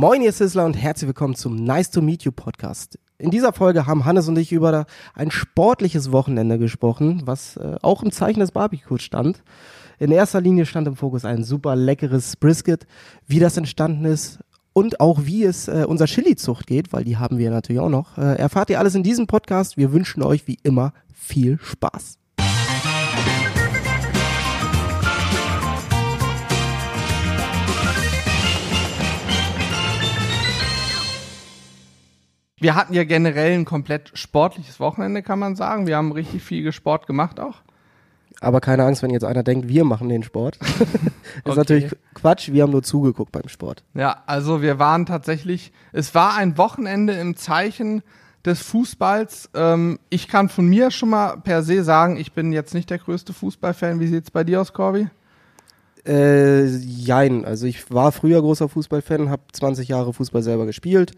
Moin, 0.00 0.22
ihr 0.22 0.32
Sizzler 0.32 0.64
und 0.64 0.78
herzlich 0.78 1.08
willkommen 1.08 1.34
zum 1.34 1.56
Nice 1.56 1.90
to 1.90 2.00
Meet 2.00 2.22
You 2.22 2.32
Podcast. 2.32 2.98
In 3.18 3.30
dieser 3.30 3.52
Folge 3.52 3.84
haben 3.84 4.06
Hannes 4.06 4.28
und 4.28 4.38
ich 4.38 4.50
über 4.50 4.86
ein 5.12 5.30
sportliches 5.30 6.10
Wochenende 6.10 6.58
gesprochen, 6.58 7.20
was 7.26 7.58
äh, 7.58 7.76
auch 7.82 8.02
im 8.02 8.10
Zeichen 8.10 8.40
des 8.40 8.50
Barbecues 8.50 9.02
stand. 9.02 9.42
In 9.98 10.10
erster 10.10 10.40
Linie 10.40 10.64
stand 10.64 10.88
im 10.88 10.96
Fokus 10.96 11.26
ein 11.26 11.44
super 11.44 11.76
leckeres 11.76 12.36
Brisket, 12.36 12.86
wie 13.26 13.40
das 13.40 13.58
entstanden 13.58 14.06
ist 14.06 14.38
und 14.72 15.00
auch 15.00 15.26
wie 15.26 15.44
es 15.44 15.68
äh, 15.68 15.84
unserer 15.86 16.08
Chili-Zucht 16.08 16.66
geht, 16.66 16.94
weil 16.94 17.04
die 17.04 17.18
haben 17.18 17.36
wir 17.36 17.50
natürlich 17.50 17.82
auch 17.82 17.90
noch. 17.90 18.16
Äh, 18.16 18.36
erfahrt 18.36 18.70
ihr 18.70 18.78
alles 18.78 18.94
in 18.94 19.02
diesem 19.02 19.26
Podcast. 19.26 19.76
Wir 19.76 19.92
wünschen 19.92 20.22
euch 20.22 20.46
wie 20.46 20.58
immer 20.62 20.94
viel 21.12 21.58
Spaß. 21.60 22.19
Wir 32.60 32.74
hatten 32.74 32.92
ja 32.94 33.04
generell 33.04 33.52
ein 33.54 33.64
komplett 33.64 34.10
sportliches 34.14 34.78
Wochenende, 34.80 35.22
kann 35.22 35.38
man 35.38 35.56
sagen. 35.56 35.86
Wir 35.86 35.96
haben 35.96 36.12
richtig 36.12 36.42
viel 36.42 36.70
Sport 36.72 37.06
gemacht 37.06 37.40
auch. 37.40 37.62
Aber 38.42 38.60
keine 38.60 38.84
Angst, 38.84 39.02
wenn 39.02 39.10
jetzt 39.10 39.24
einer 39.24 39.42
denkt, 39.42 39.68
wir 39.68 39.84
machen 39.84 40.08
den 40.08 40.22
Sport. 40.22 40.58
das 40.60 40.68
ist 40.80 41.10
Okay. 41.44 41.56
natürlich 41.56 41.96
Quatsch, 42.14 42.52
wir 42.52 42.62
haben 42.62 42.70
nur 42.72 42.82
zugeguckt 42.82 43.32
beim 43.32 43.48
Sport. 43.48 43.82
Ja, 43.94 44.22
also 44.26 44.62
wir 44.62 44.78
waren 44.78 45.04
tatsächlich, 45.04 45.72
es 45.92 46.14
war 46.14 46.36
ein 46.36 46.56
Wochenende 46.56 47.12
im 47.14 47.36
Zeichen 47.36 48.02
des 48.46 48.62
Fußballs. 48.62 49.50
Ähm, 49.54 49.98
ich 50.08 50.28
kann 50.28 50.48
von 50.48 50.66
mir 50.66 50.90
schon 50.90 51.10
mal 51.10 51.36
per 51.38 51.62
se 51.62 51.84
sagen, 51.84 52.16
ich 52.16 52.32
bin 52.32 52.52
jetzt 52.52 52.72
nicht 52.72 52.88
der 52.88 52.98
größte 52.98 53.32
Fußballfan. 53.34 54.00
Wie 54.00 54.06
sieht's 54.06 54.30
bei 54.30 54.44
dir 54.44 54.60
aus, 54.62 54.72
Corby? 54.72 55.08
Äh, 56.06 56.64
jein. 56.66 57.44
Also 57.44 57.66
ich 57.66 57.90
war 57.92 58.10
früher 58.12 58.40
großer 58.40 58.68
Fußballfan, 58.70 59.28
habe 59.28 59.42
20 59.52 59.88
Jahre 59.88 60.14
Fußball 60.14 60.42
selber 60.42 60.64
gespielt, 60.64 61.12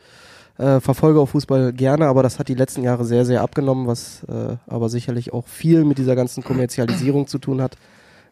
äh, 0.59 0.81
verfolge 0.81 1.21
auch 1.21 1.29
Fußball 1.31 1.73
gerne, 1.73 2.07
aber 2.07 2.23
das 2.23 2.39
hat 2.39 2.49
die 2.49 2.55
letzten 2.55 2.83
Jahre 2.83 3.05
sehr, 3.05 3.25
sehr 3.25 3.43
abgenommen, 3.43 3.87
was 3.87 4.25
äh, 4.25 4.57
aber 4.67 4.89
sicherlich 4.89 5.33
auch 5.33 5.47
viel 5.47 5.85
mit 5.85 5.99
dieser 5.99 6.15
ganzen 6.17 6.43
Kommerzialisierung 6.45 7.27
zu 7.27 7.39
tun 7.39 7.61
hat, 7.63 7.77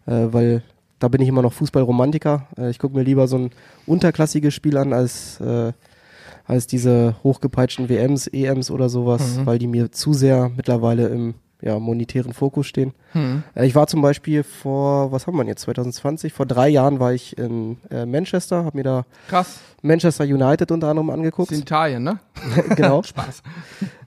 äh, 0.06 0.26
weil 0.30 0.62
da 0.98 1.08
bin 1.08 1.22
ich 1.22 1.28
immer 1.28 1.42
noch 1.42 1.52
Fußballromantiker. 1.54 2.46
Äh, 2.58 2.70
ich 2.70 2.78
gucke 2.78 2.94
mir 2.96 3.02
lieber 3.04 3.26
so 3.26 3.36
ein 3.38 3.50
unterklassiges 3.86 4.52
Spiel 4.54 4.76
an 4.76 4.92
als 4.92 5.40
äh, 5.40 5.72
als 6.46 6.66
diese 6.66 7.14
hochgepeitschten 7.22 7.88
WMs, 7.88 8.26
EMs 8.26 8.72
oder 8.72 8.88
sowas, 8.88 9.36
Mhm. 9.38 9.46
weil 9.46 9.58
die 9.60 9.68
mir 9.68 9.92
zu 9.92 10.12
sehr 10.12 10.50
mittlerweile 10.56 11.06
im 11.08 11.34
ja, 11.62 11.78
monetären 11.78 12.32
Fokus 12.32 12.66
stehen. 12.66 12.92
Hm. 13.12 13.42
Äh, 13.54 13.66
Ich 13.66 13.74
war 13.74 13.86
zum 13.86 14.02
Beispiel 14.02 14.42
vor, 14.42 15.12
was 15.12 15.26
haben 15.26 15.36
wir 15.36 15.44
jetzt, 15.44 15.62
2020? 15.62 16.32
Vor 16.32 16.46
drei 16.46 16.68
Jahren 16.68 17.00
war 17.00 17.12
ich 17.12 17.36
in 17.38 17.76
äh, 17.90 18.06
Manchester, 18.06 18.64
habe 18.64 18.76
mir 18.78 18.84
da 18.84 19.04
Krass. 19.28 19.60
Manchester 19.82 20.24
United 20.24 20.70
unter 20.72 20.88
anderem 20.88 21.10
angeguckt. 21.10 21.52
in 21.52 21.60
Italien, 21.60 22.02
ne? 22.02 22.18
genau. 22.76 23.02
Spaß. 23.04 23.42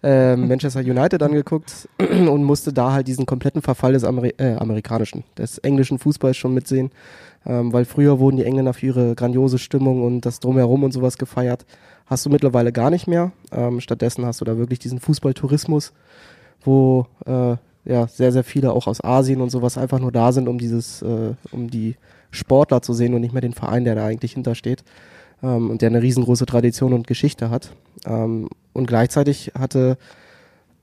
äh, 0.04 0.36
Manchester 0.36 0.80
United 0.82 1.22
angeguckt 1.24 1.88
und 2.00 2.44
musste 2.44 2.74
da 2.74 2.92
halt 2.94 3.08
diesen 3.08 3.26
kompletten 3.26 3.62
Verfall 3.62 3.94
des 3.94 4.04
Ameri 4.04 4.34
äh, 4.38 4.56
amerikanischen, 4.56 5.24
des 5.38 5.58
englischen 5.60 6.00
Fußballs 6.00 6.38
schon 6.38 6.54
mitsehen. 6.54 6.92
Ähm, 7.46 7.74
weil 7.74 7.84
früher 7.86 8.20
wurden 8.20 8.38
die 8.38 8.46
Engländer 8.46 8.74
für 8.74 8.86
ihre 8.86 9.16
grandiose 9.16 9.60
Stimmung 9.60 10.02
und 10.04 10.22
das 10.22 10.40
Drumherum 10.40 10.84
und 10.84 10.94
sowas 10.94 11.18
gefeiert. 11.18 11.66
Hast 12.06 12.26
du 12.26 12.30
mittlerweile 12.30 12.72
gar 12.72 12.90
nicht 12.90 13.06
mehr. 13.08 13.32
Ähm, 13.52 13.82
stattdessen 13.82 14.26
hast 14.26 14.40
du 14.42 14.46
da 14.46 14.58
wirklich 14.58 14.80
diesen 14.80 15.00
Fußballtourismus, 15.00 15.92
wo 16.64 17.08
äh, 17.26 17.56
ja 17.86 18.08
sehr, 18.08 18.32
sehr 18.32 18.44
viele 18.44 18.72
auch 18.74 18.88
aus 18.88 19.04
Asien 19.04 19.42
und 19.42 19.50
sowas 19.50 19.78
einfach 19.78 20.00
nur 20.00 20.12
da 20.12 20.32
sind, 20.32 20.48
um 20.48 20.58
dieses, 20.58 21.02
äh, 21.02 21.34
um 21.52 21.70
die 21.70 21.96
Sportler 22.32 22.82
zu 22.82 22.94
sehen 22.94 23.14
und 23.14 23.22
nicht 23.22 23.34
mehr 23.34 23.42
den 23.42 23.54
Verein, 23.54 23.84
der 23.86 23.96
da 23.96 24.06
eigentlich 24.06 24.34
hintersteht 24.34 24.84
ähm, 25.44 25.70
und 25.70 25.82
der 25.82 25.90
eine 25.90 26.02
riesengroße 26.02 26.46
Tradition 26.46 26.94
und 26.94 27.08
Geschichte 27.08 27.50
hat. 27.50 27.74
Ähm, 28.06 28.50
und 28.74 28.88
gleichzeitig 28.88 29.52
hatte 29.58 29.98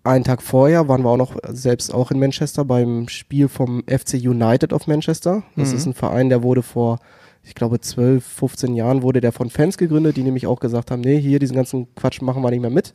einen 0.05 0.25
Tag 0.25 0.43
vorher 0.43 0.89
waren 0.89 1.03
wir 1.03 1.11
auch 1.11 1.17
noch 1.19 1.37
selbst 1.49 1.93
auch 1.93 2.11
in 2.11 2.19
Manchester 2.19 2.65
beim 2.65 3.09
Spiel 3.09 3.49
vom 3.49 3.83
FC 3.87 4.15
United 4.15 4.73
of 4.73 4.87
Manchester. 4.87 5.43
Das 5.57 5.71
Mhm. 5.71 5.77
ist 5.77 5.87
ein 5.87 5.95
Verein, 5.95 6.29
der 6.31 6.43
wurde 6.43 6.63
vor, 6.63 7.01
ich 7.45 7.55
glaube, 7.55 7.81
12, 7.81 8.25
15 8.25 8.75
Jahren 8.75 9.03
wurde 9.03 9.21
der 9.21 9.33
von 9.33 9.51
Fans 9.51 9.77
gegründet, 9.77 10.17
die 10.17 10.23
nämlich 10.23 10.47
auch 10.47 10.61
gesagt 10.61 10.91
haben, 10.91 11.01
nee, 11.03 11.21
hier 11.21 11.39
diesen 11.39 11.57
ganzen 11.57 11.95
Quatsch 11.97 12.23
machen 12.23 12.43
wir 12.43 12.51
nicht 12.51 12.61
mehr 12.63 12.71
mit. 12.71 12.95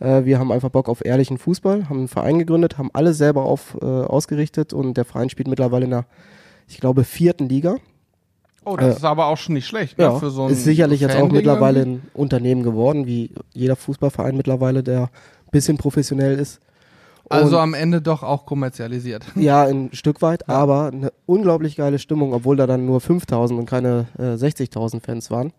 Äh, 0.00 0.24
wir 0.24 0.38
haben 0.38 0.50
einfach 0.50 0.70
Bock 0.70 0.88
auf 0.88 1.04
ehrlichen 1.04 1.38
Fußball, 1.38 1.88
haben 1.88 1.98
einen 1.98 2.08
Verein 2.08 2.38
gegründet, 2.38 2.78
haben 2.78 2.90
alle 2.92 3.12
selber 3.14 3.44
auf, 3.44 3.76
äh, 3.80 3.84
ausgerichtet 3.84 4.72
und 4.72 4.94
der 4.96 5.04
Verein 5.04 5.28
spielt 5.30 5.46
mittlerweile 5.48 5.84
in 5.84 5.90
der, 5.90 6.06
ich 6.66 6.80
glaube, 6.80 7.04
vierten 7.04 7.48
Liga. 7.48 7.76
Oh, 8.64 8.76
das 8.76 8.94
Äh, 8.94 8.96
ist 8.98 9.04
aber 9.04 9.26
auch 9.26 9.36
schon 9.38 9.54
nicht 9.54 9.66
schlecht, 9.66 9.96
ne? 9.98 10.04
Ja, 10.04 10.16
Für 10.18 10.30
so 10.30 10.44
ein 10.44 10.50
ist 10.50 10.64
sicherlich 10.64 11.00
jetzt 11.00 11.16
auch 11.16 11.30
mittlerweile 11.30 11.82
ein 11.82 12.02
Unternehmen 12.14 12.62
geworden, 12.62 13.06
wie 13.06 13.30
jeder 13.54 13.76
Fußballverein 13.76 14.36
mittlerweile, 14.36 14.82
der 14.82 15.02
ein 15.04 15.50
bisschen 15.50 15.76
professionell 15.78 16.38
ist. 16.38 16.60
Also 17.28 17.56
Und- 17.56 17.62
am 17.62 17.74
Ende 17.74 18.02
doch 18.02 18.22
auch 18.22 18.44
kommerzialisiert. 18.44 19.24
Ja, 19.36 19.62
ein 19.64 19.90
Stück 19.92 20.20
weit, 20.20 20.42
Ja. 20.48 20.54
aber 20.56 20.88
eine 20.92 21.12
unglaublich 21.26 21.76
geile 21.76 21.98
Stimmung, 21.98 22.32
obwohl 22.34 22.56
da 22.56 22.66
dann 22.66 22.84
nur 22.86 23.00
5000 23.00 23.58
und 23.60 23.66
keine 23.66 24.08
äh, 24.18 24.34
60.000 24.36 25.00
Fans 25.00 25.30
waren. 25.30 25.52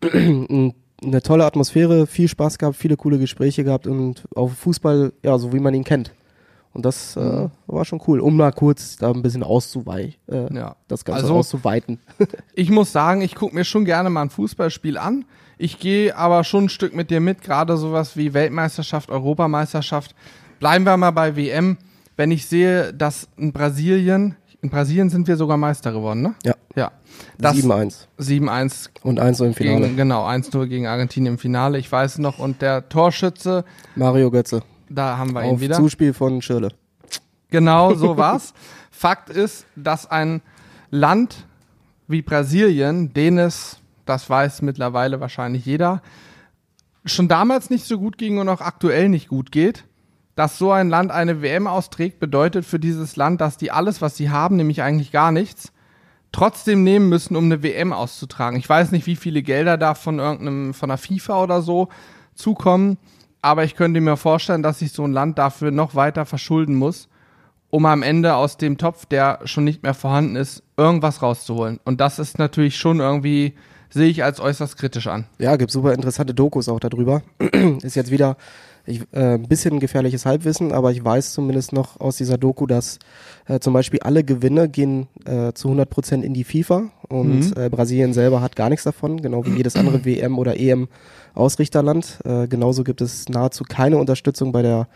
eine 1.02 1.22
tolle 1.22 1.44
Atmosphäre, 1.44 2.06
viel 2.06 2.28
Spaß 2.28 2.58
gehabt, 2.58 2.76
viele 2.76 2.96
coole 2.96 3.18
Gespräche 3.18 3.64
gehabt 3.64 3.86
und 3.86 4.24
auf 4.34 4.52
Fußball, 4.54 5.12
ja, 5.22 5.38
so 5.38 5.52
wie 5.52 5.58
man 5.60 5.74
ihn 5.74 5.84
kennt. 5.84 6.12
Und 6.74 6.86
das 6.86 7.16
äh, 7.16 7.20
Mhm. 7.20 7.50
war 7.66 7.84
schon 7.84 8.00
cool, 8.06 8.20
um 8.20 8.36
mal 8.36 8.50
kurz 8.52 8.96
da 8.96 9.10
ein 9.10 9.20
bisschen 9.22 9.42
auszuweichen, 9.42 10.14
äh, 10.28 10.54
Ja. 10.54 10.76
das 10.88 11.04
Ganze 11.04 11.22
Also- 11.24 11.34
auszuweiten. 11.36 11.98
Ich 12.54 12.70
muss 12.70 12.92
sagen, 12.92 13.20
ich 13.20 13.34
gucke 13.34 13.54
mir 13.54 13.64
schon 13.64 13.84
gerne 13.84 14.08
mal 14.10 14.22
ein 14.22 14.30
Fußballspiel 14.30 14.96
an. 14.96 15.24
Ich 15.58 15.78
gehe 15.78 16.16
aber 16.16 16.44
schon 16.44 16.64
ein 16.64 16.68
Stück 16.70 16.94
mit 16.94 17.10
dir 17.10 17.20
mit, 17.20 17.42
gerade 17.42 17.76
sowas 17.76 18.16
wie 18.16 18.32
Weltmeisterschaft, 18.34 19.10
Europameisterschaft. 19.10 20.14
Bleiben 20.60 20.84
wir 20.84 20.96
mal 20.96 21.10
bei 21.10 21.36
WM. 21.36 21.76
Wenn 22.16 22.30
ich 22.30 22.46
sehe, 22.46 22.92
dass 22.94 23.28
in 23.36 23.52
Brasilien, 23.52 24.36
in 24.62 24.70
Brasilien 24.70 25.10
sind 25.10 25.28
wir 25.28 25.36
sogar 25.36 25.56
Meister 25.56 25.92
geworden, 25.92 26.22
ne? 26.22 26.34
Ja. 26.44 26.54
Ja. 26.74 26.92
Das 27.36 27.56
7-1 27.56 28.06
7-1 28.18 28.88
und 29.02 29.20
1 29.20 29.40
im 29.40 29.54
Finale. 29.54 29.80
gegen, 29.82 29.96
genau, 29.96 30.26
1-0 30.26 30.66
gegen 30.66 30.86
Argentinien 30.86 31.34
im 31.34 31.38
Finale. 31.38 31.78
Ich 31.78 31.90
weiß 31.90 32.18
noch, 32.18 32.38
und 32.38 32.62
der 32.62 32.88
Torschütze, 32.88 33.64
Mario 33.94 34.30
Götze. 34.30 34.62
da 34.88 35.18
haben 35.18 35.34
wir 35.34 35.44
ihn 35.44 35.54
Auf 35.56 35.60
wieder. 35.60 35.76
Zuspiel 35.76 36.14
von 36.14 36.40
Schirle. 36.40 36.68
Genau 37.50 37.94
so 37.94 38.16
war's. 38.16 38.54
Fakt 38.90 39.28
ist, 39.28 39.66
dass 39.76 40.10
ein 40.10 40.40
Land 40.90 41.46
wie 42.08 42.22
Brasilien, 42.22 43.12
den 43.12 43.38
es, 43.38 43.78
das 44.06 44.30
weiß 44.30 44.62
mittlerweile 44.62 45.20
wahrscheinlich 45.20 45.66
jeder, 45.66 46.02
schon 47.04 47.28
damals 47.28 47.68
nicht 47.68 47.84
so 47.84 47.98
gut 47.98 48.16
ging 48.16 48.38
und 48.38 48.48
auch 48.48 48.60
aktuell 48.60 49.08
nicht 49.08 49.28
gut 49.28 49.50
geht, 49.52 49.84
dass 50.34 50.58
so 50.58 50.72
ein 50.72 50.88
Land 50.88 51.10
eine 51.10 51.42
WM 51.42 51.66
austrägt, 51.66 52.18
bedeutet 52.18 52.64
für 52.64 52.78
dieses 52.78 53.16
Land, 53.16 53.40
dass 53.40 53.56
die 53.56 53.70
alles, 53.70 54.00
was 54.00 54.16
sie 54.16 54.30
haben, 54.30 54.56
nämlich 54.56 54.82
eigentlich 54.82 55.12
gar 55.12 55.32
nichts, 55.32 55.72
trotzdem 56.32 56.82
nehmen 56.82 57.08
müssen, 57.08 57.36
um 57.36 57.44
eine 57.44 57.62
WM 57.62 57.92
auszutragen. 57.92 58.58
Ich 58.58 58.68
weiß 58.68 58.92
nicht, 58.92 59.06
wie 59.06 59.16
viele 59.16 59.42
Gelder 59.42 59.76
da 59.76 59.94
von 59.94 60.18
irgendeinem, 60.18 60.74
von 60.74 60.88
der 60.88 60.98
FIFA 60.98 61.42
oder 61.42 61.62
so 61.62 61.88
zukommen, 62.34 62.96
aber 63.42 63.64
ich 63.64 63.76
könnte 63.76 64.00
mir 64.00 64.16
vorstellen, 64.16 64.62
dass 64.62 64.78
sich 64.78 64.92
so 64.92 65.04
ein 65.04 65.12
Land 65.12 65.38
dafür 65.38 65.70
noch 65.70 65.94
weiter 65.94 66.24
verschulden 66.24 66.74
muss, 66.76 67.08
um 67.68 67.84
am 67.86 68.02
Ende 68.02 68.34
aus 68.34 68.56
dem 68.56 68.78
Topf, 68.78 69.04
der 69.06 69.40
schon 69.44 69.64
nicht 69.64 69.82
mehr 69.82 69.94
vorhanden 69.94 70.36
ist, 70.36 70.62
irgendwas 70.76 71.22
rauszuholen. 71.22 71.80
Und 71.84 72.00
das 72.00 72.18
ist 72.18 72.38
natürlich 72.38 72.76
schon 72.76 73.00
irgendwie, 73.00 73.54
sehe 73.90 74.08
ich 74.08 74.24
als 74.24 74.40
äußerst 74.40 74.78
kritisch 74.78 75.08
an. 75.08 75.26
Ja, 75.38 75.56
gibt 75.56 75.70
super 75.70 75.92
interessante 75.92 76.34
Dokus 76.34 76.68
auch 76.68 76.80
darüber. 76.80 77.22
Ist 77.82 77.96
jetzt 77.96 78.10
wieder 78.10 78.36
ich, 78.86 79.02
äh, 79.12 79.34
ein 79.34 79.48
bisschen 79.48 79.78
gefährliches 79.80 80.26
Halbwissen, 80.26 80.72
aber 80.72 80.90
ich 80.90 81.04
weiß 81.04 81.32
zumindest 81.32 81.72
noch 81.72 82.00
aus 82.00 82.16
dieser 82.16 82.36
Doku, 82.38 82.66
dass 82.66 82.98
äh, 83.46 83.60
zum 83.60 83.72
Beispiel 83.72 84.00
alle 84.00 84.24
Gewinne 84.24 84.68
gehen 84.68 85.06
äh, 85.24 85.52
zu 85.52 85.68
100 85.68 85.88
Prozent 85.88 86.24
in 86.24 86.34
die 86.34 86.44
FIFA 86.44 86.90
und 87.08 87.54
Mhm. 87.56 87.62
äh, 87.62 87.68
Brasilien 87.68 88.12
selber 88.12 88.40
hat 88.40 88.56
gar 88.56 88.68
nichts 88.70 88.84
davon, 88.84 89.22
genau 89.22 89.44
wie 89.44 89.56
jedes 89.56 89.76
andere 89.76 90.04
WM 90.04 90.38
oder 90.38 90.58
EM 90.58 90.88
Ausrichterland. 91.34 92.18
Äh, 92.24 92.48
genauso 92.48 92.84
gibt 92.84 93.00
es 93.00 93.28
nahezu 93.28 93.64
keine 93.64 93.98
Unterstützung 93.98 94.52
bei 94.52 94.62
der 94.62 94.88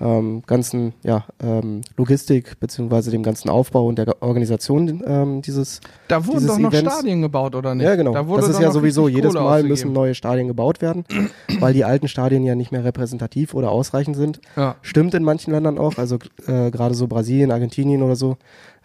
ähm, 0.00 0.42
ganzen 0.46 0.94
ja, 1.02 1.24
ähm, 1.42 1.82
Logistik 1.96 2.58
beziehungsweise 2.58 3.10
dem 3.10 3.22
ganzen 3.22 3.50
Aufbau 3.50 3.86
und 3.86 3.98
der 3.98 4.22
Organisation 4.22 5.02
ähm, 5.06 5.42
dieses 5.42 5.80
Da 6.08 6.24
wurden 6.26 6.38
Dieses 6.38 6.52
doch 6.52 6.58
noch 6.58 6.72
Events- 6.72 6.92
Stadien 6.94 7.20
gebaut, 7.22 7.54
oder 7.54 7.74
nicht? 7.74 7.84
ja, 7.86 7.94
genau. 7.96 8.12
Da 8.12 8.22
Das 8.22 8.48
ist 8.48 8.60
ja 8.60 8.70
sowieso, 8.70 9.08
jedes 9.08 9.32
Kohle 9.32 9.40
Mal 9.44 9.50
ausgegeben. 9.50 9.68
müssen 9.68 9.92
neue 9.92 10.14
Stadien 10.14 10.48
gebaut 10.48 10.80
werden, 10.80 11.04
weil 11.60 11.74
die 11.74 11.84
alten 11.84 12.08
Stadien 12.08 12.44
ja 12.44 12.54
nicht 12.54 12.72
mehr 12.72 12.84
repräsentativ 12.84 13.54
oder 13.54 13.70
ausreichend 13.70 14.16
sind. 14.16 14.40
Ja. 14.56 14.76
Stimmt 14.82 15.14
in 15.14 15.22
manchen 15.22 15.52
Ländern 15.52 15.78
auch, 15.78 15.98
also 15.98 16.16
äh, 16.46 16.70
gerade 16.70 16.94
so 16.94 17.06
Brasilien, 17.06 17.50
Argentinien 17.50 18.02
oder 18.02 18.16
so, 18.16 18.36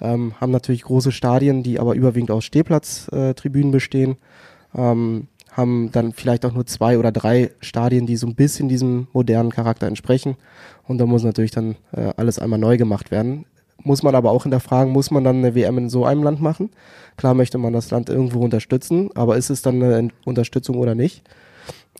ähm, 0.01 0.33
haben 0.41 0.51
natürlich 0.51 0.83
große 0.83 1.11
Stadien, 1.11 1.63
die 1.63 1.79
aber 1.79 1.95
überwiegend 1.95 2.31
aus 2.31 2.43
Stehplatztribünen 2.43 3.69
äh, 3.69 3.71
bestehen. 3.71 4.17
Ähm, 4.75 5.27
haben 5.55 5.89
dann 5.91 6.11
vielleicht 6.11 6.45
auch 6.45 6.53
nur 6.53 6.65
zwei 6.65 6.99
oder 6.99 7.11
drei 7.11 7.51
Stadien, 7.61 8.05
die 8.05 8.17
so 8.17 8.27
ein 8.27 8.35
bisschen 8.35 8.67
diesem 8.67 9.07
modernen 9.13 9.51
Charakter 9.51 9.87
entsprechen. 9.87 10.35
Und 10.83 10.97
da 10.97 11.05
muss 11.05 11.23
natürlich 11.23 11.51
dann 11.51 11.75
äh, 11.93 12.11
alles 12.17 12.39
einmal 12.39 12.59
neu 12.59 12.77
gemacht 12.77 13.09
werden. 13.09 13.45
Muss 13.81 14.03
man 14.03 14.15
aber 14.15 14.31
auch 14.31 14.43
hinterfragen, 14.43 14.91
muss 14.91 15.11
man 15.11 15.23
dann 15.23 15.37
eine 15.37 15.55
WM 15.55 15.77
in 15.77 15.89
so 15.89 16.05
einem 16.05 16.23
Land 16.23 16.41
machen? 16.41 16.71
Klar 17.17 17.35
möchte 17.35 17.57
man 17.57 17.71
das 17.71 17.89
Land 17.91 18.09
irgendwo 18.09 18.39
unterstützen, 18.39 19.09
aber 19.15 19.37
ist 19.37 19.49
es 19.49 19.61
dann 19.61 19.81
eine 19.81 20.09
Unterstützung 20.25 20.77
oder 20.77 20.95
nicht? 20.95 21.23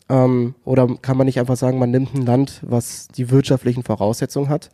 Ähm, 0.10 0.56
oder 0.66 0.88
kann 1.02 1.18
man 1.18 1.26
nicht 1.26 1.40
einfach 1.40 1.56
sagen, 1.56 1.80
man 1.80 1.92
nimmt 1.92 2.14
ein 2.14 2.26
Land, 2.26 2.62
was 2.64 3.08
die 3.08 3.32
wirtschaftlichen 3.32 3.84
Voraussetzungen 3.84 4.50
hat, 4.50 4.70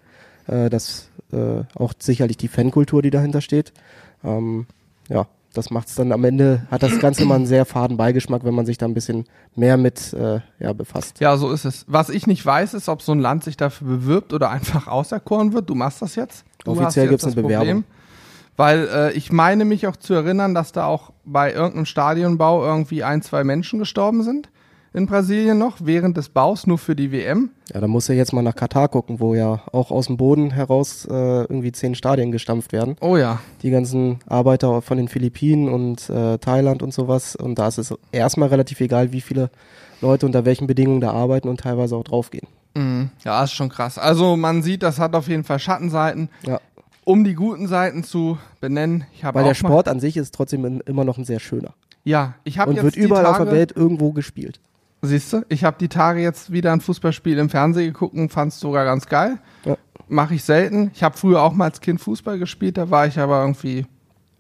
äh, 0.48 0.70
das 0.70 1.10
äh, 1.32 1.64
auch 1.76 1.94
sicherlich 2.00 2.38
die 2.38 2.48
Fankultur, 2.48 3.02
die 3.02 3.12
dahinter 3.12 3.42
steht. 3.42 3.74
Ähm, 4.24 4.66
ja, 5.10 5.28
das 5.54 5.70
macht 5.70 5.90
es 5.90 5.96
dann 5.96 6.12
am 6.12 6.24
Ende, 6.24 6.66
hat 6.72 6.84
das 6.84 7.00
Ganze 7.00 7.24
immer 7.24 7.36
einen 7.36 7.46
sehr 7.46 7.66
faden 7.66 7.98
Beigeschmack, 7.98 8.44
wenn 8.44 8.54
man 8.54 8.66
sich 8.66 8.78
da 8.78 8.86
ein 8.86 8.94
bisschen 8.94 9.26
mehr 9.56 9.78
mit 9.78 10.14
äh, 10.14 10.40
ja, 10.60 10.74
befasst. 10.74 11.20
Ja, 11.20 11.36
so 11.38 11.52
ist 11.52 11.66
es. 11.66 11.86
Was 11.88 12.10
ich 12.10 12.28
nicht 12.28 12.46
weiß, 12.46 12.74
ist, 12.74 12.88
ob 12.88 13.02
so 13.02 13.12
ein 13.12 13.20
Land 13.20 13.44
sich 13.44 13.58
dafür 13.58 13.88
bewirbt 13.88 14.34
oder 14.34 14.50
einfach 14.52 14.88
auserkoren 14.88 15.54
wird. 15.54 15.70
Du 15.70 15.76
machst 15.76 16.02
das 16.02 16.16
jetzt. 16.16 16.46
Du 16.64 16.72
Offiziell 16.72 17.08
gibt 17.08 17.22
es 17.22 17.26
eine 17.26 17.42
Bewerbung. 17.42 17.84
Weil 18.58 18.88
äh, 18.94 19.12
ich 19.14 19.32
meine 19.32 19.66
mich 19.66 19.88
auch 19.88 19.96
zu 19.96 20.14
erinnern, 20.14 20.54
dass 20.54 20.72
da 20.72 20.86
auch 20.86 21.12
bei 21.26 21.54
irgendeinem 21.54 21.86
Stadionbau 21.86 22.64
irgendwie 22.64 23.04
ein, 23.04 23.22
zwei 23.22 23.44
Menschen 23.44 23.80
gestorben 23.80 24.24
sind 24.24 24.50
in 24.94 25.06
Brasilien 25.06 25.58
noch, 25.58 25.78
während 25.80 26.18
des 26.18 26.30
Baus, 26.30 26.68
nur 26.68 26.78
für 26.78 26.96
die 26.96 27.12
WM. 27.12 27.52
Ja, 27.74 27.80
da 27.80 27.88
muss 27.88 28.10
er 28.10 28.16
jetzt 28.16 28.34
mal 28.34 28.42
nach 28.42 28.56
Katar 28.56 28.90
gucken, 28.90 29.20
wo 29.20 29.36
ja 29.36 29.62
auch 29.72 29.92
aus 29.92 30.08
dem 30.08 30.18
Boden 30.18 30.52
heraus 30.52 31.06
äh, 31.06 31.14
irgendwie 31.14 31.72
zehn 31.72 31.96
Stadien 31.96 32.32
gestampft 32.32 32.74
werden. 32.74 32.98
Oh 33.00 33.16
ja. 33.16 33.40
Die 33.64 33.72
ganzen 33.72 34.20
Arbeiter 34.28 34.82
von 34.82 34.98
den 34.98 35.08
Philippinen 35.08 35.70
und 35.70 36.10
äh, 36.10 36.38
Thailand 36.40 36.84
und 36.84 36.94
sowas. 36.94 37.36
Und 37.36 37.58
da 37.58 37.68
ist 37.68 37.78
es 37.78 37.94
erstmal 38.12 38.50
relativ 38.50 38.82
egal, 38.82 39.14
wie 39.14 39.22
viele 39.22 39.50
Leute 40.02 40.26
unter 40.26 40.44
welchen 40.46 40.68
Bedingungen 40.68 41.00
da 41.00 41.12
arbeiten 41.12 41.48
und 41.48 41.62
teilweise 41.62 41.96
auch 41.96 42.04
draufgehen. 42.04 42.48
Mhm. 42.76 43.10
Ja, 43.24 43.44
ist 43.44 43.54
schon 43.54 43.70
krass. 43.70 43.98
Also 43.98 44.36
man 44.36 44.62
sieht, 44.62 44.84
das 44.84 45.00
hat 45.00 45.16
auf 45.16 45.28
jeden 45.28 45.44
Fall 45.44 45.60
Schattenseiten. 45.60 46.30
Ja. 46.46 46.60
Um 47.04 47.24
die 47.24 47.34
guten 47.34 47.68
Seiten 47.68 48.04
zu 48.04 48.38
benennen, 48.60 49.06
ich 49.14 49.24
habe 49.24 49.40
Weil 49.40 49.46
der 49.46 49.56
Sport 49.56 49.88
an 49.88 50.00
sich 50.00 50.18
ist 50.18 50.36
trotzdem 50.36 50.66
in, 50.66 50.80
immer 50.82 51.04
noch 51.04 51.18
ein 51.18 51.26
sehr 51.26 51.40
schöner. 51.40 51.74
Ja, 52.04 52.36
ich 52.44 52.60
habe 52.60 52.70
Und 52.70 52.76
jetzt 52.76 52.84
wird 52.84 52.96
überall 52.96 53.24
Tage, 53.24 53.38
auf 53.38 53.44
der 53.46 53.54
Welt 53.54 53.76
irgendwo 53.76 54.12
gespielt. 54.12 54.60
Siehst 55.02 55.34
du, 55.34 55.44
ich 55.50 55.64
habe 55.64 55.78
die 55.80 55.88
Tage 55.88 56.22
jetzt 56.22 56.52
wieder 56.52 56.72
ein 56.72 56.82
Fußballspiel 56.82 57.40
im 57.40 57.50
Fernsehen 57.50 57.92
geguckt 57.92 58.14
und 58.14 58.32
fand 58.32 58.54
es 58.54 58.60
sogar 58.60 58.86
ganz 58.86 59.08
geil. 59.08 59.40
Ja. 59.66 59.76
Mache 60.08 60.36
ich 60.36 60.44
selten. 60.44 60.92
Ich 60.94 61.02
habe 61.02 61.18
früher 61.18 61.42
auch 61.42 61.54
mal 61.54 61.66
als 61.66 61.82
Kind 61.82 62.00
Fußball 62.02 62.38
gespielt, 62.38 62.78
da 62.78 62.92
war 62.92 63.08
ich 63.08 63.18
aber 63.18 63.42
irgendwie 63.42 63.86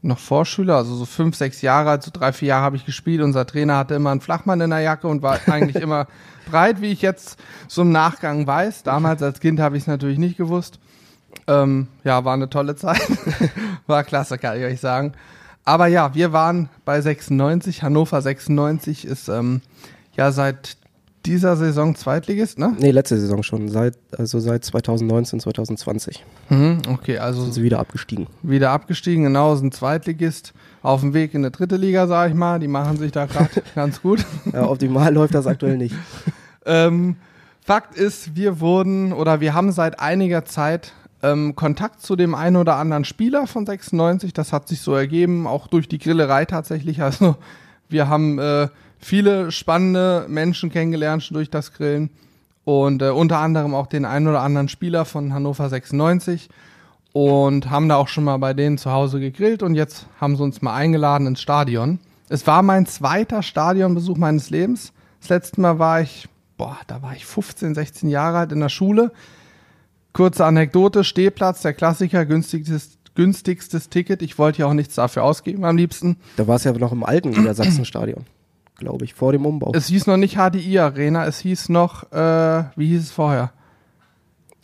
noch 0.03 0.17
Vorschüler, 0.17 0.77
also 0.77 0.95
so 0.95 1.05
fünf, 1.05 1.35
sechs 1.35 1.61
Jahre 1.61 1.91
alt, 1.91 2.03
so 2.03 2.11
drei, 2.11 2.33
vier 2.33 2.49
Jahre 2.49 2.63
habe 2.63 2.75
ich 2.75 2.85
gespielt. 2.85 3.21
Unser 3.21 3.45
Trainer 3.45 3.77
hatte 3.77 3.95
immer 3.95 4.11
einen 4.11 4.21
Flachmann 4.21 4.61
in 4.61 4.71
der 4.71 4.79
Jacke 4.79 5.07
und 5.07 5.21
war 5.21 5.39
eigentlich 5.47 5.81
immer 5.81 6.07
breit, 6.49 6.81
wie 6.81 6.91
ich 6.91 7.01
jetzt 7.01 7.39
so 7.67 7.83
im 7.83 7.91
Nachgang 7.91 8.47
weiß. 8.47 8.83
Damals 8.83 9.21
als 9.21 9.39
Kind 9.39 9.59
habe 9.59 9.77
ich 9.77 9.83
es 9.83 9.87
natürlich 9.87 10.17
nicht 10.17 10.37
gewusst. 10.37 10.79
Ähm, 11.47 11.87
ja, 12.03 12.25
war 12.25 12.33
eine 12.33 12.49
tolle 12.49 12.75
Zeit. 12.75 13.01
war 13.87 14.03
klasse, 14.03 14.37
kann 14.37 14.57
ich 14.57 14.65
euch 14.65 14.79
sagen. 14.79 15.13
Aber 15.63 15.87
ja, 15.87 16.15
wir 16.15 16.33
waren 16.33 16.69
bei 16.85 16.99
96. 16.99 17.83
Hannover 17.83 18.21
96 18.21 19.05
ist 19.05 19.27
ähm, 19.27 19.61
ja 20.15 20.31
seit 20.31 20.77
dieser 21.25 21.55
Saison 21.55 21.93
Zweitligist, 21.95 22.57
ne? 22.57 22.75
Nee, 22.79 22.89
letzte 22.91 23.19
Saison 23.19 23.43
schon, 23.43 23.69
seit, 23.69 23.95
also 24.17 24.39
seit 24.39 24.65
2019, 24.65 25.39
2020 25.39 26.23
Mhm, 26.49 26.81
okay, 26.89 27.19
also 27.19 27.43
sind 27.43 27.53
sie 27.53 27.61
wieder 27.63 27.79
abgestiegen. 27.79 28.27
wieder 28.41 28.71
abgestiegen, 28.71 29.25
genau, 29.25 29.55
sind 29.55 29.73
Zweitligist. 29.73 30.53
Auf 30.81 31.01
dem 31.01 31.13
Weg 31.13 31.35
in 31.35 31.43
die 31.43 31.51
dritte 31.51 31.75
Liga, 31.75 32.07
sag 32.07 32.29
ich 32.29 32.35
mal. 32.35 32.59
Die 32.59 32.67
machen 32.67 32.97
sich 32.97 33.11
da 33.11 33.27
gerade 33.27 33.61
ganz 33.75 34.01
gut. 34.01 34.25
Ja, 34.51 34.67
optimal 34.67 35.13
läuft 35.13 35.35
das 35.35 35.47
aktuell 35.47 35.77
nicht. 35.77 35.95
Ähm, 36.63 37.15
Fakt 37.63 37.95
ist, 37.95 38.35
wir 38.35 38.59
wurden 38.59 39.13
oder 39.13 39.39
wir 39.41 39.55
haben 39.55 39.71
seit 39.71 39.99
einiger 39.99 40.45
Zeit 40.45 40.93
ähm, 41.23 41.55
Kontakt 41.55 42.01
zu 42.01 42.15
dem 42.15 42.35
einen 42.35 42.55
oder 42.55 42.75
anderen 42.75 43.03
Spieler 43.03 43.47
von 43.47 43.65
96. 43.65 44.31
Das 44.31 44.53
hat 44.53 44.67
sich 44.67 44.81
so 44.81 44.93
ergeben, 44.93 45.47
auch 45.47 45.65
durch 45.65 45.87
die 45.87 45.97
Grillerei 45.97 46.45
tatsächlich. 46.45 47.01
Also 47.01 47.35
wir 47.89 48.07
haben 48.09 48.37
äh, 48.37 48.67
viele 49.01 49.51
spannende 49.51 50.25
Menschen 50.29 50.69
kennengelernt 50.69 51.23
schon 51.23 51.35
durch 51.35 51.49
das 51.49 51.73
Grillen 51.73 52.09
und 52.63 53.01
äh, 53.01 53.09
unter 53.09 53.39
anderem 53.39 53.73
auch 53.73 53.87
den 53.87 54.05
einen 54.05 54.27
oder 54.27 54.41
anderen 54.41 54.69
Spieler 54.69 55.05
von 55.05 55.33
Hannover 55.33 55.67
96 55.69 56.49
und 57.13 57.69
haben 57.69 57.89
da 57.89 57.95
auch 57.97 58.07
schon 58.07 58.23
mal 58.23 58.37
bei 58.37 58.53
denen 58.53 58.77
zu 58.77 58.91
Hause 58.91 59.19
gegrillt 59.19 59.63
und 59.63 59.75
jetzt 59.75 60.05
haben 60.19 60.35
sie 60.35 60.43
uns 60.43 60.61
mal 60.61 60.73
eingeladen 60.73 61.27
ins 61.27 61.41
Stadion. 61.41 61.99
Es 62.29 62.47
war 62.47 62.61
mein 62.61 62.85
zweiter 62.85 63.43
Stadionbesuch 63.43 64.17
meines 64.17 64.49
Lebens. 64.49 64.93
Das 65.19 65.29
letzte 65.29 65.59
Mal 65.59 65.79
war 65.79 66.01
ich, 66.01 66.29
boah, 66.57 66.77
da 66.87 67.01
war 67.01 67.13
ich 67.13 67.25
15, 67.25 67.75
16 67.75 68.09
Jahre 68.09 68.37
alt 68.37 68.51
in 68.53 68.61
der 68.61 68.69
Schule. 68.69 69.11
Kurze 70.13 70.45
Anekdote, 70.45 71.03
Stehplatz, 71.03 71.61
der 71.61 71.73
Klassiker, 71.73 72.25
günstigstes, 72.25 72.97
günstigstes 73.15 73.89
Ticket. 73.89 74.21
Ich 74.21 74.37
wollte 74.37 74.59
ja 74.59 74.67
auch 74.67 74.73
nichts 74.73 74.95
dafür 74.95 75.23
ausgeben 75.23 75.65
am 75.65 75.75
liebsten. 75.75 76.17
Da 76.37 76.47
war 76.47 76.55
es 76.55 76.63
ja 76.63 76.71
noch 76.71 76.93
im 76.93 77.03
alten 77.03 77.31
Niedersachsen-Stadion, 77.31 78.25
glaube 78.81 79.05
ich, 79.05 79.13
vor 79.13 79.31
dem 79.31 79.45
Umbau. 79.45 79.71
Es 79.73 79.87
hieß 79.87 80.07
noch 80.07 80.17
nicht 80.17 80.35
HDI 80.35 80.79
Arena, 80.79 81.25
es 81.25 81.39
hieß 81.39 81.69
noch, 81.69 82.11
äh, 82.11 82.63
wie 82.75 82.87
hieß 82.89 83.01
es 83.03 83.11
vorher? 83.11 83.51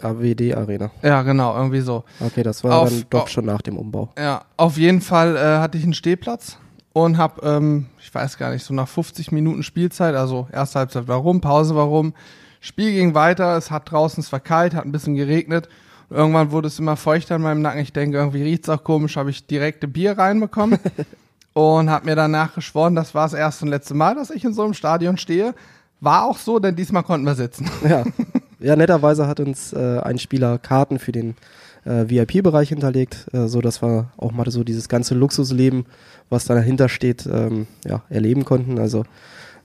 AWD 0.01 0.53
Arena. 0.55 0.91
Ja, 1.01 1.21
genau, 1.23 1.55
irgendwie 1.55 1.79
so. 1.81 2.03
Okay, 2.19 2.43
das 2.43 2.63
war 2.63 2.79
Auf- 2.79 2.89
dann 2.89 3.03
doch 3.09 3.21
auf- 3.23 3.29
schon 3.29 3.45
nach 3.45 3.61
dem 3.61 3.77
Umbau. 3.77 4.09
Ja, 4.17 4.43
auf 4.57 4.77
jeden 4.77 5.01
Fall 5.01 5.35
äh, 5.35 5.59
hatte 5.59 5.77
ich 5.77 5.83
einen 5.83 5.93
Stehplatz 5.93 6.57
und 6.93 7.17
habe, 7.17 7.41
ähm, 7.47 7.87
ich 7.99 8.13
weiß 8.13 8.37
gar 8.37 8.51
nicht, 8.51 8.63
so 8.63 8.73
nach 8.73 8.87
50 8.87 9.31
Minuten 9.31 9.63
Spielzeit, 9.63 10.13
also 10.15 10.47
erste 10.51 10.79
Halbzeit 10.79 11.07
war 11.07 11.17
rum, 11.17 11.41
Pause 11.41 11.75
war 11.75 11.85
rum, 11.85 12.13
Spiel 12.59 12.91
ging 12.91 13.13
weiter, 13.15 13.55
es 13.57 13.71
hat 13.71 13.89
draußen, 13.91 14.21
es 14.21 14.31
war 14.31 14.39
kalt, 14.39 14.75
hat 14.75 14.85
ein 14.85 14.91
bisschen 14.91 15.15
geregnet. 15.15 15.67
Und 16.09 16.17
irgendwann 16.17 16.51
wurde 16.51 16.67
es 16.67 16.79
immer 16.79 16.95
feuchter 16.95 17.35
in 17.35 17.41
meinem 17.41 17.61
Nacken. 17.61 17.81
Ich 17.81 17.91
denke, 17.93 18.17
irgendwie 18.17 18.41
riecht's 18.43 18.69
auch 18.69 18.83
komisch, 18.83 19.17
habe 19.17 19.29
ich 19.29 19.45
direkte 19.45 19.87
Bier 19.87 20.17
reinbekommen 20.17 20.79
und 21.57 21.89
habe 21.89 22.05
mir 22.05 22.15
danach 22.15 22.53
geschworen, 22.53 22.93
das 22.93 23.15
war 23.15 23.25
das 23.25 23.33
erste 23.33 23.65
und 23.65 23.71
letzte 23.71 23.95
Mal, 23.95 24.13
dass 24.13 24.29
ich 24.29 24.45
in 24.45 24.53
so 24.53 24.63
einem 24.63 24.75
Stadion 24.75 25.17
stehe. 25.17 25.55
War 25.99 26.25
auch 26.25 26.37
so, 26.37 26.59
denn 26.59 26.75
diesmal 26.75 27.01
konnten 27.01 27.25
wir 27.25 27.33
sitzen. 27.33 27.67
Ja, 27.83 28.03
ja 28.59 28.75
netterweise 28.75 29.25
hat 29.25 29.39
uns 29.39 29.73
äh, 29.73 29.99
ein 30.01 30.19
Spieler 30.19 30.59
Karten 30.59 30.99
für 30.99 31.11
den 31.11 31.35
äh, 31.83 32.07
VIP-Bereich 32.07 32.69
hinterlegt, 32.69 33.25
äh, 33.33 33.47
so 33.47 33.61
dass 33.61 33.81
wir 33.81 34.11
auch 34.17 34.31
mal 34.33 34.47
so 34.51 34.63
dieses 34.63 34.87
ganze 34.87 35.15
Luxusleben, 35.15 35.87
was 36.29 36.45
da 36.45 36.53
dahinter 36.53 36.89
steht, 36.89 37.25
ähm, 37.25 37.65
ja, 37.83 38.03
erleben 38.07 38.45
konnten. 38.45 38.77
Also 38.77 39.05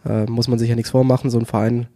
äh, 0.06 0.24
muss 0.24 0.48
man 0.48 0.58
sich 0.58 0.70
ja 0.70 0.76
nichts 0.76 0.92
vormachen. 0.92 1.28
So 1.28 1.38
ein 1.38 1.44
Verein 1.44 1.88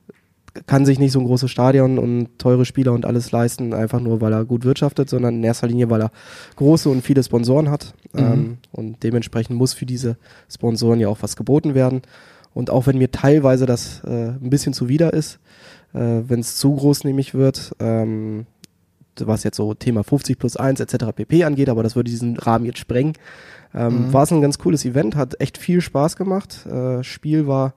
kann 0.67 0.87
sich 0.87 0.99
nicht 0.99 1.13
so 1.13 1.21
ein 1.21 1.27
großes 1.27 1.51
Stadion 1.51 1.99
und 1.99 2.39
teure 2.39 2.65
Spieler 2.65 2.93
und 2.93 3.05
alles 3.05 3.33
leisten, 3.33 3.75
einfach 3.75 4.01
nur 4.01 4.21
weil 4.21 4.33
er 4.33 4.45
gut 4.45 4.65
wirtschaftet, 4.65 5.11
sondern 5.11 5.37
in 5.37 5.45
erster 5.45 5.67
Linie, 5.67 5.91
weil 5.91 6.03
er 6.03 6.11
große 6.57 6.89
und 6.89 7.03
viele 7.03 7.23
Sponsoren 7.23 7.71
hat. 7.71 7.95
Ähm, 8.15 8.59
und 8.73 9.03
dementsprechend 9.03 9.57
muss 9.57 9.75
für 9.75 9.87
diese 9.87 10.17
Sponsoren 10.51 11.01
ja 11.01 11.09
auch 11.09 11.19
was 11.21 11.37
geboten 11.37 11.75
werden. 11.75 12.03
Und 12.55 12.71
auch 12.71 12.87
wenn 12.87 12.97
mir 12.99 13.11
teilweise 13.11 13.67
das 13.67 14.03
äh, 14.05 14.29
ein 14.31 14.51
bisschen 14.51 14.73
zuwider 14.73 15.13
ist, 15.13 15.41
äh, 15.93 16.23
wenn 16.27 16.41
es 16.41 16.57
zu 16.57 16.75
groß 16.75 17.05
nämlich 17.05 17.35
wird, 17.35 17.73
ähm, 17.81 18.47
was 19.19 19.45
jetzt 19.45 19.57
so 19.57 19.75
Thema 19.75 20.05
50 20.05 20.39
plus 20.39 20.57
1 20.57 20.81
etc. 20.81 21.07
pp 21.15 21.45
angeht, 21.45 21.69
aber 21.69 21.83
das 21.83 21.97
würde 21.97 22.11
diesen 22.11 22.37
Rahmen 22.37 22.65
jetzt 22.65 22.79
sprengen. 22.79 23.15
Ähm, 23.75 24.09
Mhm. 24.09 24.13
War 24.13 24.23
es 24.23 24.33
ein 24.33 24.41
ganz 24.41 24.59
cooles 24.59 24.85
Event, 24.85 25.17
hat 25.17 25.41
echt 25.41 25.59
viel 25.59 25.81
Spaß 25.81 26.17
gemacht. 26.17 26.67
Äh, 26.67 27.03
Spiel 27.03 27.47
war 27.47 27.75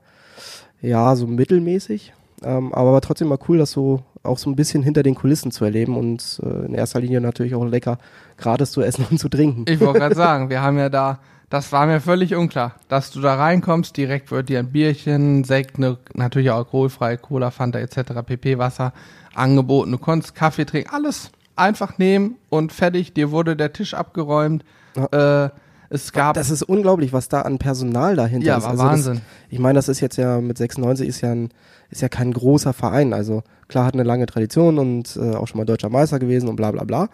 ja 0.81 1.15
so 1.15 1.27
mittelmäßig, 1.27 2.13
ähm, 2.43 2.73
aber 2.73 2.93
war 2.93 3.01
trotzdem 3.01 3.27
mal 3.27 3.39
cool, 3.47 3.57
das 3.57 3.71
so 3.71 4.01
auch 4.23 4.37
so 4.37 4.49
ein 4.49 4.55
bisschen 4.55 4.83
hinter 4.83 5.03
den 5.03 5.15
Kulissen 5.15 5.51
zu 5.51 5.65
erleben 5.65 5.97
und 5.97 6.41
äh, 6.43 6.65
in 6.65 6.73
erster 6.73 6.99
Linie 6.99 7.21
natürlich 7.21 7.55
auch 7.55 7.65
lecker 7.65 7.97
gratis 8.37 8.71
zu 8.71 8.81
essen 8.81 9.05
und 9.11 9.17
zu 9.17 9.29
trinken. 9.29 9.65
Ich 9.67 9.79
wollte 9.79 9.99
gerade 9.99 10.15
sagen, 10.15 10.49
wir 10.49 10.61
haben 10.61 10.77
ja 10.77 10.89
da, 10.89 11.19
das 11.49 11.71
war 11.71 11.85
mir 11.85 12.01
völlig 12.01 12.35
unklar, 12.35 12.75
dass 12.87 13.11
du 13.11 13.21
da 13.21 13.35
reinkommst, 13.35 13.95
direkt 13.95 14.31
wird 14.31 14.49
dir 14.49 14.59
ein 14.59 14.71
Bierchen, 14.71 15.43
Sekt, 15.43 15.79
ne, 15.79 15.97
natürlich 16.13 16.51
auch 16.51 16.57
alkoholfrei, 16.57 17.17
Cola, 17.17 17.51
Fanta 17.51 17.79
etc., 17.79 18.21
PP, 18.25 18.57
Wasser 18.57 18.93
angeboten. 19.33 19.91
Du 19.91 19.97
konntest 19.97 20.35
Kaffee 20.35 20.65
trinken, 20.65 20.89
alles 20.91 21.31
einfach 21.55 21.97
nehmen 21.97 22.35
und 22.49 22.71
fertig. 22.71 23.13
Dir 23.13 23.31
wurde 23.31 23.55
der 23.55 23.73
Tisch 23.73 23.93
abgeräumt. 23.93 24.63
Äh, 25.11 25.49
es 25.89 26.11
gab, 26.11 26.35
Das 26.35 26.51
ist 26.51 26.63
unglaublich, 26.63 27.13
was 27.13 27.29
da 27.29 27.41
an 27.41 27.57
Personal 27.57 28.15
dahinter 28.15 28.47
ja, 28.47 28.57
ist. 28.57 28.63
war 28.63 28.71
Also 28.71 28.83
Wahnsinn. 28.83 29.13
Das, 29.15 29.23
ich 29.49 29.59
meine, 29.59 29.77
das 29.77 29.89
ist 29.89 29.99
jetzt 29.99 30.17
ja 30.17 30.39
mit 30.39 30.57
96 30.57 31.07
ist 31.07 31.21
ja 31.21 31.31
ein, 31.31 31.49
ist 31.89 32.01
ja 32.01 32.09
kein 32.09 32.31
großer 32.31 32.73
Verein. 32.73 33.13
Also 33.13 33.43
klar 33.67 33.85
hat 33.85 33.95
eine 33.95 34.03
lange 34.03 34.25
Tradition 34.25 34.77
und 34.77 35.17
äh, 35.17 35.35
auch 35.35 35.47
schon 35.47 35.57
mal 35.57 35.65
deutscher 35.65 35.89
Meister 35.89 36.19
gewesen 36.19 36.47
und 36.47 36.55
bla 36.55 36.71
bla 36.71 36.83
bla. 36.83 37.09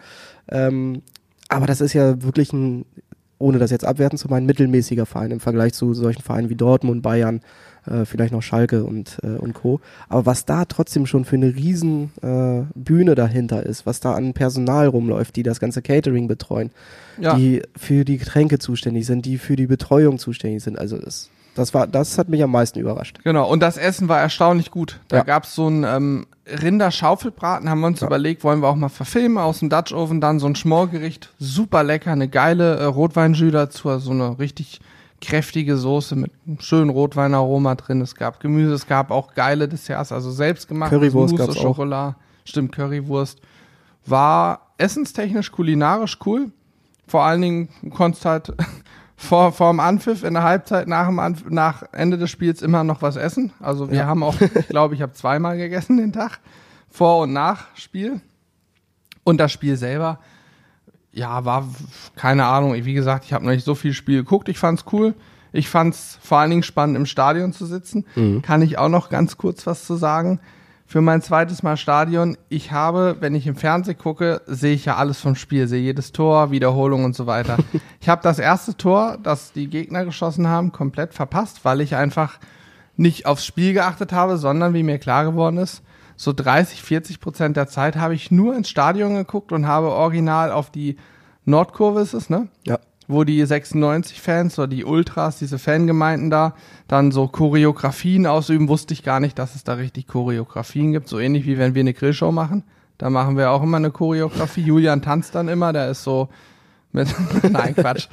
Ähm, 0.50 1.01
aber 1.48 1.67
das 1.67 1.79
ist 1.79 1.94
ja 1.94 2.22
wirklich 2.22 2.51
ein, 2.53 2.86
ohne 3.38 3.60
das 3.60 3.72
jetzt 3.72 3.86
abwerten 3.86 4.18
zu 4.18 4.27
meinen, 4.27 4.46
mittelmäßiger 4.46 5.06
Verein 5.06 5.32
im 5.32 5.39
Vergleich 5.39 5.74
zu 5.74 5.94
solchen 5.94 6.22
Vereinen 6.22 6.50
wie 6.50 6.56
Dortmund, 6.56 7.01
Bayern, 7.01 7.42
äh, 7.86 8.06
vielleicht 8.06 8.34
noch 8.34 8.42
Schalke 8.42 8.84
und, 8.84 9.18
äh, 9.24 9.27
und 9.27 9.54
Co. 9.54 9.80
Aber 10.10 10.25
was 10.25 10.46
da 10.46 10.65
trotzdem 10.65 11.06
schon 11.06 11.25
für 11.25 11.36
eine 11.36 11.56
riesen 11.56 12.12
äh, 12.22 12.63
Bühne 12.74 13.15
dahinter 13.15 13.63
ist, 13.65 13.86
was 13.86 14.00
da 14.00 14.13
an 14.13 14.34
Personal 14.34 14.88
rumläuft, 14.88 15.36
die 15.36 15.44
das 15.44 15.60
ganze 15.60 15.82
Catering 15.82 16.27
betreuen, 16.27 16.72
ja. 17.20 17.36
die 17.36 17.62
für 17.75 18.06
die 18.06 18.18
Getränke 18.18 18.60
zuständig 18.60 19.06
sind, 19.06 19.25
die 19.25 19.38
für 19.38 19.56
die 19.56 19.68
Betreuung 19.68 20.18
zuständig 20.18 20.63
sind. 20.63 20.80
Also 20.80 20.98
das, 20.98 21.30
das 21.55 21.74
war, 21.74 21.88
das 21.88 22.17
hat 22.17 22.29
mich 22.29 22.43
am 22.43 22.51
meisten 22.51 22.77
überrascht. 22.79 23.19
Genau, 23.24 23.50
und 23.50 23.62
das 23.62 23.77
Essen 23.77 24.07
war 24.09 24.19
erstaunlich 24.19 24.69
gut. 24.71 25.00
Da 25.07 25.17
Ja. 25.17 25.24
gab's 25.24 25.55
so 25.55 25.67
ein 25.67 25.83
ähm, 25.83 26.27
Rinderschaufelbraten, 26.47 27.69
haben 27.69 27.79
wir 27.81 27.88
uns 27.88 28.01
Ja. 28.01 28.07
überlegt, 28.07 28.43
wollen 28.43 28.59
wir 28.62 28.67
auch 28.67 28.75
mal 28.75 28.89
verfilmen 28.89 29.38
aus 29.38 29.59
dem 29.59 29.69
Dutch 29.69 29.93
Oven, 29.93 30.21
dann 30.21 30.39
so 30.39 30.47
ein 30.47 30.55
Schmorgericht, 30.55 31.29
super 31.39 31.83
lecker, 31.83 32.12
eine 32.12 32.27
geile 32.27 32.75
äh, 32.77 32.83
Rotweinjus 32.83 33.51
dazu, 33.51 33.89
also 33.89 34.05
so 34.07 34.12
eine 34.12 34.38
richtig 34.38 34.79
kräftige 35.21 35.77
Soße 35.77 36.15
mit 36.15 36.31
einem 36.45 36.59
schönen 36.59 36.89
Rotweinaroma 36.89 37.75
drin. 37.75 38.01
Es 38.01 38.15
gab 38.15 38.39
Gemüse, 38.41 38.74
es 38.74 38.85
gab 38.85 39.09
auch 39.09 39.33
geile 39.33 39.67
Desserts, 39.67 40.12
also 40.12 40.29
selbstgemachtes 40.29 41.00
Currywurst 41.00 41.38
gab's 41.38 41.57
au 41.57 41.62
Chocolat. 41.63 42.15
Stimmt, 42.43 42.74
Currywurst. 42.74 43.41
War 44.05 44.59
essenstechnisch, 44.77 45.51
kulinarisch 45.51 46.19
cool. 46.25 46.51
Vor 47.07 47.24
allen 47.24 47.41
Dingen 47.41 47.69
du 47.81 47.89
konntest 47.89 48.25
halt 48.25 48.53
vor, 49.17 49.51
vor 49.53 49.72
dem 49.72 49.79
Anpfiff 49.79 50.24
in 50.24 50.34
der 50.34 50.43
Halbzeit 50.43 50.88
nach, 50.88 51.07
dem 51.07 51.19
Anpfiff, 51.19 51.50
nach 51.50 51.84
Ende 51.93 52.17
des 52.17 52.29
Spiels 52.29 52.62
immer 52.62 52.84
noch 52.84 53.01
was 53.01 53.15
essen. 53.15 53.51
Also 53.62 53.89
wir 53.89 54.00
Ja. 54.00 54.05
haben 54.07 54.24
auch, 54.24 54.36
ich 54.60 54.67
glaube, 54.67 54.93
ich 54.95 55.01
habe 55.01 55.13
zweimal 55.13 55.57
gegessen 55.57 55.98
den 55.98 56.12
Tag. 56.13 56.39
Vor 56.89 57.24
und 57.24 57.34
nach 57.34 57.65
Spiel. 57.75 58.22
Und 59.24 59.38
das 59.38 59.51
Spiel 59.51 59.75
selber, 59.77 60.19
ja, 61.12 61.45
war, 61.45 61.67
keine 62.15 62.45
Ahnung, 62.45 62.74
wie 62.75 62.93
gesagt, 62.93 63.25
ich 63.25 63.34
habe 63.34 63.43
noch 63.45 63.51
nicht 63.51 63.65
so 63.65 63.74
viel 63.75 63.93
Spiel 63.93 64.17
geguckt. 64.19 64.50
Ich 64.50 64.60
fand's 64.60 64.86
cool. 64.91 65.13
Ich 65.53 65.69
fand's 65.69 66.19
vor 66.22 66.39
allen 66.39 66.50
Dingen 66.50 66.63
spannend, 66.63 66.98
im 66.98 67.05
Stadion 67.05 67.53
zu 67.53 67.65
sitzen. 67.65 68.05
Kann 68.41 68.62
ich 68.62 68.77
auch 68.77 68.89
noch 68.89 69.10
ganz 69.10 69.38
kurz 69.38 69.65
was 69.65 69.86
zu 69.86 69.95
sagen. 69.95 70.41
Für 70.88 71.01
mein 71.01 71.22
zweites 71.22 71.63
Mal 71.63 71.77
Stadion, 71.77 72.38
ich 72.48 72.72
habe, 72.72 73.18
wenn 73.20 73.34
ich 73.34 73.48
im 73.48 73.56
Fernsehen 73.56 73.98
gucke, 73.98 74.42
sehe 74.46 74.75
ich 74.75 74.86
ja 74.86 74.98
alles 74.98 75.20
vom 75.20 75.36
Spiel, 75.36 75.68
sehe 75.68 75.82
jedes 75.82 76.12
Tor, 76.12 76.51
Wiederholung 76.51 77.04
und 77.04 77.15
so 77.15 77.25
weiter. 77.25 77.58
ich 78.00 78.08
habe 78.08 78.22
das 78.22 78.38
erste 78.38 78.77
Tor, 78.77 79.18
das 79.22 79.51
die 79.51 79.68
Gegner 79.68 80.06
geschossen 80.06 80.48
haben, 80.48 80.72
komplett 80.72 81.15
verpasst, 81.15 81.65
weil 81.65 81.82
ich 81.82 81.96
einfach 81.96 82.39
nicht 82.98 83.25
aufs 83.25 83.46
Spiel 83.46 83.74
geachtet 83.74 84.13
habe, 84.13 84.38
sondern 84.38 84.75
wie 84.75 84.84
mir 84.84 85.00
klar 85.00 85.25
geworden 85.25 85.58
ist, 85.58 85.82
so 86.18 86.32
30, 86.32 86.82
40 86.82 87.20
Prozent 87.20 87.58
der 87.58 87.68
Zeit 87.68 87.98
habe 87.98 88.13
ich 88.13 88.32
nur 88.32 88.56
ins 88.56 88.70
Stadion 88.70 89.15
geguckt 89.15 89.51
und 89.51 89.68
habe 89.68 89.89
original 89.89 90.51
auf 90.51 90.70
die 90.70 90.98
Nordkurve 91.46 92.01
ist 92.01 92.13
es, 92.13 92.30
ne? 92.30 92.48
Ja. 92.65 92.80
Wo 93.07 93.24
die 93.24 93.43
96-Fans 93.45 94.57
oder 94.57 94.67
die 94.67 94.83
Ultras, 94.83 95.38
diese 95.38 95.59
Fangemeinden 95.59 96.29
da, 96.29 96.55
dann 96.88 97.12
so 97.12 97.27
Choreografien 97.27 98.25
ausüben, 98.25 98.67
wusste 98.67 98.93
ich 98.93 99.03
gar 99.03 99.19
nicht, 99.19 99.38
dass 99.38 99.55
es 99.55 99.63
da 99.63 99.74
richtig 99.74 100.07
Choreografien 100.07 100.91
gibt. 100.91 101.07
So 101.07 101.19
ähnlich 101.19 101.45
wie 101.45 101.57
wenn 101.57 101.75
wir 101.75 101.81
eine 101.81 101.93
Grillshow 101.93 102.31
machen. 102.31 102.63
Da 102.97 103.09
machen 103.09 103.38
wir 103.38 103.51
auch 103.51 103.62
immer 103.62 103.77
eine 103.77 103.91
Choreografie. 103.91 104.62
Julian 104.62 105.01
tanzt 105.01 105.35
dann 105.35 105.47
immer, 105.47 105.74
der 105.74 105.91
ist 105.91 106.03
so 106.03 106.29
mit, 106.91 107.13
nein, 107.50 107.75
Quatsch. 107.75 108.07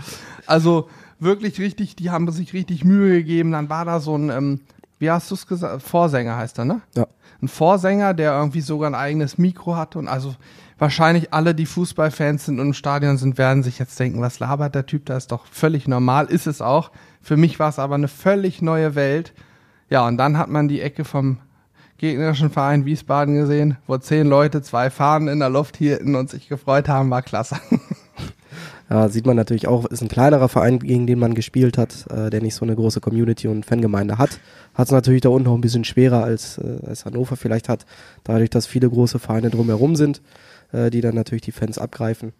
Also 0.46 0.88
wirklich 1.20 1.58
richtig, 1.60 1.96
die 1.96 2.10
haben 2.10 2.30
sich 2.30 2.52
richtig 2.52 2.84
Mühe 2.84 3.18
gegeben. 3.18 3.52
Dann 3.52 3.68
war 3.68 3.84
da 3.84 4.00
so 4.00 4.16
ein, 4.16 4.30
ähm, 4.30 4.60
wie 4.98 5.10
hast 5.10 5.30
du 5.30 5.34
es 5.34 5.46
gesagt? 5.46 5.82
Vorsänger 5.82 6.36
heißt 6.36 6.58
er, 6.58 6.64
ne? 6.64 6.80
Ja. 6.96 7.06
Ein 7.42 7.48
Vorsänger, 7.48 8.14
der 8.14 8.32
irgendwie 8.32 8.60
sogar 8.60 8.88
ein 8.88 8.94
eigenes 8.94 9.36
Mikro 9.36 9.76
hatte 9.76 9.98
und 9.98 10.06
also 10.08 10.36
wahrscheinlich 10.78 11.32
alle, 11.32 11.54
die 11.54 11.66
Fußballfans 11.66 12.46
sind 12.46 12.60
und 12.60 12.68
im 12.68 12.72
Stadion 12.72 13.16
sind, 13.16 13.36
werden 13.36 13.62
sich 13.62 13.78
jetzt 13.78 13.98
denken, 13.98 14.20
was 14.20 14.38
labert 14.38 14.74
der 14.74 14.86
Typ, 14.86 15.06
da 15.06 15.16
ist 15.16 15.32
doch 15.32 15.46
völlig 15.46 15.88
normal, 15.88 16.26
ist 16.26 16.46
es 16.46 16.62
auch. 16.62 16.90
Für 17.20 17.36
mich 17.36 17.58
war 17.58 17.68
es 17.68 17.78
aber 17.78 17.96
eine 17.96 18.08
völlig 18.08 18.62
neue 18.62 18.94
Welt. 18.94 19.32
Ja, 19.90 20.06
und 20.06 20.16
dann 20.18 20.38
hat 20.38 20.48
man 20.48 20.68
die 20.68 20.80
Ecke 20.80 21.04
vom 21.04 21.38
gegnerischen 21.98 22.50
Verein 22.50 22.84
Wiesbaden 22.84 23.34
gesehen, 23.34 23.76
wo 23.86 23.96
zehn 23.96 24.26
Leute 24.26 24.62
zwei 24.62 24.90
Fahnen 24.90 25.28
in 25.28 25.38
der 25.38 25.50
Luft 25.50 25.76
hielten 25.76 26.16
und 26.16 26.30
sich 26.30 26.48
gefreut 26.48 26.88
haben, 26.88 27.10
war 27.10 27.22
klasse. 27.22 27.60
Ja, 28.92 29.08
sieht 29.08 29.24
man 29.24 29.36
natürlich 29.36 29.68
auch, 29.68 29.86
ist 29.86 30.02
ein 30.02 30.08
kleinerer 30.08 30.50
Verein, 30.50 30.78
gegen 30.78 31.06
den 31.06 31.18
man 31.18 31.32
gespielt 31.32 31.78
hat, 31.78 32.06
äh, 32.10 32.28
der 32.28 32.42
nicht 32.42 32.54
so 32.54 32.66
eine 32.66 32.76
große 32.76 33.00
Community 33.00 33.48
und 33.48 33.64
Fangemeinde 33.64 34.18
hat. 34.18 34.38
Hat 34.74 34.88
es 34.88 34.92
natürlich 34.92 35.22
da 35.22 35.30
unten 35.30 35.48
noch 35.48 35.54
ein 35.54 35.62
bisschen 35.62 35.84
schwerer 35.84 36.22
als, 36.22 36.58
äh, 36.58 36.86
als 36.86 37.06
Hannover 37.06 37.36
vielleicht 37.36 37.70
hat, 37.70 37.86
dadurch, 38.22 38.50
dass 38.50 38.66
viele 38.66 38.90
große 38.90 39.18
Vereine 39.18 39.48
drumherum 39.48 39.96
sind, 39.96 40.20
äh, 40.72 40.90
die 40.90 41.00
dann 41.00 41.14
natürlich 41.14 41.40
die 41.40 41.52
Fans 41.52 41.78
abgreifen. 41.78 42.34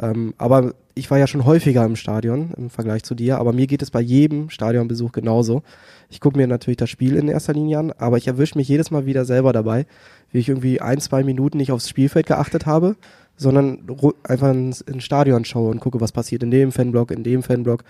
Ähm, 0.00 0.32
aber 0.38 0.72
ich 0.94 1.10
war 1.10 1.18
ja 1.18 1.26
schon 1.26 1.44
häufiger 1.44 1.84
im 1.84 1.96
Stadion 1.96 2.54
im 2.56 2.70
Vergleich 2.70 3.02
zu 3.02 3.14
dir, 3.14 3.36
aber 3.36 3.52
mir 3.52 3.66
geht 3.66 3.82
es 3.82 3.90
bei 3.90 4.00
jedem 4.00 4.48
Stadionbesuch 4.48 5.12
genauso. 5.12 5.62
Ich 6.08 6.20
gucke 6.20 6.38
mir 6.38 6.46
natürlich 6.46 6.78
das 6.78 6.88
Spiel 6.88 7.14
in 7.14 7.28
erster 7.28 7.52
Linie 7.52 7.78
an, 7.78 7.92
aber 7.98 8.16
ich 8.16 8.26
erwische 8.26 8.56
mich 8.56 8.68
jedes 8.68 8.90
Mal 8.90 9.04
wieder 9.04 9.26
selber 9.26 9.52
dabei, 9.52 9.84
wie 10.32 10.38
ich 10.38 10.48
irgendwie 10.48 10.80
ein, 10.80 10.98
zwei 10.98 11.24
Minuten 11.24 11.58
nicht 11.58 11.72
aufs 11.72 11.90
Spielfeld 11.90 12.24
geachtet 12.24 12.64
habe, 12.64 12.96
sondern 13.40 13.78
einfach 14.24 14.50
ins, 14.50 14.80
ins 14.82 15.02
Stadion 15.04 15.44
schaue 15.44 15.70
und 15.70 15.80
gucke, 15.80 16.00
was 16.00 16.12
passiert 16.12 16.42
in 16.42 16.50
dem 16.50 16.72
Fanblock, 16.72 17.10
in 17.10 17.24
dem 17.24 17.42
Fanblock, 17.42 17.84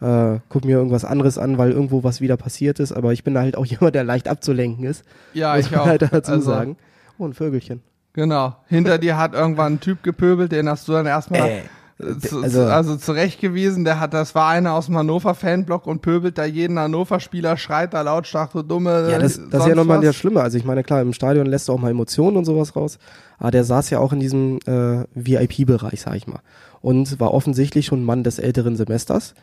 äh, 0.00 0.40
guck 0.48 0.64
mir 0.64 0.76
irgendwas 0.76 1.04
anderes 1.04 1.38
an, 1.38 1.58
weil 1.58 1.70
irgendwo 1.70 2.02
was 2.04 2.20
wieder 2.20 2.36
passiert 2.36 2.80
ist, 2.80 2.92
aber 2.92 3.12
ich 3.12 3.22
bin 3.24 3.38
halt 3.38 3.56
auch 3.56 3.64
jemand, 3.66 3.94
der 3.94 4.04
leicht 4.04 4.28
abzulenken 4.28 4.84
ist, 4.84 5.04
Ja, 5.32 5.56
ich 5.56 5.70
man 5.70 5.80
auch. 5.80 5.86
halt 5.86 6.02
dazu 6.02 6.32
Also, 6.32 6.50
sagen. 6.50 6.76
Oh, 7.18 7.26
ein 7.26 7.32
Vögelchen. 7.34 7.82
Genau. 8.12 8.56
Hinter 8.68 8.98
dir 8.98 9.16
hat 9.18 9.34
irgendwann 9.34 9.74
ein 9.74 9.80
Typ 9.80 10.02
gepöbelt, 10.02 10.50
den 10.52 10.68
hast 10.68 10.88
du 10.88 10.92
dann 10.92 11.06
erstmal 11.06 11.48
äh, 11.48 11.60
zu, 11.98 12.42
also- 12.42 12.62
also, 12.64 12.96
zurechtgewiesen. 12.96 13.84
Der 13.84 14.00
hat, 14.00 14.12
das 14.12 14.34
war 14.34 14.48
einer 14.48 14.74
aus 14.74 14.86
dem 14.86 14.96
Hannover-Fanblock 14.98 15.86
und 15.86 16.02
pöbelt 16.02 16.36
da 16.36 16.44
jeden 16.44 16.78
Hannover-Spieler, 16.78 17.56
schreit 17.56 17.94
da 17.94 18.02
lautstark, 18.02 18.52
so 18.52 18.62
dumme. 18.62 19.08
Ja, 19.10 19.18
das, 19.18 19.40
das 19.50 19.62
ist 19.62 19.68
ja 19.68 19.74
nochmal 19.74 20.00
der 20.00 20.12
Schlimme. 20.12 20.42
Also 20.42 20.58
ich 20.58 20.64
meine, 20.64 20.82
klar, 20.82 21.00
im 21.00 21.12
Stadion 21.12 21.46
lässt 21.46 21.68
du 21.68 21.72
auch 21.72 21.78
mal 21.78 21.90
Emotionen 21.90 22.36
und 22.36 22.44
sowas 22.44 22.76
raus. 22.76 22.98
Aber 23.38 23.50
der 23.50 23.64
saß 23.64 23.90
ja 23.90 23.98
auch 23.98 24.12
in 24.12 24.20
diesem 24.20 24.58
äh, 24.66 25.04
VIP-Bereich, 25.14 26.00
sag 26.02 26.16
ich 26.16 26.26
mal. 26.26 26.40
Und 26.82 27.18
war 27.18 27.32
offensichtlich 27.32 27.86
schon 27.86 28.02
ein 28.02 28.04
Mann 28.04 28.22
des 28.24 28.38
älteren 28.38 28.76
Semesters 28.76 29.34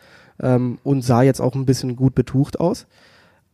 ähm, 0.41 0.77
und 0.83 1.03
sah 1.03 1.21
jetzt 1.23 1.41
auch 1.41 1.55
ein 1.55 1.65
bisschen 1.65 1.95
gut 1.95 2.15
betucht 2.15 2.59
aus. 2.59 2.85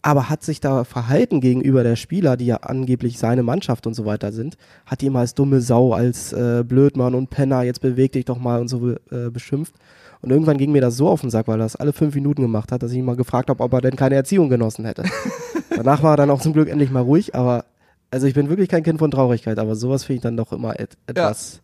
Aber 0.01 0.29
hat 0.29 0.43
sich 0.43 0.61
da 0.61 0.85
verhalten 0.85 1.41
gegenüber 1.41 1.83
der 1.83 1.97
Spieler, 1.97 2.37
die 2.37 2.45
ja 2.45 2.57
angeblich 2.57 3.19
seine 3.19 3.43
Mannschaft 3.43 3.85
und 3.85 3.93
so 3.93 4.05
weiter 4.05 4.31
sind, 4.31 4.57
hat 4.85 5.01
die 5.01 5.07
immer 5.07 5.19
als 5.19 5.33
dumme 5.33 5.59
Sau, 5.59 5.93
als 5.93 6.31
äh, 6.31 6.63
Blödmann 6.65 7.15
und 7.15 7.29
Penner, 7.29 7.63
jetzt 7.63 7.81
beweg 7.81 8.13
dich 8.13 8.25
doch 8.25 8.37
mal 8.37 8.61
und 8.61 8.69
so 8.69 8.91
äh, 8.91 9.29
beschimpft. 9.29 9.73
Und 10.21 10.31
irgendwann 10.31 10.57
ging 10.57 10.71
mir 10.71 10.81
das 10.81 10.97
so 10.97 11.07
auf 11.09 11.21
den 11.21 11.29
Sack, 11.29 11.47
weil 11.47 11.59
er 11.59 11.63
das 11.63 11.75
alle 11.75 11.93
fünf 11.93 12.15
Minuten 12.15 12.41
gemacht 12.41 12.71
hat, 12.71 12.83
dass 12.83 12.91
ich 12.91 12.97
ihn 12.97 13.05
mal 13.05 13.15
gefragt 13.15 13.49
habe, 13.49 13.63
ob 13.63 13.73
er 13.73 13.81
denn 13.81 13.95
keine 13.95 14.15
Erziehung 14.15 14.49
genossen 14.49 14.85
hätte. 14.85 15.03
Danach 15.69 16.03
war 16.03 16.13
er 16.13 16.17
dann 16.17 16.29
auch 16.29 16.41
zum 16.41 16.53
Glück 16.53 16.69
endlich 16.69 16.91
mal 16.91 17.01
ruhig, 17.01 17.35
aber 17.35 17.65
also 18.11 18.27
ich 18.27 18.33
bin 18.33 18.49
wirklich 18.49 18.69
kein 18.69 18.83
Kind 18.83 18.99
von 18.99 19.11
Traurigkeit, 19.11 19.59
aber 19.59 19.75
sowas 19.75 20.03
finde 20.03 20.15
ich 20.15 20.21
dann 20.21 20.35
doch 20.35 20.51
immer 20.51 20.79
et 20.79 20.97
etwas, 21.07 21.61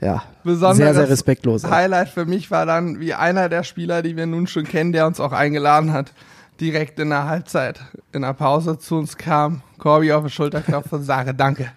ja, 0.00 0.22
Besonderes 0.42 0.76
sehr, 0.76 0.94
sehr 0.94 1.08
respektlos. 1.08 1.64
Highlight 1.64 2.08
für 2.08 2.26
mich 2.26 2.50
war 2.50 2.66
dann, 2.66 3.00
wie 3.00 3.14
einer 3.14 3.48
der 3.48 3.62
Spieler, 3.62 4.02
die 4.02 4.16
wir 4.16 4.26
nun 4.26 4.46
schon 4.46 4.64
kennen, 4.64 4.92
der 4.92 5.06
uns 5.06 5.20
auch 5.20 5.32
eingeladen 5.32 5.92
hat, 5.92 6.12
direkt 6.60 6.98
in 7.00 7.10
der 7.10 7.26
Halbzeit, 7.26 7.80
in 8.12 8.22
der 8.22 8.32
Pause 8.32 8.78
zu 8.78 8.96
uns 8.96 9.16
kam, 9.16 9.62
Corby 9.78 10.12
auf 10.12 10.24
die 10.24 10.30
Schulter 10.30 10.60
klopft 10.60 10.92
und 10.92 11.02
sage, 11.02 11.34
danke. 11.36 11.70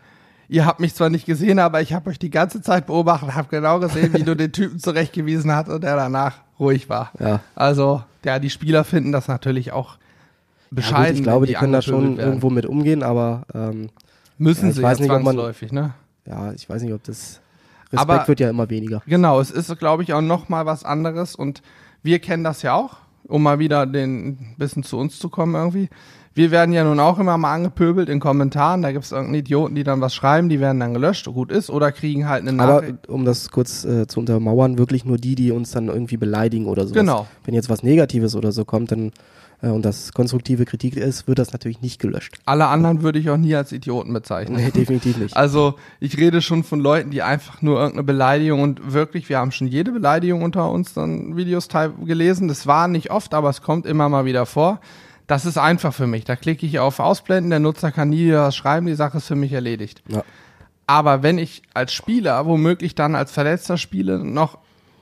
Ihr 0.49 0.65
habt 0.65 0.79
mich 0.79 0.95
zwar 0.95 1.09
nicht 1.09 1.25
gesehen, 1.25 1.59
aber 1.59 1.81
ich 1.81 1.91
habe 1.93 2.09
euch 2.09 2.19
die 2.19 2.29
ganze 2.29 2.61
Zeit 2.61 2.85
beobachtet, 2.87 3.35
habe 3.35 3.49
genau 3.49 3.79
gesehen, 3.79 4.13
wie 4.13 4.23
du 4.23 4.33
den 4.35 4.53
Typen 4.53 4.79
zurechtgewiesen 4.79 5.51
hast 5.51 5.67
und 5.67 5.83
der 5.83 5.97
danach 5.97 6.35
ruhig 6.57 6.87
war. 6.89 7.11
Ja. 7.19 7.41
Also, 7.53 8.01
ja, 8.23 8.39
die 8.39 8.49
Spieler 8.49 8.85
finden 8.85 9.11
das 9.11 9.27
natürlich 9.27 9.73
auch 9.73 9.95
Ja, 9.95 9.99
bescheiden. 10.71 11.07
gut, 11.07 11.15
ich 11.17 11.23
glaube, 11.23 11.41
wenn 11.41 11.47
die 11.47 11.53
können 11.59 11.73
da 11.73 11.81
schon 11.81 12.17
werden. 12.17 12.19
irgendwo 12.19 12.49
mit 12.49 12.65
umgehen, 12.65 13.03
aber 13.03 13.43
ähm, 13.53 13.89
Müssen 14.37 14.67
Ja, 14.67 14.73
sie 14.73 14.83
weiß 14.83 14.99
ja 14.99 15.03
nicht, 15.03 15.11
ob 15.11 15.17
man- 15.23 15.35
zwangsläufig, 15.35 15.71
ne? 15.73 15.93
ja, 16.25 16.51
ich 16.53 16.69
weiß 16.69 16.81
nicht, 16.83 16.93
ob 16.93 17.03
das 17.03 17.41
Respekt 17.91 17.99
Aber- 18.11 18.27
wird 18.27 18.39
ja 18.39 18.49
immer 18.49 18.69
weniger. 18.69 19.01
Genau, 19.07 19.39
es 19.41 19.51
ist, 19.51 19.77
glaube 19.79 20.03
ich, 20.03 20.13
auch 20.13 20.21
noch 20.21 20.47
mal 20.47 20.65
was 20.65 20.83
anderes 20.85 21.35
und 21.35 21.61
wir 22.03 22.19
kennen 22.19 22.43
das 22.45 22.61
ja 22.61 22.73
auch, 22.73 22.97
um 23.27 23.43
mal 23.43 23.59
wieder 23.59 23.85
den 23.85 24.55
bisschen 24.57 24.83
zu 24.83 24.97
uns 24.97 25.19
zu 25.19 25.29
kommen 25.29 25.55
irgendwie. 25.55 25.89
Wir 26.33 26.51
werden 26.51 26.71
ja 26.71 26.83
nun 26.83 26.99
auch 26.99 27.17
immer 27.17 27.35
mal 27.39 27.55
angepöbelt 27.55 28.09
in 28.09 28.19
Kommentaren. 28.19 28.83
Da 28.83 28.91
gibt 28.91 29.05
es 29.05 29.11
irgendeinen 29.11 29.39
Idioten, 29.39 29.73
die 29.73 29.83
dann 29.83 30.01
was 30.01 30.13
schreiben, 30.13 30.49
die 30.49 30.59
werden 30.59 30.79
dann 30.79 30.93
gelöscht, 30.93 31.25
gut 31.25 31.51
ist, 31.51 31.71
oder 31.71 31.91
kriegen 31.91 32.29
halt 32.29 32.47
eine 32.47 32.61
Aber 32.61 32.81
Nachricht. 32.81 33.09
um 33.09 33.25
das 33.25 33.49
kurz 33.49 33.83
äh, 33.85 34.05
zu 34.05 34.19
untermauern, 34.19 34.77
wirklich 34.77 35.03
nur 35.03 35.17
die, 35.17 35.33
die 35.33 35.51
uns 35.51 35.71
dann 35.71 35.87
irgendwie 35.87 36.17
beleidigen 36.17 36.67
oder 36.67 36.85
so. 36.85 36.93
Genau. 36.93 37.25
Wenn 37.43 37.55
jetzt 37.55 37.71
was 37.71 37.81
Negatives 37.81 38.35
oder 38.35 38.51
so 38.51 38.65
kommt, 38.65 38.91
dann 38.91 39.11
und 39.61 39.83
das 39.83 40.13
konstruktive 40.13 40.65
Kritik 40.65 40.95
ist, 40.95 41.27
wird 41.27 41.39
das 41.39 41.51
natürlich 41.51 41.81
nicht 41.81 41.99
gelöscht. 41.99 42.35
Alle 42.45 42.67
anderen 42.67 43.01
würde 43.01 43.17
ich 43.17 43.29
auch 43.31 43.37
nie 43.37 43.55
als 43.55 43.71
Idioten 43.71 44.13
bezeichnen. 44.13 44.57
Nee, 44.57 44.71
definitiv 44.71 45.17
nicht. 45.17 45.35
Also 45.47 45.75
ich 45.99 46.17
rede 46.17 46.41
schon 46.41 46.63
von 46.63 46.79
Leuten, 46.79 47.09
die 47.09 47.23
einfach 47.23 47.61
nur 47.61 47.79
irgendeine 47.79 48.03
Beleidigung 48.03 48.61
und 48.61 48.93
wirklich, 48.93 49.29
wir 49.29 49.39
haben 49.39 49.51
schon 49.51 49.67
jede 49.67 49.91
Beleidigung 49.91 50.43
unter 50.43 50.69
uns 50.69 50.93
dann 50.93 51.37
Videos 51.37 51.69
gelesen. 52.05 52.47
Das 52.47 52.67
war 52.67 52.87
nicht 52.87 53.09
oft, 53.09 53.33
aber 53.33 53.49
es 53.49 53.61
kommt 53.61 53.85
immer 53.85 54.09
mal 54.09 54.25
wieder 54.25 54.45
vor. 54.45 54.79
Das 55.25 55.45
ist 55.45 55.57
einfach 55.57 55.93
für 55.93 56.07
mich. 56.07 56.23
Da 56.23 56.35
klicke 56.35 56.65
ich 56.65 56.79
auf 56.79 56.99
Ausblenden, 56.99 57.49
der 57.49 57.59
Nutzer 57.59 57.91
kann 57.91 58.09
nie 58.09 58.31
was 58.31 58.55
schreiben, 58.55 58.85
die 58.85 58.95
Sache 58.95 59.17
ist 59.17 59.27
für 59.27 59.35
mich 59.35 59.53
erledigt. 59.53 60.03
Ja. 60.07 60.23
Aber 60.85 61.21
wenn 61.23 61.37
ich 61.37 61.63
als 61.73 61.93
Spieler 61.93 62.45
womöglich 62.45 62.95
dann 62.95 63.15
als 63.15 63.31
Verletzter 63.31 63.77
spiele, 63.77 64.23
noch 64.23 64.59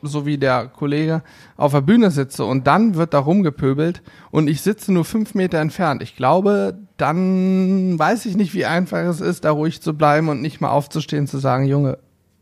so 0.07 0.25
wie 0.25 0.37
der 0.37 0.67
Kollege 0.67 1.21
auf 1.57 1.71
der 1.71 1.81
Bühne 1.81 2.11
sitze 2.11 2.45
und 2.45 2.67
dann 2.67 2.95
wird 2.95 3.13
da 3.13 3.19
rumgepöbelt 3.19 4.01
und 4.31 4.47
ich 4.47 4.61
sitze 4.61 4.91
nur 4.91 5.05
fünf 5.05 5.35
Meter 5.35 5.59
entfernt. 5.59 6.01
Ich 6.01 6.15
glaube, 6.15 6.77
dann 6.97 7.97
weiß 7.97 8.25
ich 8.25 8.35
nicht, 8.35 8.53
wie 8.53 8.65
einfach 8.65 8.99
es 8.99 9.21
ist, 9.21 9.45
da 9.45 9.51
ruhig 9.51 9.81
zu 9.81 9.93
bleiben 9.95 10.29
und 10.29 10.41
nicht 10.41 10.61
mal 10.61 10.69
aufzustehen, 10.69 11.27
zu 11.27 11.37
sagen, 11.37 11.65
Junge, 11.65 11.97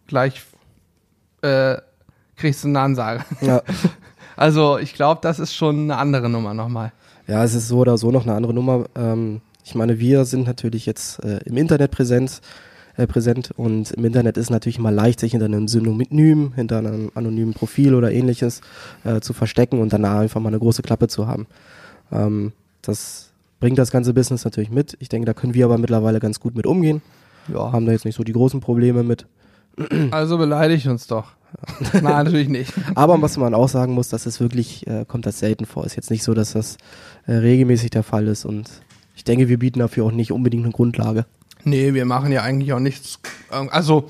gleich 0.08 0.44
äh, 1.42 1.78
kriegst 2.36 2.64
du 2.64 2.70
eine 2.70 2.80
Ansage. 2.80 3.24
Ja. 3.42 3.62
Also 4.36 4.80
ich 4.80 4.96
glaube, 4.96 5.22
das 5.22 5.38
ist 5.38 5.54
schon 5.54 5.84
eine 5.84 5.98
andere 5.98 6.28
Nummer 6.28 6.56
nochmal. 6.56 6.92
Ja, 7.28 7.44
es 7.44 7.54
ist 7.54 7.68
so 7.68 7.78
oder 7.78 7.98
so 8.00 8.12
noch 8.12 8.24
eine 8.24 8.34
andere 8.34 8.54
Nummer. 8.54 8.86
Ähm, 8.96 9.42
ich 9.64 9.76
meine, 9.76 10.00
wir 10.00 10.26
sind 10.26 10.46
natürlich 10.48 10.86
jetzt 10.86 11.24
äh, 11.24 11.40
im 11.46 11.58
Internet 11.58 11.92
präsent. 11.92 12.42
Äh, 12.98 13.08
präsent. 13.08 13.52
Und 13.56 13.92
im 13.92 14.06
Internet 14.06 14.38
ist 14.38 14.50
natürlich 14.50 14.78
immer 14.78 14.92
leicht, 14.92 15.20
sich 15.20 15.32
hinter 15.32 15.46
einem 15.46 15.68
Synonym, 15.68 16.54
hinter 16.56 16.78
einem 16.80 17.12
anonymen 17.16 17.54
Profil 17.54 17.96
oder 17.96 18.12
ähnliches 18.12 18.62
äh, 19.04 19.20
zu 19.20 19.34
verstecken 19.34 19.80
und 19.80 19.94
danach 19.94 20.20
einfach 20.20 20.42
mal 20.42 20.50
eine 20.50 20.60
große 20.60 20.82
Klappe 20.82 21.08
zu 21.08 21.28
haben. 21.28 21.48
Ähm, 22.12 22.52
das 22.82 23.32
bringt 23.60 23.78
das 23.78 23.92
ganze 23.92 24.14
Business 24.14 24.44
natürlich 24.44 24.70
mit. 24.70 24.98
Ich 25.00 25.10
denke, 25.10 25.26
da 25.26 25.34
können 25.34 25.54
wir 25.54 25.66
aber 25.66 25.78
mittlerweile 25.78 26.20
ganz 26.20 26.40
gut 26.40 26.56
mit 26.56 26.68
umgehen. 26.68 27.02
Ja. 27.48 27.72
Haben 27.72 27.86
da 27.86 27.92
jetzt 27.92 28.06
nicht 28.06 28.16
so 28.16 28.24
die 28.24 28.34
großen 28.34 28.60
Probleme 28.60 29.04
mit. 29.04 29.26
Also 30.12 30.38
beleidigt 30.38 30.88
uns 30.88 31.08
doch. 31.08 31.32
Nein, 31.94 32.04
natürlich 32.04 32.50
nicht. 32.50 32.74
Aber 32.96 33.22
was 33.22 33.38
man 33.38 33.54
auch 33.54 33.70
sagen 33.70 33.94
muss, 33.94 34.10
dass 34.10 34.26
es 34.26 34.40
wirklich, 34.40 34.88
äh, 34.88 35.06
kommt 35.08 35.26
das 35.26 35.40
selten 35.40 35.66
vor. 35.66 35.86
Ist 35.86 35.96
jetzt 35.96 36.12
nicht 36.12 36.24
so, 36.24 36.34
dass 36.34 36.54
das 36.54 36.78
äh, 37.26 37.34
regelmäßig 37.34 37.90
der 37.92 38.04
Fall 38.04 38.28
ist 38.28 38.46
und 38.46 38.70
ich 39.16 39.24
denke, 39.24 39.48
wir 39.48 39.60
bieten 39.60 39.80
dafür 39.80 40.06
auch 40.06 40.12
nicht 40.12 40.32
unbedingt 40.32 40.64
eine 40.64 40.74
Grundlage. 40.74 41.26
Nee, 41.64 41.94
wir 41.94 42.06
machen 42.06 42.32
ja 42.32 42.42
eigentlich 42.42 42.74
auch 42.74 42.80
nichts. 42.80 43.20
ähm, 43.52 43.70
Also, 43.72 44.10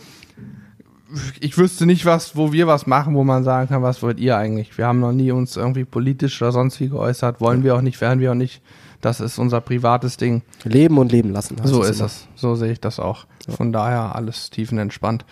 ich 1.39 1.57
wüsste 1.57 1.85
nicht 1.85 2.05
was, 2.05 2.35
wo 2.35 2.51
wir 2.51 2.65
was 2.67 2.87
machen, 2.87 3.15
wo 3.15 3.23
man 3.23 3.43
sagen 3.43 3.69
kann, 3.69 3.83
was 3.83 4.01
wollt 4.01 4.19
ihr 4.19 4.35
eigentlich? 4.37 4.77
Wir 4.77 4.87
haben 4.87 4.99
noch 4.99 5.11
nie 5.11 5.31
uns 5.31 5.55
irgendwie 5.55 5.85
politisch 5.85 6.41
oder 6.41 6.51
sonst 6.51 6.79
wie 6.79 6.89
geäußert. 6.89 7.39
Wollen 7.39 7.63
wir 7.63 7.75
auch 7.75 7.81
nicht, 7.81 8.01
werden 8.01 8.19
wir 8.19 8.31
auch 8.31 8.35
nicht. 8.35 8.61
Das 9.01 9.19
ist 9.19 9.37
unser 9.37 9.61
privates 9.61 10.17
Ding. 10.17 10.41
Leben 10.63 10.97
und 10.97 11.11
leben 11.11 11.31
lassen. 11.31 11.57
So 11.63 11.83
ist 11.83 11.99
es. 11.99 12.27
So 12.35 12.55
sehe 12.55 12.71
ich 12.71 12.79
das 12.79 12.99
auch. 12.99 13.25
Von 13.49 13.73
daher 13.73 14.15
alles 14.15 14.49
tiefenentspannt. 14.49 15.25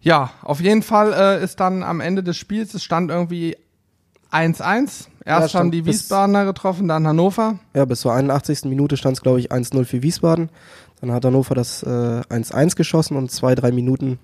Ja, 0.00 0.30
auf 0.42 0.60
jeden 0.60 0.82
Fall 0.82 1.12
äh, 1.12 1.44
ist 1.44 1.60
dann 1.60 1.82
am 1.82 2.00
Ende 2.00 2.22
des 2.22 2.36
Spiels, 2.36 2.74
es 2.74 2.82
stand 2.82 3.10
irgendwie 3.10 3.56
1-1. 4.32 4.62
Ja, 4.62 5.40
Erst 5.40 5.40
haben 5.42 5.48
stand 5.48 5.74
die 5.74 5.84
Wiesbadener 5.84 6.44
getroffen, 6.44 6.88
dann 6.88 7.06
Hannover. 7.06 7.58
Ja, 7.74 7.84
bis 7.84 8.00
zur 8.00 8.12
81. 8.12 8.64
Minute 8.64 8.96
stand 8.96 9.16
es, 9.16 9.22
glaube 9.22 9.40
ich, 9.40 9.52
1-0 9.52 9.84
für 9.84 10.02
Wiesbaden. 10.02 10.48
Dann 11.00 11.12
hat 11.12 11.24
Hannover 11.24 11.54
das 11.54 11.82
äh, 11.82 11.86
1-1 11.86 12.76
geschossen 12.76 13.16
und 13.16 13.30
zwei, 13.30 13.54
drei 13.54 13.70
Minuten, 13.70 14.18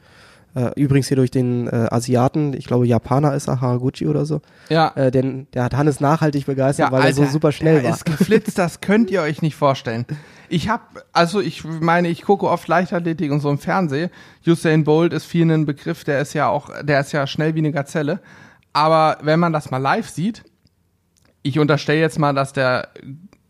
äh, 0.54 0.70
übrigens 0.80 1.08
hier 1.08 1.16
durch 1.16 1.30
den 1.30 1.66
äh, 1.66 1.88
Asiaten, 1.90 2.54
ich 2.54 2.66
glaube 2.66 2.86
Japaner 2.86 3.34
ist 3.34 3.48
er, 3.48 3.60
Haraguchi 3.60 4.06
oder 4.06 4.24
so, 4.26 4.40
Ja, 4.68 4.92
äh, 4.94 5.10
den, 5.10 5.46
der 5.52 5.64
hat 5.64 5.74
Hannes 5.74 6.00
nachhaltig 6.00 6.46
begeistert, 6.46 6.92
weil 6.92 7.04
er 7.04 7.12
so 7.14 7.24
super 7.26 7.52
schnell 7.52 7.80
der 7.80 7.84
war. 7.84 7.96
ist 7.96 8.04
geflitzt, 8.04 8.58
das 8.58 8.80
könnt 8.80 9.10
ihr 9.10 9.22
euch 9.22 9.42
nicht 9.42 9.54
vorstellen. 9.54 10.06
Ich 10.48 10.68
habe, 10.68 10.82
also 11.12 11.40
ich 11.40 11.64
meine, 11.64 12.08
ich 12.08 12.22
gucke 12.22 12.46
oft 12.46 12.68
Leichtathletik 12.68 13.32
und 13.32 13.40
so 13.40 13.48
im 13.50 13.58
Fernsehen. 13.58 14.10
Usain 14.46 14.84
Bolt 14.84 15.14
ist 15.14 15.24
viel 15.24 15.50
ein 15.50 15.64
Begriff, 15.64 16.04
der 16.04 16.20
ist 16.20 16.34
ja 16.34 16.48
auch, 16.48 16.70
der 16.82 17.00
ist 17.00 17.12
ja 17.12 17.26
schnell 17.26 17.54
wie 17.54 17.60
eine 17.60 17.72
Gazelle. 17.72 18.20
Aber 18.74 19.16
wenn 19.22 19.40
man 19.40 19.52
das 19.54 19.70
mal 19.70 19.78
live 19.78 20.08
sieht, 20.10 20.44
ich 21.42 21.58
unterstelle 21.58 22.00
jetzt 22.00 22.18
mal, 22.18 22.34
dass 22.34 22.52
der 22.52 22.88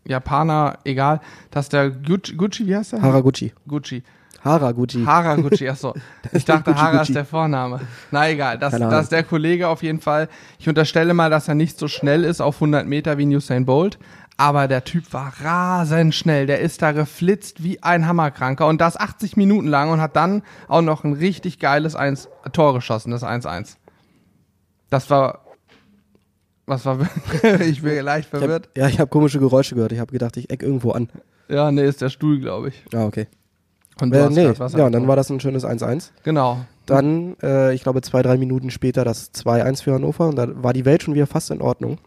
Japaner, 0.05 0.79
egal, 0.83 1.21
dass 1.51 1.69
der 1.69 1.89
Gucci, 1.89 2.35
Gucci 2.35 2.67
wie 2.67 2.75
heißt 2.75 2.93
der? 2.93 3.01
Haraguchi. 3.01 3.53
Gucci. 3.67 4.03
Haraguchi. 4.43 5.05
Haraguchi, 5.05 5.69
achso. 5.69 5.93
Ich 6.33 6.43
dachte, 6.43 6.71
Gucci, 6.71 6.81
Hara 6.81 6.91
Gucci. 6.97 7.11
ist 7.11 7.15
der 7.15 7.25
Vorname. 7.25 7.79
Na 8.11 8.29
egal, 8.29 8.57
das, 8.57 8.77
das 8.77 9.03
ist 9.03 9.11
der 9.11 9.23
Kollege 9.23 9.69
auf 9.69 9.81
jeden 9.83 10.01
Fall. 10.01 10.27
Ich 10.59 10.67
unterstelle 10.67 11.13
mal, 11.13 11.29
dass 11.29 11.47
er 11.47 11.55
nicht 11.55 11.79
so 11.79 11.87
schnell 11.87 12.25
ist 12.25 12.41
auf 12.41 12.55
100 12.55 12.85
Meter 12.85 13.17
wie 13.17 13.35
Usain 13.35 13.65
Bolt. 13.65 13.97
Aber 14.35 14.67
der 14.67 14.83
Typ 14.83 15.13
war 15.13 15.31
rasend 15.41 16.15
schnell. 16.15 16.47
Der 16.47 16.59
ist 16.59 16.81
da 16.81 16.91
geflitzt 16.91 17.63
wie 17.63 17.81
ein 17.83 18.07
Hammerkranker. 18.07 18.67
Und 18.67 18.81
das 18.81 18.97
80 18.97 19.37
Minuten 19.37 19.67
lang 19.67 19.91
und 19.91 20.01
hat 20.01 20.15
dann 20.15 20.41
auch 20.67 20.81
noch 20.81 21.03
ein 21.03 21.13
richtig 21.13 21.59
geiles 21.59 21.95
1 21.95 22.29
Tor 22.51 22.73
geschossen, 22.73 23.11
das 23.11 23.23
1-1. 23.23 23.75
Das 24.89 25.09
war. 25.09 25.42
Was 26.65 26.85
war. 26.85 26.99
ich 27.61 27.81
bin 27.81 28.03
leicht 28.05 28.27
Ich 28.29 28.33
hab, 28.33 28.39
verwirrt. 28.39 28.69
ja, 28.77 28.87
ich 28.87 28.99
habe 28.99 29.09
komische 29.09 29.39
Geräusche 29.39 29.75
gehört. 29.75 29.91
Ich 29.91 29.99
habe 29.99 30.11
gedacht, 30.11 30.37
ich 30.37 30.49
eck 30.49 30.63
irgendwo 30.63 30.91
an. 30.91 31.09
Ja, 31.49 31.71
nee, 31.71 31.85
ist 31.85 32.01
der 32.01 32.09
Stuhl, 32.09 32.39
glaube 32.39 32.69
ich. 32.69 32.83
Ah, 32.93 33.05
okay. 33.05 33.27
Und 34.01 34.11
du 34.11 34.17
Äh, 34.17 34.23
hast 34.23 34.33
nee, 34.33 34.45
grad 34.45 34.59
was 34.59 34.73
ja, 34.73 34.85
und 34.85 34.91
dann 34.93 35.07
war 35.07 35.15
das 35.15 35.29
ein 35.29 35.39
schönes 35.39 35.65
1-1. 35.65 36.09
Genau. 36.23 36.59
Dann, 36.85 37.35
äh, 37.43 37.73
ich 37.73 37.83
glaube, 37.83 38.01
zwei, 38.01 38.21
drei 38.21 38.37
Minuten 38.37 38.71
später 38.71 39.03
das 39.03 39.33
2-1 39.33 39.83
für 39.83 39.93
Hannover 39.93 40.27
und 40.29 40.35
da 40.37 40.47
war 40.63 40.73
die 40.73 40.85
Welt 40.85 41.03
schon 41.03 41.13
wieder 41.13 41.27
fast 41.27 41.51
in 41.51 41.61
Ordnung. 41.61 41.97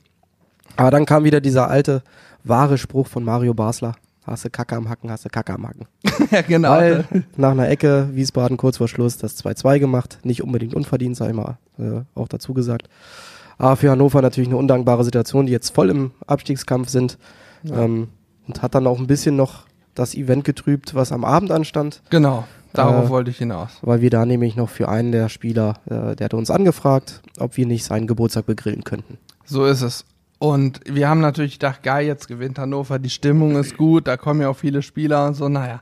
Aber 0.77 0.91
dann 0.91 1.07
kam 1.07 1.25
wieder 1.25 1.41
dieser 1.41 1.69
alte, 1.71 2.03
wahre 2.45 2.77
Spruch 2.79 3.07
von 3.07 3.25
Mario 3.25 3.55
Basler. 3.55 3.95
Hast 4.25 4.45
du 4.45 4.51
Kacke 4.51 4.75
am 4.75 4.89
Hacken, 4.89 5.11
hast 5.11 5.25
du 5.25 5.29
Kacke 5.29 5.53
am 5.55 5.67
Hacken. 5.69 5.87
ja, 6.33 6.43
genau. 6.43 6.71
Weil 6.73 7.05
nach 7.37 7.53
einer 7.53 7.69
Ecke 7.69 8.09
Wiesbaden 8.13 8.57
kurz 8.57 8.79
vor 8.79 8.89
Schluss 8.89 9.17
das 9.19 9.43
2-2 9.45 9.79
gemacht. 9.79 10.19
Nicht 10.25 10.43
unbedingt 10.43 10.75
unverdient, 10.75 11.17
sei 11.17 11.33
mal 11.33 11.59
äh, 11.79 12.01
auch 12.15 12.27
dazu 12.27 12.53
gesagt. 12.53 12.89
Aber 13.59 13.77
für 13.77 13.91
Hannover 13.91 14.21
natürlich 14.23 14.49
eine 14.49 14.57
undankbare 14.59 15.05
Situation, 15.05 15.47
die 15.47 15.53
jetzt 15.53 15.71
voll 15.75 15.91
im 15.91 16.11
Abstiegskampf 16.27 16.89
sind. 16.89 17.19
Ähm, 17.65 18.09
und 18.47 18.63
hat 18.63 18.75
dann 18.77 18.87
auch 18.87 18.99
ein 19.01 19.07
bisschen 19.09 19.35
noch 19.35 19.65
das 19.95 20.15
Event 20.15 20.45
getrübt, 20.45 20.95
was 20.95 21.11
am 21.11 21.25
Abend 21.25 21.51
anstand. 21.51 22.03
Genau, 22.11 22.45
darauf 22.75 23.07
Äh, 23.07 23.09
wollte 23.09 23.31
ich 23.31 23.39
hinaus. 23.39 23.71
weil 23.83 24.01
wir 24.03 24.11
da 24.11 24.25
nämlich 24.27 24.55
noch 24.57 24.69
für 24.69 24.89
einen 24.89 25.11
der 25.11 25.29
Spieler, 25.29 25.75
äh, 25.87 26.15
der 26.15 26.27
hatte 26.27 26.37
uns 26.37 26.51
angefragt, 26.51 27.23
ob 27.41 27.57
wir 27.57 27.67
nicht 27.67 27.85
seinen 27.85 28.07
Geburtstag 28.07 28.47
begrillen 28.47 28.85
könnten. 28.85 29.19
So 29.47 29.65
ist 29.65 29.81
es. 29.83 30.05
Und 30.39 30.81
wir 30.87 31.09
haben 31.09 31.21
natürlich 31.21 31.55
gedacht, 31.55 31.83
geil, 31.83 32.07
jetzt 32.07 32.29
gewinnt 32.29 32.59
Hannover, 32.59 32.99
die 32.99 33.11
Stimmung 33.11 33.57
ist 33.57 33.77
gut, 33.79 34.07
da 34.07 34.17
kommen 34.19 34.43
ja 34.43 34.51
auch 34.51 34.57
viele 34.57 34.83
Spieler 34.83 35.27
und 35.27 35.35
so, 35.35 35.49
naja. 35.49 35.81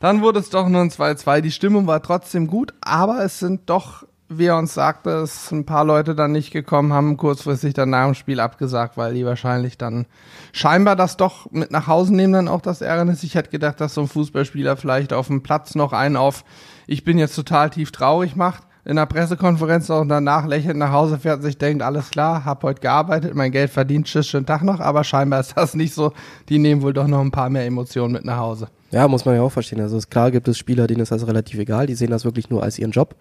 Dann 0.00 0.22
wurde 0.22 0.40
es 0.40 0.48
doch 0.50 0.66
nur 0.68 0.80
ein 0.80 0.90
2-2. 0.90 1.42
Die 1.42 1.50
Stimmung 1.52 1.86
war 1.86 2.02
trotzdem 2.02 2.46
gut, 2.48 2.72
aber 2.80 3.22
es 3.22 3.38
sind 3.38 3.60
doch, 3.66 4.04
wie 4.38 4.46
er 4.46 4.56
uns 4.56 4.74
sagte, 4.74 5.10
es 5.10 5.50
ein 5.50 5.66
paar 5.66 5.84
Leute 5.84 6.14
dann 6.14 6.32
nicht 6.32 6.50
gekommen, 6.50 6.92
haben 6.92 7.16
kurzfristig 7.16 7.74
dann 7.74 7.90
nach 7.90 8.06
dem 8.06 8.14
Spiel 8.14 8.40
abgesagt, 8.40 8.96
weil 8.96 9.14
die 9.14 9.24
wahrscheinlich 9.24 9.78
dann 9.78 10.06
scheinbar 10.52 10.96
das 10.96 11.16
doch 11.16 11.50
mit 11.50 11.70
nach 11.70 11.86
Hause 11.86 12.14
nehmen, 12.14 12.32
dann 12.32 12.48
auch 12.48 12.60
das 12.60 12.80
Ärgernis. 12.80 13.22
Ich 13.22 13.34
hätte 13.34 13.50
gedacht, 13.50 13.80
dass 13.80 13.94
so 13.94 14.02
ein 14.02 14.08
Fußballspieler 14.08 14.76
vielleicht 14.76 15.12
auf 15.12 15.28
dem 15.28 15.42
Platz 15.42 15.74
noch 15.74 15.92
einen 15.92 16.16
auf, 16.16 16.44
ich 16.86 17.04
bin 17.04 17.18
jetzt 17.18 17.36
total 17.36 17.70
tief 17.70 17.92
traurig 17.92 18.36
macht, 18.36 18.64
in 18.84 18.96
der 18.96 19.06
Pressekonferenz 19.06 19.90
auch 19.90 20.04
danach 20.06 20.46
lächelnd 20.46 20.78
nach 20.78 20.90
Hause 20.90 21.18
fährt 21.18 21.36
und 21.36 21.42
sich 21.42 21.56
denkt, 21.56 21.82
alles 21.82 22.10
klar, 22.10 22.44
hab 22.44 22.64
heute 22.64 22.80
gearbeitet, 22.80 23.34
mein 23.34 23.52
Geld 23.52 23.70
verdient, 23.70 24.06
tschüss, 24.06 24.26
schönen 24.26 24.46
Tag 24.46 24.62
noch, 24.62 24.80
aber 24.80 25.04
scheinbar 25.04 25.40
ist 25.40 25.56
das 25.56 25.74
nicht 25.74 25.94
so. 25.94 26.12
Die 26.48 26.58
nehmen 26.58 26.82
wohl 26.82 26.92
doch 26.92 27.06
noch 27.06 27.20
ein 27.20 27.30
paar 27.30 27.48
mehr 27.48 27.64
Emotionen 27.64 28.12
mit 28.12 28.24
nach 28.24 28.38
Hause. 28.38 28.68
Ja, 28.90 29.06
muss 29.08 29.24
man 29.24 29.36
ja 29.36 29.42
auch 29.42 29.52
verstehen. 29.52 29.80
Also 29.80 29.98
klar 30.10 30.30
gibt 30.30 30.48
es 30.48 30.58
Spieler, 30.58 30.86
denen 30.86 31.00
ist 31.00 31.12
das 31.12 31.26
relativ 31.26 31.58
egal, 31.58 31.86
die 31.86 31.94
sehen 31.94 32.10
das 32.10 32.24
wirklich 32.24 32.50
nur 32.50 32.62
als 32.62 32.78
ihren 32.78 32.90
Job. 32.90 33.14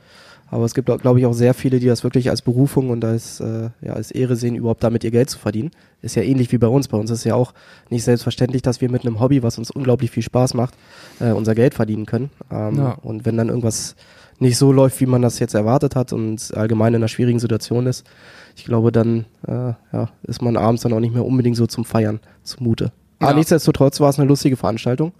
Aber 0.54 0.66
es 0.66 0.74
gibt, 0.74 0.88
glaube 1.02 1.18
ich, 1.20 1.26
auch 1.26 1.34
sehr 1.34 1.54
viele, 1.54 1.80
die 1.80 1.88
das 1.88 2.04
wirklich 2.04 2.30
als 2.30 2.42
Berufung 2.42 2.90
und 2.90 3.06
als, 3.06 3.40
äh, 3.40 3.70
ja, 3.82 3.94
als 3.94 4.12
Ehre 4.12 4.36
sehen, 4.36 4.54
überhaupt 4.56 4.84
damit 4.84 5.04
ihr 5.06 5.10
Geld 5.12 5.30
zu 5.30 5.40
verdienen. 5.40 5.72
Ist 6.02 6.16
ja 6.16 6.24
ähnlich 6.24 6.52
wie 6.52 6.58
bei 6.58 6.68
uns. 6.68 6.90
Bei 6.90 6.98
uns 6.98 7.10
ist 7.10 7.24
ja 7.24 7.36
auch 7.36 7.54
nicht 7.90 8.04
selbstverständlich, 8.04 8.62
dass 8.62 8.82
wir 8.82 8.92
mit 8.92 9.06
einem 9.06 9.22
Hobby, 9.22 9.44
was 9.44 9.58
uns 9.58 9.72
unglaublich 9.72 10.12
viel 10.12 10.24
Spaß 10.24 10.54
macht, 10.54 10.74
äh, 11.22 11.32
unser 11.32 11.56
Geld 11.56 11.74
verdienen 11.74 12.06
können. 12.06 12.32
Ähm, 12.52 12.76
Ja. 12.76 12.92
Und 13.02 13.26
wenn 13.26 13.38
dann 13.38 13.48
irgendwas 13.48 13.96
nicht 14.40 14.58
so 14.58 14.74
läuft, 14.74 15.00
wie 15.00 15.06
man 15.06 15.22
das 15.22 15.40
jetzt 15.40 15.54
erwartet 15.54 15.96
hat 15.96 16.12
und 16.12 16.52
allgemein 16.58 16.94
in 16.94 16.96
einer 17.02 17.08
schwierigen 17.08 17.40
Situation 17.40 17.88
ist, 17.88 18.06
ich 18.58 18.66
glaube, 18.66 18.92
dann 18.92 19.26
äh, 19.48 19.74
ja, 19.94 20.10
ist 20.24 20.42
man 20.42 20.58
abends 20.58 20.82
dann 20.82 20.92
auch 20.92 21.00
nicht 21.00 21.14
mehr 21.14 21.26
unbedingt 21.26 21.56
so 21.56 21.66
zum 21.66 21.86
Feiern 21.86 22.20
zumute. 22.44 22.92
Aber 23.20 23.32
Ja. 23.32 23.38
nichtsdestotrotz 23.38 24.02
war 24.02 24.10
es 24.10 24.20
eine 24.20 24.28
lustige 24.28 24.58
Veranstaltung. 24.58 25.14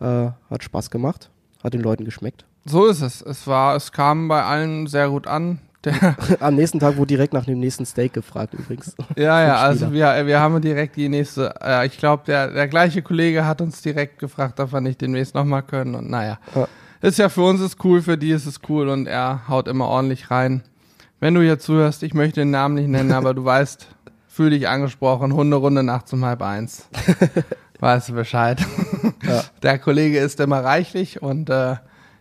Äh, 0.00 0.04
hat 0.50 0.62
Spaß 0.62 0.90
gemacht, 0.90 1.30
hat 1.64 1.72
den 1.72 1.80
Leuten 1.80 2.04
geschmeckt. 2.04 2.44
So 2.68 2.86
ist 2.86 3.00
es. 3.00 3.22
Es 3.22 3.46
war, 3.46 3.76
es 3.76 3.92
kam 3.92 4.28
bei 4.28 4.42
allen 4.42 4.86
sehr 4.88 5.08
gut 5.08 5.26
an. 5.26 5.60
Der, 5.84 6.16
Am 6.40 6.56
nächsten 6.56 6.80
Tag 6.80 6.96
wurde 6.96 7.08
direkt 7.08 7.32
nach 7.32 7.44
dem 7.44 7.60
nächsten 7.60 7.86
Steak 7.86 8.12
gefragt 8.12 8.54
übrigens. 8.54 8.96
ja, 9.16 9.40
ja, 9.46 9.56
also 9.56 9.92
wir, 9.92 10.26
wir 10.26 10.40
haben 10.40 10.60
direkt 10.60 10.96
die 10.96 11.08
nächste, 11.08 11.54
äh, 11.62 11.86
ich 11.86 11.96
glaube, 11.96 12.24
der, 12.26 12.50
der 12.50 12.66
gleiche 12.66 13.02
Kollege 13.02 13.46
hat 13.46 13.60
uns 13.60 13.82
direkt 13.82 14.18
gefragt, 14.18 14.58
ob 14.58 14.72
wir 14.72 14.80
nicht 14.80 15.00
demnächst 15.00 15.34
nochmal 15.36 15.62
können 15.62 15.94
und 15.94 16.10
naja. 16.10 16.38
Ja. 16.56 16.66
Ist 17.02 17.18
ja 17.18 17.28
für 17.28 17.42
uns 17.42 17.60
ist 17.60 17.84
cool, 17.84 18.02
für 18.02 18.18
die 18.18 18.30
ist 18.30 18.46
es 18.46 18.60
cool 18.68 18.88
und 18.88 19.06
er 19.06 19.46
haut 19.48 19.68
immer 19.68 19.86
ordentlich 19.86 20.30
rein. 20.32 20.62
Wenn 21.20 21.34
du 21.34 21.40
hier 21.40 21.60
zuhörst, 21.60 22.02
ich 22.02 22.14
möchte 22.14 22.40
den 22.40 22.50
Namen 22.50 22.74
nicht 22.74 22.88
nennen, 22.88 23.12
aber 23.12 23.32
du 23.32 23.44
weißt, 23.44 23.86
fühl 24.26 24.50
dich 24.50 24.66
angesprochen, 24.66 25.32
Hunderunde 25.32 25.84
nachts 25.84 26.12
um 26.12 26.24
halb 26.24 26.42
eins. 26.42 26.88
weißt 27.78 28.08
du 28.08 28.14
Bescheid. 28.14 28.60
Ja. 29.22 29.44
Der 29.62 29.78
Kollege 29.78 30.18
ist 30.18 30.40
immer 30.40 30.64
reichlich 30.64 31.22
und 31.22 31.48
äh, 31.48 31.76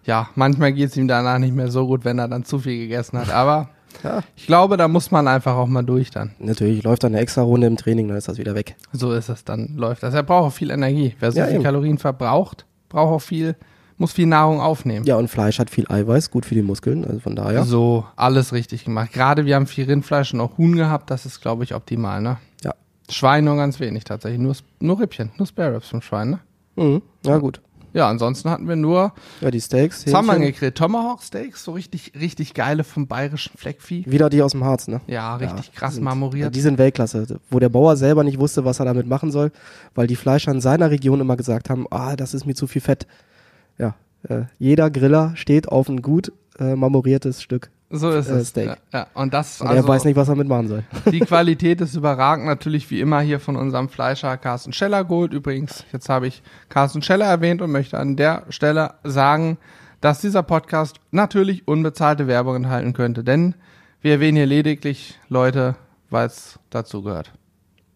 ja, 0.06 0.30
manchmal 0.36 0.74
geht's 0.74 0.96
ihm 0.98 1.08
danach 1.08 1.40
nicht 1.40 1.54
mehr 1.56 1.70
so 1.72 1.88
gut, 1.88 2.06
wenn 2.06 2.20
er 2.20 2.28
dann 2.28 2.44
zu 2.46 2.60
viel 2.60 2.78
gegessen 2.78 3.18
hat. 3.20 3.30
Aber 3.32 3.70
Ja. 4.04 4.24
ich 4.36 4.46
glaube, 4.46 4.76
da 4.76 4.90
muss 4.90 5.10
man 5.10 5.26
einfach 5.28 5.56
auch 5.56 5.68
mal 5.68 5.82
durch 5.82 6.12
dann. 6.12 6.32
Natürlich 6.40 6.84
läuft 6.84 7.04
dann 7.06 7.14
eine 7.14 7.22
extra 7.22 7.44
Runde 7.44 7.66
im 7.68 7.78
Training, 7.78 8.10
dann 8.10 8.18
ist 8.18 8.28
das 8.28 8.38
wieder 8.38 8.54
weg. 8.54 8.76
So 8.92 9.14
ist 9.14 9.30
es, 9.30 9.46
dann 9.46 9.78
läuft 9.78 10.04
das. 10.04 10.14
Er 10.14 10.22
braucht 10.24 10.48
auch 10.48 10.54
viel 10.54 10.70
Energie. 10.70 11.16
Wer 11.20 11.32
so 11.32 11.40
Ja, 11.40 11.46
viel 11.46 11.56
eben. 11.56 11.64
Kalorien 11.64 11.98
verbraucht, 11.98 12.66
braucht 12.90 13.14
auch 13.14 13.20
viel, 13.26 13.56
muss 13.98 14.12
viel 14.12 14.26
Nahrung 14.26 14.60
aufnehmen. 14.60 15.06
Ja, 15.06 15.16
und 15.16 15.30
Fleisch 15.30 15.60
hat 15.60 15.70
viel 15.70 15.86
Eiweiß, 15.90 16.30
gut 16.30 16.46
für 16.46 16.56
die 16.56 16.62
Muskeln, 16.62 17.06
also 17.06 17.20
von 17.20 17.38
daher. 17.38 17.64
So, 17.64 18.06
alles 18.18 18.52
richtig 18.52 18.84
gemacht. 18.84 19.14
Gerade 19.14 19.46
wir 19.46 19.56
haben 19.56 19.66
viel 19.66 19.86
Rindfleisch 19.86 20.34
und 20.34 20.42
auch 20.42 20.58
Huhn 20.58 20.76
gehabt, 20.76 21.10
das 21.10 21.26
ist, 21.26 21.40
glaube 21.42 21.64
ich, 21.64 21.74
optimal, 21.74 22.20
ne? 22.22 22.36
Ja. 22.66 22.74
Schwein 23.10 23.46
nur 23.46 23.56
ganz 23.56 23.80
wenig 23.80 24.04
tatsächlich, 24.04 24.42
nur, 24.42 24.56
nur 24.82 25.00
Rippchen, 25.00 25.32
nur 25.38 25.48
Spare 25.48 25.76
Ribs 25.76 25.88
vom 25.88 26.02
Schwein, 26.02 26.32
ne? 26.32 26.40
Mhm. 26.76 27.02
Ja, 27.26 27.38
gut. 27.38 27.62
Ja, 27.96 28.10
ansonsten 28.10 28.50
hatten 28.50 28.68
wir 28.68 28.76
nur, 28.76 29.14
Ja, 29.40 29.50
die 29.50 29.62
Steaks. 29.62 30.06
Hähnchen. 30.06 30.42
gegrillt? 30.42 30.76
Tomahawk 30.76 31.24
Steaks, 31.24 31.64
so 31.64 31.72
richtig, 31.72 32.12
richtig 32.20 32.54
geile 32.54 32.84
vom 32.84 33.08
bayerischen 33.08 33.58
Fleckvieh. 33.58 34.04
Wieder 34.06 34.30
die 34.30 34.42
aus 34.42 34.52
dem 34.52 34.66
Harz, 34.66 34.88
ne? 34.90 35.00
Ja, 35.08 35.38
richtig 35.38 35.68
Ja, 35.68 35.72
krass 35.74 35.96
sind- 35.96 36.04
marmoriert. 36.04 36.54
Die 36.54 36.60
sind 36.62 36.78
Weltklasse, 36.78 37.40
wo 37.50 37.58
der 37.60 37.70
Bauer 37.70 37.96
selber 37.96 38.24
nicht 38.26 38.38
wusste, 38.40 38.66
was 38.66 38.80
er 38.80 38.86
damit 38.86 39.08
machen 39.08 39.32
soll, 39.32 39.52
weil 39.96 40.08
die 40.08 40.18
Fleischer 40.18 40.52
in 40.52 40.60
seiner 40.60 40.92
Region 40.92 41.22
immer 41.22 41.38
gesagt 41.38 41.70
haben, 41.70 41.86
ah, 41.90 42.16
das 42.18 42.34
ist 42.34 42.46
mir 42.46 42.54
zu 42.54 42.68
viel 42.68 42.82
Fett. 42.82 43.08
Ja, 43.78 43.96
Äh, 44.28 44.46
jeder 44.60 44.90
Griller 44.90 45.34
steht 45.36 45.70
auf 45.70 45.88
ein 45.88 46.02
gut 46.02 46.32
äh, 46.60 46.76
marmoriertes 46.76 47.42
Stück. 47.44 47.70
So 47.90 48.10
ist 48.12 48.30
Äh, 48.30 48.34
es. 48.36 48.48
Steak. 48.50 48.68
Ja, 48.68 48.78
ja. 48.92 49.08
Und 49.14 49.34
das 49.34 49.62
Und 49.62 49.68
also, 49.68 49.84
er 49.84 49.88
weiß 49.88 50.06
nicht, 50.06 50.16
was 50.16 50.28
er 50.28 50.36
mitmachen 50.36 50.68
soll. 50.68 50.84
Die 51.12 51.20
Qualität 51.20 51.82
ist 51.82 51.96
überragend, 51.96 52.46
natürlich 52.48 52.90
wie 52.90 53.00
immer 53.00 53.22
hier 53.22 53.40
von 53.40 53.56
unserem 53.56 53.90
Fleischer 53.90 54.36
Carsten 54.38 54.74
Scheller 54.74 55.04
geholt. 55.06 55.34
Übrigens, 55.34 55.86
jetzt 55.92 56.10
habe 56.10 56.28
ich 56.28 56.42
Carsten 56.70 57.02
Scheller 57.02 57.26
erwähnt 57.26 57.62
und 57.62 57.72
möchte 57.72 57.98
an 57.98 58.16
der 58.16 58.44
Stelle 58.50 58.96
sagen, 59.04 59.58
dass 60.02 60.20
dieser 60.22 60.44
Podcast 60.44 60.98
natürlich 61.12 61.68
unbezahlte 61.68 62.28
Werbung 62.28 62.56
enthalten 62.58 62.94
könnte, 62.94 63.24
denn 63.24 63.56
wir 64.02 64.14
erwähnen 64.14 64.38
hier 64.38 64.46
lediglich 64.46 65.20
Leute, 65.30 65.76
weil 66.10 66.28
es 66.28 66.60
dazu 66.70 67.02
gehört. 67.02 67.32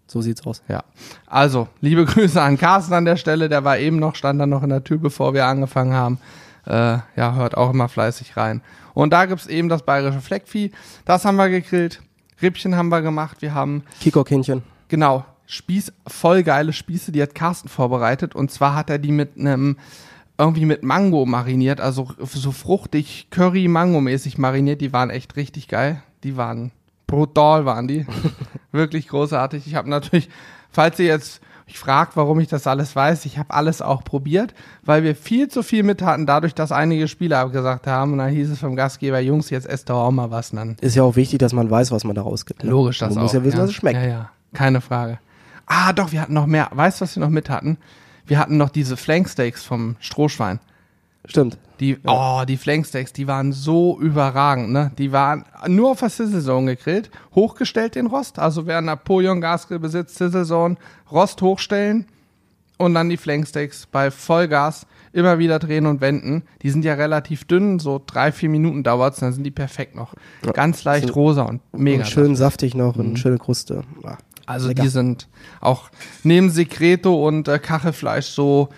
So 0.08 0.22
sieht's 0.22 0.46
aus. 0.46 0.64
Ja. 0.68 0.84
Also, 1.28 1.68
liebe 1.82 2.06
Grüße 2.06 2.42
an 2.42 2.58
Carsten 2.58 2.94
an 2.94 3.06
der 3.06 3.16
Stelle, 3.18 3.48
der 3.48 3.64
war 3.64 3.78
eben 3.78 3.98
noch, 3.98 4.16
stand 4.16 4.40
dann 4.40 4.50
noch 4.50 4.64
in 4.64 4.70
der 4.70 4.84
Tür, 4.84 4.98
bevor 4.98 5.36
wir 5.36 5.46
angefangen 5.46 5.94
haben. 5.94 6.18
Äh, 6.66 6.98
ja, 7.16 7.36
hört 7.36 7.56
auch 7.58 7.72
immer 7.72 7.90
fleißig 7.90 8.36
rein. 8.38 8.62
Und 9.00 9.12
da 9.12 9.26
gibt's 9.26 9.48
eben 9.48 9.70
das 9.70 9.84
bayerische 9.84 10.20
Fleckvieh. 10.20 10.72
Das 11.06 11.24
haben 11.24 11.38
wir 11.38 11.48
gegrillt. 11.48 12.02
Rippchen 12.42 12.76
haben 12.76 12.90
wir 12.90 13.02
gemacht. 13.02 13.42
Wir 13.42 13.54
haben 13.54 13.84
Kikokhähnchen. 14.02 14.62
Genau. 14.90 15.24
Spieß, 15.46 15.94
voll 16.06 16.44
geile 16.44 16.74
Spieße, 16.74 17.12
die 17.14 17.22
hat 17.22 17.34
Carsten 17.34 17.70
vorbereitet. 17.70 18.36
Und 18.36 18.52
zwar 18.52 18.76
hat 18.76 18.90
er 18.90 19.00
die 19.00 19.14
mit 19.14 19.38
einem, 19.38 19.78
irgendwie 20.38 20.66
mit 20.66 20.84
Mango 20.84 21.26
mariniert, 21.26 21.80
also 21.80 22.10
so 22.20 22.52
fruchtig, 22.52 23.28
Curry-Mango-mäßig 23.32 24.38
mariniert. 24.38 24.82
Die 24.82 24.92
waren 24.92 25.10
echt 25.10 25.38
richtig 25.38 25.70
geil. 25.70 26.04
Die 26.24 26.36
waren 26.36 26.72
brutal, 27.08 27.66
waren 27.66 27.88
die. 27.88 28.06
Wirklich 28.74 29.08
großartig. 29.08 29.66
Ich 29.66 29.76
habe 29.76 29.90
natürlich, 29.90 30.30
falls 30.70 31.00
ihr 31.00 31.06
jetzt 31.06 31.40
euch 31.70 31.78
fragt, 31.78 32.16
warum 32.18 32.40
ich 32.40 32.48
das 32.48 32.68
alles 32.68 32.96
weiß, 32.96 33.26
ich 33.26 33.38
habe 33.38 33.54
alles 33.54 33.82
auch 33.82 34.04
probiert, 34.04 34.54
weil 34.84 35.04
wir 35.04 35.16
viel 35.16 35.48
zu 35.48 35.64
viel 35.64 35.84
mit 35.84 36.02
hatten, 36.02 36.26
dadurch, 36.26 36.54
dass 36.56 36.72
einige 36.72 37.08
Spieler 37.08 37.40
abgesagt 37.40 37.88
haben. 37.88 38.14
Und 38.14 38.18
dann 38.20 38.30
hieß 38.30 38.50
es 38.50 38.60
vom 38.60 38.76
Gastgeber, 38.76 39.20
Jungs, 39.20 39.50
jetzt 39.50 39.68
esst 39.68 39.90
doch 39.90 40.00
auch 40.04 40.12
mal 40.12 40.32
was. 40.32 40.52
Dann 40.52 40.76
Ist 40.82 40.96
ja 40.96 41.04
auch 41.04 41.16
wichtig, 41.16 41.40
dass 41.40 41.54
man 41.54 41.70
weiß, 41.70 41.92
was 41.92 42.04
man 42.04 42.16
da 42.16 42.22
rausgibt. 42.24 42.64
ne? 42.64 42.70
Logisch, 42.70 42.98
das 43.00 43.10
Man 43.10 43.20
auch. 43.20 43.22
muss 43.24 43.34
ja 43.34 43.44
wissen, 43.44 43.58
ja. 43.58 43.62
dass 43.64 43.70
es 43.72 43.76
schmeckt. 43.76 44.00
Ja, 44.02 44.08
ja, 44.08 44.30
keine 44.54 44.82
Frage. 44.82 45.20
Ah, 45.66 45.94
doch, 45.94 46.12
wir 46.12 46.22
hatten 46.22 46.34
noch 46.34 46.48
mehr. 46.48 46.70
Weißt 46.74 47.00
du, 47.00 47.04
was 47.06 47.16
wir 47.16 47.22
noch 47.22 47.30
mit 47.30 47.50
hatten? 47.50 47.78
Wir 48.26 48.40
hatten 48.40 48.58
noch 48.58 48.70
diese 48.70 48.98
Flanksteaks 48.98 49.64
vom 49.64 49.96
Strohschwein. 50.00 50.60
Stimmt. 51.26 51.58
Die, 51.80 51.98
oh, 52.08 52.42
die 52.48 52.58
Flanksteaks, 52.58 53.14
die 53.14 53.28
waren 53.28 53.54
so 53.54 53.98
überragend, 54.00 54.72
ne? 54.72 54.92
Die 54.98 55.12
waren 55.12 55.46
nur 55.68 55.92
auf 55.92 56.00
der 56.00 56.10
Sizzle 56.10 56.42
Zone 56.42 56.76
gegrillt, 56.76 57.10
hochgestellt 57.36 57.96
den 57.96 58.08
Rost. 58.08 58.38
Also 58.40 58.66
wer 58.66 58.82
Napoleon 58.82 59.40
Gasgrill 59.40 59.80
besitzt, 59.80 60.18
Sizzle 60.18 60.46
Zone, 60.46 60.76
Rost 61.12 61.42
hochstellen 61.42 62.06
und 62.78 62.94
dann 62.96 63.10
die 63.10 63.18
Flanksteaks 63.18 63.86
bei 63.86 64.12
Vollgas 64.12 64.86
immer 65.14 65.40
wieder 65.40 65.58
drehen 65.60 65.86
und 65.86 66.02
wenden. 66.02 66.44
Die 66.62 66.70
sind 66.70 66.84
ja 66.86 66.96
relativ 66.96 67.46
dünn, 67.46 67.80
so 67.80 68.02
drei, 68.06 68.32
vier 68.32 68.50
Minuten 68.50 68.84
dauert's, 68.84 69.20
dann 69.20 69.32
sind 69.34 69.44
die 69.44 69.52
perfekt 69.52 69.96
noch. 69.96 70.14
Ja, 70.46 70.52
Ganz 70.52 70.84
leicht 70.84 71.06
sind- 71.08 71.16
rosa 71.16 71.44
und 71.44 71.62
mega. 71.74 72.00
Und 72.04 72.08
schön 72.08 72.36
saftig 72.36 72.76
noch 72.76 72.96
und 72.98 73.18
schöne 73.20 73.38
Kruste. 73.38 73.84
Ah, 74.04 74.18
Also 74.46 74.68
lecker. 74.68 74.84
die 74.84 74.90
sind 74.90 75.28
auch 75.62 75.90
neben 76.24 76.50
Secreto 76.50 77.26
und 77.28 77.48
äh, 77.48 77.58
Kachelfleisch 77.60 78.28
so 78.28 78.70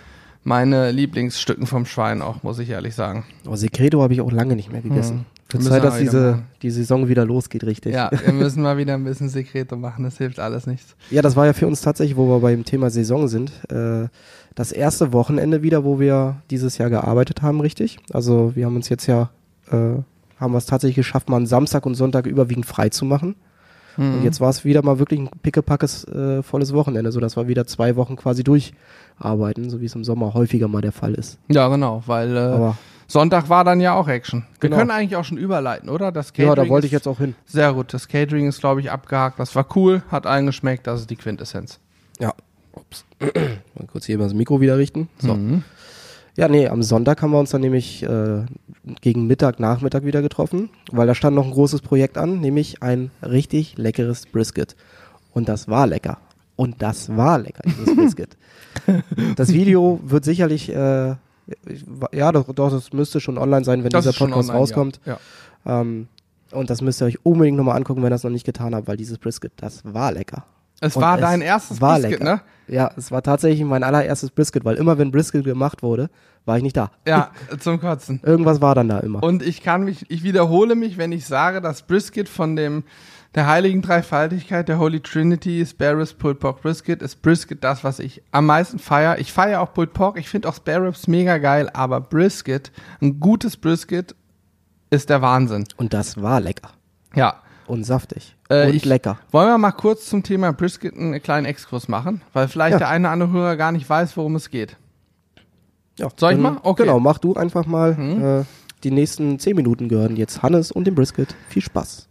meine 0.43 0.91
Lieblingsstücken 0.91 1.67
vom 1.67 1.85
Schwein 1.85 2.21
auch, 2.21 2.43
muss 2.43 2.59
ich 2.59 2.69
ehrlich 2.69 2.95
sagen. 2.95 3.25
Oh, 3.47 3.55
Secreto 3.55 4.01
habe 4.01 4.13
ich 4.13 4.21
auch 4.21 4.31
lange 4.31 4.55
nicht 4.55 4.71
mehr 4.71 4.81
gegessen. 4.81 5.17
Hm. 5.17 5.25
Wird 5.51 5.63
Zeit, 5.63 5.83
dass 5.83 5.97
diese, 5.97 6.31
machen. 6.31 6.45
die 6.61 6.71
Saison 6.71 7.09
wieder 7.09 7.25
losgeht, 7.25 7.63
richtig. 7.65 7.93
Ja, 7.93 8.09
wir 8.11 8.33
müssen 8.33 8.63
mal 8.63 8.77
wieder 8.77 8.93
ein 8.93 9.03
bisschen 9.03 9.29
Secreto 9.29 9.75
machen, 9.75 10.03
das 10.03 10.17
hilft 10.17 10.39
alles 10.39 10.65
nichts. 10.65 10.95
Ja, 11.09 11.21
das 11.21 11.35
war 11.35 11.45
ja 11.45 11.53
für 11.53 11.67
uns 11.67 11.81
tatsächlich, 11.81 12.17
wo 12.17 12.27
wir 12.27 12.39
beim 12.39 12.63
Thema 12.63 12.89
Saison 12.89 13.27
sind, 13.27 13.51
äh, 13.69 14.07
das 14.55 14.71
erste 14.71 15.13
Wochenende 15.13 15.61
wieder, 15.61 15.83
wo 15.83 15.99
wir 15.99 16.41
dieses 16.49 16.77
Jahr 16.77 16.89
gearbeitet 16.89 17.41
haben, 17.41 17.59
richtig? 17.59 17.99
Also 18.11 18.55
wir 18.55 18.65
haben 18.65 18.75
uns 18.75 18.89
jetzt 18.89 19.07
ja, 19.07 19.29
äh, 19.69 19.75
haben 20.37 20.53
wir 20.53 20.57
es 20.57 20.65
tatsächlich 20.65 20.95
geschafft, 20.95 21.29
mal 21.29 21.37
einen 21.37 21.47
Samstag 21.47 21.85
und 21.85 21.95
Sonntag 21.95 22.25
überwiegend 22.25 22.65
frei 22.65 22.89
zu 22.89 23.05
machen. 23.05 23.35
Mhm. 23.97 24.15
Und 24.15 24.23
jetzt 24.23 24.39
war 24.41 24.49
es 24.49 24.63
wieder 24.65 24.83
mal 24.83 24.99
wirklich 24.99 25.19
ein 25.19 25.29
pickepackes 25.41 26.05
äh, 26.07 26.43
volles 26.43 26.73
Wochenende, 26.73 27.11
sodass 27.11 27.35
wir 27.35 27.47
wieder 27.47 27.65
zwei 27.67 27.95
Wochen 27.95 28.15
quasi 28.15 28.43
durcharbeiten, 28.43 29.69
so 29.69 29.81
wie 29.81 29.85
es 29.85 29.95
im 29.95 30.03
Sommer 30.03 30.33
häufiger 30.33 30.67
mal 30.67 30.81
der 30.81 30.91
Fall 30.91 31.13
ist. 31.13 31.37
Ja, 31.49 31.67
genau, 31.67 32.03
weil 32.05 32.35
äh, 32.35 32.71
Sonntag 33.07 33.49
war 33.49 33.63
dann 33.63 33.81
ja 33.81 33.93
auch 33.93 34.07
Action. 34.07 34.45
Wir 34.59 34.69
Genau. 34.69 34.77
können 34.79 34.91
eigentlich 34.91 35.15
auch 35.17 35.25
schon 35.25 35.37
überleiten, 35.37 35.89
oder? 35.89 36.11
Das 36.11 36.31
ja, 36.37 36.55
da 36.55 36.67
wollte 36.69 36.87
ich 36.87 36.93
jetzt 36.93 37.07
auch 37.07 37.17
hin. 37.17 37.35
Sehr 37.45 37.73
gut, 37.73 37.93
das 37.93 38.07
Catering 38.07 38.47
ist, 38.47 38.59
glaube 38.61 38.79
ich, 38.81 38.89
abgehakt. 38.91 39.39
Das 39.39 39.53
war 39.55 39.65
cool, 39.75 40.01
hat 40.09 40.25
allen 40.25 40.45
geschmeckt, 40.45 40.87
das 40.87 41.01
ist 41.01 41.09
die 41.09 41.15
Quintessenz. 41.17 41.79
Ja. 42.19 42.33
Ups. 42.73 43.03
mal 43.19 43.87
kurz 43.91 44.05
hier 44.05 44.17
mal 44.17 44.23
das 44.25 44.33
Mikro 44.33 44.61
wieder 44.61 44.77
richten. 44.77 45.09
So. 45.19 45.33
Mhm. 45.33 45.63
Ja, 46.41 46.47
nee, 46.47 46.67
am 46.67 46.81
Sonntag 46.81 47.21
haben 47.21 47.29
wir 47.29 47.37
uns 47.37 47.51
dann 47.51 47.61
nämlich 47.61 48.01
äh, 48.01 48.45
gegen 49.01 49.27
Mittag, 49.27 49.59
Nachmittag 49.59 50.05
wieder 50.05 50.23
getroffen, 50.23 50.71
weil 50.91 51.05
da 51.05 51.13
stand 51.13 51.35
noch 51.35 51.45
ein 51.45 51.51
großes 51.51 51.81
Projekt 51.81 52.17
an, 52.17 52.39
nämlich 52.39 52.81
ein 52.81 53.11
richtig 53.21 53.77
leckeres 53.77 54.25
Brisket. 54.25 54.75
Und 55.33 55.47
das 55.49 55.67
war 55.67 55.85
lecker. 55.85 56.17
Und 56.55 56.81
das 56.81 57.15
war 57.15 57.37
lecker, 57.37 57.61
dieses 57.67 57.95
Brisket. 57.95 58.37
das 59.35 59.53
Video 59.53 59.99
wird 60.03 60.25
sicherlich, 60.25 60.69
äh, 60.69 61.09
ja, 62.11 62.31
doch, 62.31 62.51
doch, 62.51 62.71
das 62.71 62.91
müsste 62.91 63.19
schon 63.19 63.37
online 63.37 63.63
sein, 63.63 63.83
wenn 63.83 63.91
Das 63.91 64.05
dieser 64.05 64.17
Podcast 64.17 64.49
online, 64.49 64.59
rauskommt. 64.59 64.99
Ja. 65.05 65.19
ja. 65.65 65.81
Ähm, 65.81 66.07
und 66.49 66.71
das 66.71 66.81
müsst 66.81 67.03
ihr 67.03 67.05
euch 67.05 67.23
unbedingt 67.23 67.55
nochmal 67.55 67.77
angucken, 67.77 68.01
wenn 68.01 68.07
ihr 68.07 68.15
das 68.15 68.23
noch 68.23 68.31
nicht 68.31 68.47
getan 68.47 68.73
habt, 68.73 68.87
weil 68.87 68.97
dieses 68.97 69.19
Brisket, 69.19 69.51
das 69.57 69.83
war 69.85 70.11
lecker. 70.11 70.43
Es 70.79 70.95
Und 70.95 71.03
war 71.03 71.19
dein 71.19 71.41
erstes 71.41 71.79
war 71.79 71.99
Brisket, 71.99 72.19
lecker. 72.19 72.23
ne? 72.23 72.41
Ja, 72.67 72.89
es 72.97 73.11
war 73.11 73.21
tatsächlich 73.21 73.63
mein 73.63 73.83
allererstes 73.83 74.31
Brisket, 74.31 74.65
weil 74.65 74.77
immer 74.77 74.97
wenn 74.97 75.11
Brisket 75.11 75.43
gemacht 75.43 75.83
wurde, 75.83 76.09
war 76.45 76.57
ich 76.57 76.63
nicht 76.63 76.75
da. 76.77 76.91
Ja, 77.07 77.31
zum 77.59 77.79
Kotzen. 77.79 78.19
Irgendwas 78.23 78.61
war 78.61 78.75
dann 78.75 78.89
da 78.89 78.99
immer. 78.99 79.21
Und 79.23 79.43
ich 79.43 79.61
kann 79.61 79.83
mich, 79.83 80.09
ich 80.09 80.23
wiederhole 80.23 80.75
mich, 80.75 80.97
wenn 80.97 81.11
ich 81.11 81.25
sage, 81.25 81.61
das 81.61 81.83
Brisket 81.83 82.27
von 82.29 82.55
dem, 82.55 82.83
der 83.35 83.47
heiligen 83.47 83.81
Dreifaltigkeit, 83.81 84.67
der 84.67 84.77
Holy 84.79 84.99
Trinity, 84.99 85.65
Spare 85.65 85.97
Ribs, 85.99 86.13
Pulled 86.13 86.39
Pork 86.39 86.61
Brisket, 86.61 87.01
ist 87.01 87.21
Brisket 87.21 87.63
das, 87.63 87.83
was 87.83 87.99
ich 87.99 88.21
am 88.31 88.45
meisten 88.47 88.77
feiere. 88.79 89.19
Ich 89.19 89.31
feiere 89.31 89.61
auch 89.61 89.73
Pulled 89.73 89.93
Pork, 89.93 90.17
ich 90.19 90.27
finde 90.27 90.49
auch 90.49 90.55
Spare 90.55 90.87
Ribs 90.87 91.07
mega 91.07 91.37
geil, 91.37 91.69
aber 91.73 92.01
Brisket, 92.01 92.71
ein 93.01 93.19
gutes 93.19 93.55
Brisket, 93.55 94.15
ist 94.89 95.09
der 95.09 95.21
Wahnsinn. 95.21 95.63
Und 95.77 95.93
das 95.93 96.21
war 96.21 96.41
lecker. 96.41 96.71
Ja. 97.15 97.35
Und 97.67 97.85
saftig. 97.85 98.35
Äh, 98.49 98.67
und 98.67 98.75
ich- 98.75 98.83
lecker. 98.83 99.17
Wollen 99.31 99.47
wir 99.47 99.57
mal 99.57 99.71
kurz 99.71 100.07
zum 100.07 100.23
Thema 100.23 100.51
Brisket 100.51 100.93
einen 100.97 101.21
kleinen 101.23 101.45
Exkurs 101.45 101.87
machen? 101.87 102.21
Weil 102.33 102.49
vielleicht 102.49 102.73
Ja. 102.73 102.79
der 102.79 102.89
eine 102.89 103.05
oder 103.07 103.11
andere 103.13 103.31
Hörer 103.31 103.55
gar 103.55 103.71
nicht 103.71 103.89
weiß, 103.89 104.17
worum 104.17 104.35
es 104.35 104.49
geht. 104.49 104.75
Ja, 105.97 106.09
Soll 106.15 106.33
ich 106.33 106.39
mal? 106.39 106.57
Okay. 106.63 106.83
Genau, 106.83 106.99
mach 106.99 107.17
du 107.17 107.35
einfach 107.35 107.65
mal. 107.65 107.95
Mhm. 107.95 108.23
Äh, 108.41 108.43
die 108.83 108.91
nächsten 108.91 109.37
zehn 109.39 109.55
Minuten 109.55 109.89
gehören 109.89 110.15
jetzt 110.15 110.41
Hannes 110.41 110.71
und 110.71 110.85
dem 110.85 110.95
Brisket. 110.95 111.35
Viel 111.49 111.61
Spaß. 111.61 112.09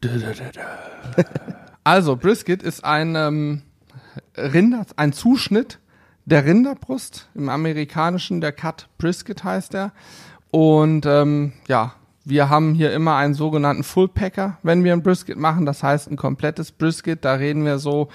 Also, 1.82 2.16
Brisket 2.16 2.62
ist 2.62 2.84
ein 2.84 3.16
ähm, 3.16 3.62
Rinder, 4.36 4.84
ein 4.96 5.12
Zuschnitt 5.12 5.78
der 6.26 6.44
Rinderbrust. 6.44 7.28
Im 7.34 7.48
Amerikanischen 7.48 8.40
der 8.40 8.52
Cut 8.52 8.88
Brisket 8.98 9.42
heißt 9.42 9.74
er. 9.74 9.92
Und 10.50 11.06
ähm, 11.06 11.52
ja, 11.68 11.94
wir 12.24 12.48
haben 12.48 12.74
hier 12.74 12.92
immer 12.92 13.16
einen 13.16 13.34
sogenannten 13.34 13.82
Full 13.82 14.08
Packer, 14.08 14.58
wenn 14.62 14.84
wir 14.84 14.92
ein 14.92 15.02
Brisket 15.02 15.38
machen. 15.38 15.66
Das 15.66 15.82
heißt 15.82 16.10
ein 16.10 16.16
komplettes 16.16 16.70
Brisket. 16.70 17.24
Da 17.24 17.34
reden 17.34 17.64
wir 17.64 17.78
so 17.78 18.08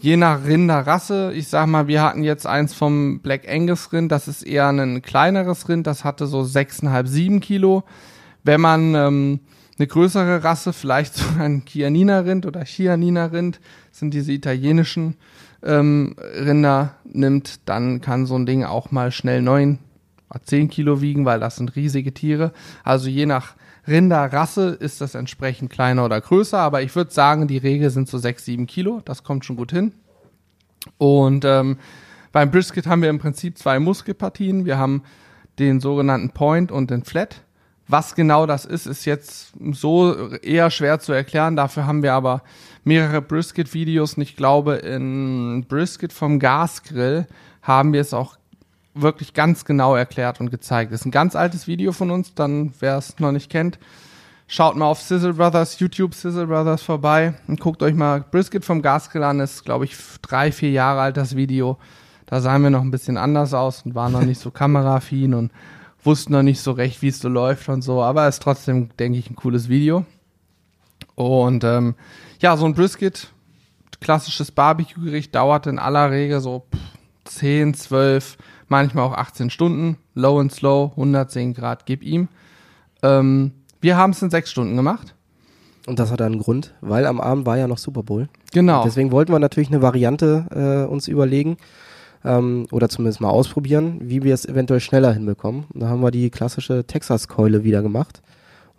je 0.00 0.16
nach 0.16 0.44
Rinderrasse. 0.44 1.32
Ich 1.34 1.48
sag 1.48 1.66
mal, 1.66 1.86
wir 1.86 2.02
hatten 2.02 2.24
jetzt 2.24 2.46
eins 2.46 2.74
vom 2.74 3.20
Black 3.20 3.48
Angus 3.48 3.92
Rind. 3.92 4.10
Das 4.10 4.28
ist 4.28 4.42
eher 4.42 4.68
ein 4.68 5.02
kleineres 5.02 5.68
Rind. 5.68 5.86
Das 5.86 6.04
hatte 6.04 6.26
so 6.26 6.40
6,5, 6.40 7.06
7 7.06 7.40
Kilo. 7.40 7.84
Wenn 8.42 8.60
man 8.60 8.94
ähm, 8.94 9.40
eine 9.78 9.86
größere 9.86 10.42
Rasse, 10.42 10.72
vielleicht 10.72 11.14
so 11.16 11.24
ein 11.38 11.64
Chianina 11.66 12.20
Rind 12.20 12.46
oder 12.46 12.64
Chianina 12.64 13.26
Rind, 13.26 13.60
sind 13.92 14.14
diese 14.14 14.32
italienischen 14.32 15.16
ähm, 15.62 16.16
Rinder 16.18 16.94
nimmt, 17.04 17.68
dann 17.68 18.00
kann 18.00 18.24
so 18.24 18.36
ein 18.36 18.46
Ding 18.46 18.64
auch 18.64 18.90
mal 18.90 19.12
schnell 19.12 19.42
9, 19.42 19.78
10 20.42 20.70
Kilo 20.70 21.02
wiegen, 21.02 21.26
weil 21.26 21.40
das 21.40 21.56
sind 21.56 21.76
riesige 21.76 22.14
Tiere. 22.14 22.52
Also 22.84 23.08
je 23.08 23.26
nach 23.26 23.54
Rinderrasse 23.86 24.70
ist 24.70 25.00
das 25.00 25.14
entsprechend 25.14 25.70
kleiner 25.70 26.04
oder 26.04 26.20
größer, 26.20 26.58
aber 26.58 26.82
ich 26.82 26.94
würde 26.94 27.10
sagen, 27.10 27.48
die 27.48 27.58
Regel 27.58 27.90
sind 27.90 28.08
so 28.08 28.18
6, 28.18 28.44
7 28.44 28.66
Kilo. 28.66 29.00
Das 29.04 29.24
kommt 29.24 29.44
schon 29.44 29.56
gut 29.56 29.72
hin. 29.72 29.92
Und 30.98 31.44
ähm, 31.44 31.78
beim 32.32 32.50
Brisket 32.50 32.86
haben 32.86 33.02
wir 33.02 33.10
im 33.10 33.18
Prinzip 33.18 33.58
zwei 33.58 33.78
Muskelpartien. 33.78 34.64
Wir 34.64 34.78
haben 34.78 35.02
den 35.58 35.80
sogenannten 35.80 36.30
Point 36.30 36.70
und 36.72 36.90
den 36.90 37.04
Flat. 37.04 37.42
Was 37.88 38.14
genau 38.14 38.46
das 38.46 38.64
ist, 38.64 38.86
ist 38.86 39.04
jetzt 39.04 39.52
so 39.72 40.30
eher 40.42 40.70
schwer 40.70 41.00
zu 41.00 41.12
erklären. 41.12 41.56
Dafür 41.56 41.86
haben 41.86 42.04
wir 42.04 42.14
aber 42.14 42.42
mehrere 42.84 43.20
Brisket-Videos. 43.20 44.14
Und 44.14 44.22
ich 44.22 44.36
glaube, 44.36 44.76
in 44.76 45.66
Brisket 45.68 46.12
vom 46.12 46.38
Gasgrill 46.38 47.26
haben 47.62 47.92
wir 47.92 48.00
es 48.00 48.14
auch 48.14 48.36
wirklich 48.94 49.34
ganz 49.34 49.64
genau 49.64 49.94
erklärt 49.94 50.40
und 50.40 50.50
gezeigt. 50.50 50.92
Ist 50.92 51.04
ein 51.04 51.10
ganz 51.10 51.36
altes 51.36 51.66
Video 51.66 51.92
von 51.92 52.10
uns. 52.10 52.34
Dann, 52.34 52.72
wer 52.80 52.96
es 52.96 53.18
noch 53.18 53.32
nicht 53.32 53.50
kennt, 53.50 53.78
schaut 54.46 54.76
mal 54.76 54.86
auf 54.86 55.00
Sizzle 55.00 55.34
Brothers, 55.34 55.78
YouTube 55.78 56.14
Sizzle 56.14 56.46
Brothers 56.46 56.82
vorbei 56.82 57.34
und 57.46 57.60
guckt 57.60 57.82
euch 57.82 57.94
mal 57.94 58.24
Brisket 58.30 58.64
vom 58.64 58.82
Gasgrill 58.82 59.22
an. 59.22 59.40
Ist, 59.40 59.64
glaube 59.64 59.84
ich, 59.84 59.96
drei, 60.22 60.52
vier 60.52 60.70
Jahre 60.70 61.00
alt, 61.00 61.16
das 61.16 61.36
Video. 61.36 61.78
Da 62.26 62.40
sahen 62.40 62.62
wir 62.62 62.70
noch 62.70 62.82
ein 62.82 62.90
bisschen 62.90 63.16
anders 63.16 63.54
aus 63.54 63.82
und 63.82 63.94
waren 63.94 64.12
noch 64.12 64.24
nicht 64.24 64.40
so 64.40 64.50
kamerafin 64.52 65.34
und 65.34 65.52
wussten 66.02 66.32
noch 66.32 66.42
nicht 66.42 66.60
so 66.60 66.72
recht, 66.72 67.02
wie 67.02 67.08
es 67.08 67.18
so 67.18 67.28
läuft 67.28 67.68
und 67.68 67.82
so, 67.82 68.02
aber 68.02 68.26
ist 68.26 68.42
trotzdem, 68.42 68.88
denke 68.98 69.18
ich, 69.18 69.30
ein 69.30 69.36
cooles 69.36 69.68
Video. 69.68 70.04
Und 71.14 71.64
ähm, 71.64 71.94
ja, 72.38 72.56
so 72.56 72.64
ein 72.64 72.74
Brisket, 72.74 73.32
klassisches 74.00 74.50
Barbecue-Gericht, 74.50 75.34
dauert 75.34 75.66
in 75.66 75.78
aller 75.78 76.10
Regel 76.10 76.40
so 76.40 76.66
10, 77.24 77.74
12, 77.74 78.38
manchmal 78.70 79.04
auch 79.04 79.14
18 79.14 79.50
Stunden. 79.50 79.96
Low 80.14 80.38
and 80.38 80.52
slow, 80.52 80.92
110 80.92 81.54
Grad, 81.54 81.86
gib 81.86 82.02
ihm. 82.02 82.28
Ähm, 83.02 83.52
wir 83.80 83.96
haben 83.96 84.10
es 84.10 84.22
in 84.22 84.30
sechs 84.30 84.50
Stunden 84.50 84.76
gemacht. 84.76 85.14
Und 85.86 85.98
das 85.98 86.10
hat 86.10 86.20
einen 86.22 86.38
Grund, 86.38 86.74
weil 86.80 87.06
am 87.06 87.20
Abend 87.20 87.46
war 87.46 87.56
ja 87.56 87.66
noch 87.66 87.78
Super 87.78 88.02
Bowl. 88.02 88.28
Genau. 88.52 88.84
Deswegen 88.84 89.10
wollten 89.12 89.32
wir 89.32 89.38
natürlich 89.38 89.70
eine 89.70 89.82
Variante 89.82 90.86
äh, 90.86 90.90
uns 90.90 91.08
überlegen 91.08 91.56
ähm, 92.24 92.66
oder 92.70 92.88
zumindest 92.88 93.20
mal 93.20 93.30
ausprobieren, 93.30 93.98
wie 94.02 94.22
wir 94.22 94.34
es 94.34 94.44
eventuell 94.44 94.80
schneller 94.80 95.12
hinbekommen. 95.12 95.64
Da 95.74 95.88
haben 95.88 96.02
wir 96.02 96.10
die 96.10 96.30
klassische 96.30 96.84
Texas-Keule 96.86 97.64
wieder 97.64 97.82
gemacht. 97.82 98.22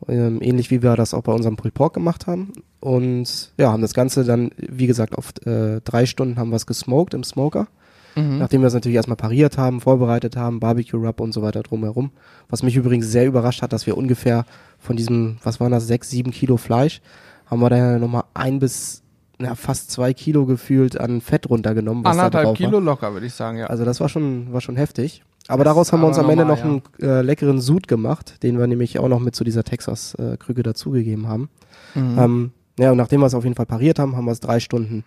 Ähm, 0.08 0.42
ähnlich 0.42 0.72
wie 0.72 0.82
wir 0.82 0.96
das 0.96 1.14
auch 1.14 1.24
bei 1.24 1.34
unserem 1.34 1.58
Pulled 1.58 1.74
Pork 1.74 1.94
gemacht 1.94 2.28
haben. 2.28 2.54
Und 2.80 3.52
ja, 3.58 3.72
haben 3.72 3.82
das 3.82 3.94
Ganze 3.94 4.24
dann, 4.24 4.52
wie 4.58 4.88
gesagt, 4.88 5.18
auf 5.18 5.34
äh, 5.46 5.82
drei 5.82 6.06
Stunden 6.06 6.38
haben 6.38 6.50
wir 6.50 6.56
es 6.56 6.66
gesmoked 6.66 7.14
im 7.14 7.24
Smoker. 7.24 7.68
Mhm. 8.16 8.40
Nachdem 8.40 8.62
wir 8.62 8.68
es 8.68 8.74
natürlich 8.74 8.96
erstmal 8.96 9.18
pariert 9.18 9.58
haben, 9.58 9.82
vorbereitet 9.82 10.36
haben, 10.36 10.60
Barbecue-Rub 10.60 11.20
und 11.20 11.34
so 11.34 11.42
weiter 11.42 11.64
drumherum. 11.64 12.12
Was 12.50 12.64
mich 12.64 12.76
übrigens 12.76 13.08
sehr 13.08 13.26
überrascht 13.26 13.62
hat, 13.62 13.74
dass 13.74 13.88
wir 13.88 13.98
ungefähr 13.98 14.46
von 14.80 14.96
diesem, 14.96 15.38
was 15.44 15.60
waren 15.60 15.72
das, 15.72 15.88
sechs, 15.88 16.10
sieben 16.10 16.32
Kilo 16.32 16.58
Fleisch, 16.58 17.02
haben 17.46 17.62
wir 17.62 17.70
dann 17.70 18.00
nochmal 18.00 18.24
ein 18.34 18.60
bis 18.60 19.02
na, 19.42 19.56
fast 19.56 19.92
zwei 19.92 20.14
Kilo 20.14 20.46
gefühlt 20.46 21.00
an 21.00 21.20
Fett 21.20 21.50
runtergenommen. 21.50 22.04
Was 22.04 22.16
da 22.16 22.26
Anderthalb 22.26 22.56
Kilo 22.56 22.74
War. 22.74 22.82
locker, 22.82 23.14
würde 23.14 23.26
ich 23.26 23.34
sagen, 23.34 23.58
ja. 23.58 23.68
Also 23.68 23.86
das 23.86 24.00
war 24.00 24.08
schon, 24.08 24.54
war 24.54 24.62
schon 24.62 24.76
heftig. 24.76 25.24
Aber 25.48 25.64
Das 25.64 25.72
daraus 25.74 25.92
haben 25.92 26.02
wir 26.02 26.08
uns 26.08 26.20
am 26.20 26.30
Ende 26.30 26.46
noch 26.46 26.64
einen 26.64 26.82
äh, 27.02 27.22
leckeren 27.22 27.60
Sud 27.60 27.88
gemacht, 27.88 28.44
den 28.44 28.60
wir 28.60 28.68
nämlich 28.68 29.00
auch 29.00 29.08
noch 29.08 29.20
mit 29.20 29.36
zu 29.36 29.44
dieser 29.44 29.64
Texas-Krüge 29.64 30.64
dazugegeben 30.64 31.28
haben. 31.28 31.50
Mhm. 31.96 32.20
Ähm, 32.20 32.52
ja, 32.78 32.92
und 32.92 32.98
nachdem 32.98 33.22
wir 33.22 33.26
es 33.26 33.34
auf 33.34 33.44
jeden 33.44 33.56
Fall 33.56 33.66
pariert 33.66 34.00
haben, 34.00 34.16
haben 34.16 34.26
wir 34.26 34.32
es 34.32 34.40
drei 34.40 34.60
Stunden 34.60 35.04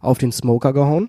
auf 0.00 0.18
den 0.18 0.32
Smoker 0.32 0.72
gehauen. 0.72 1.08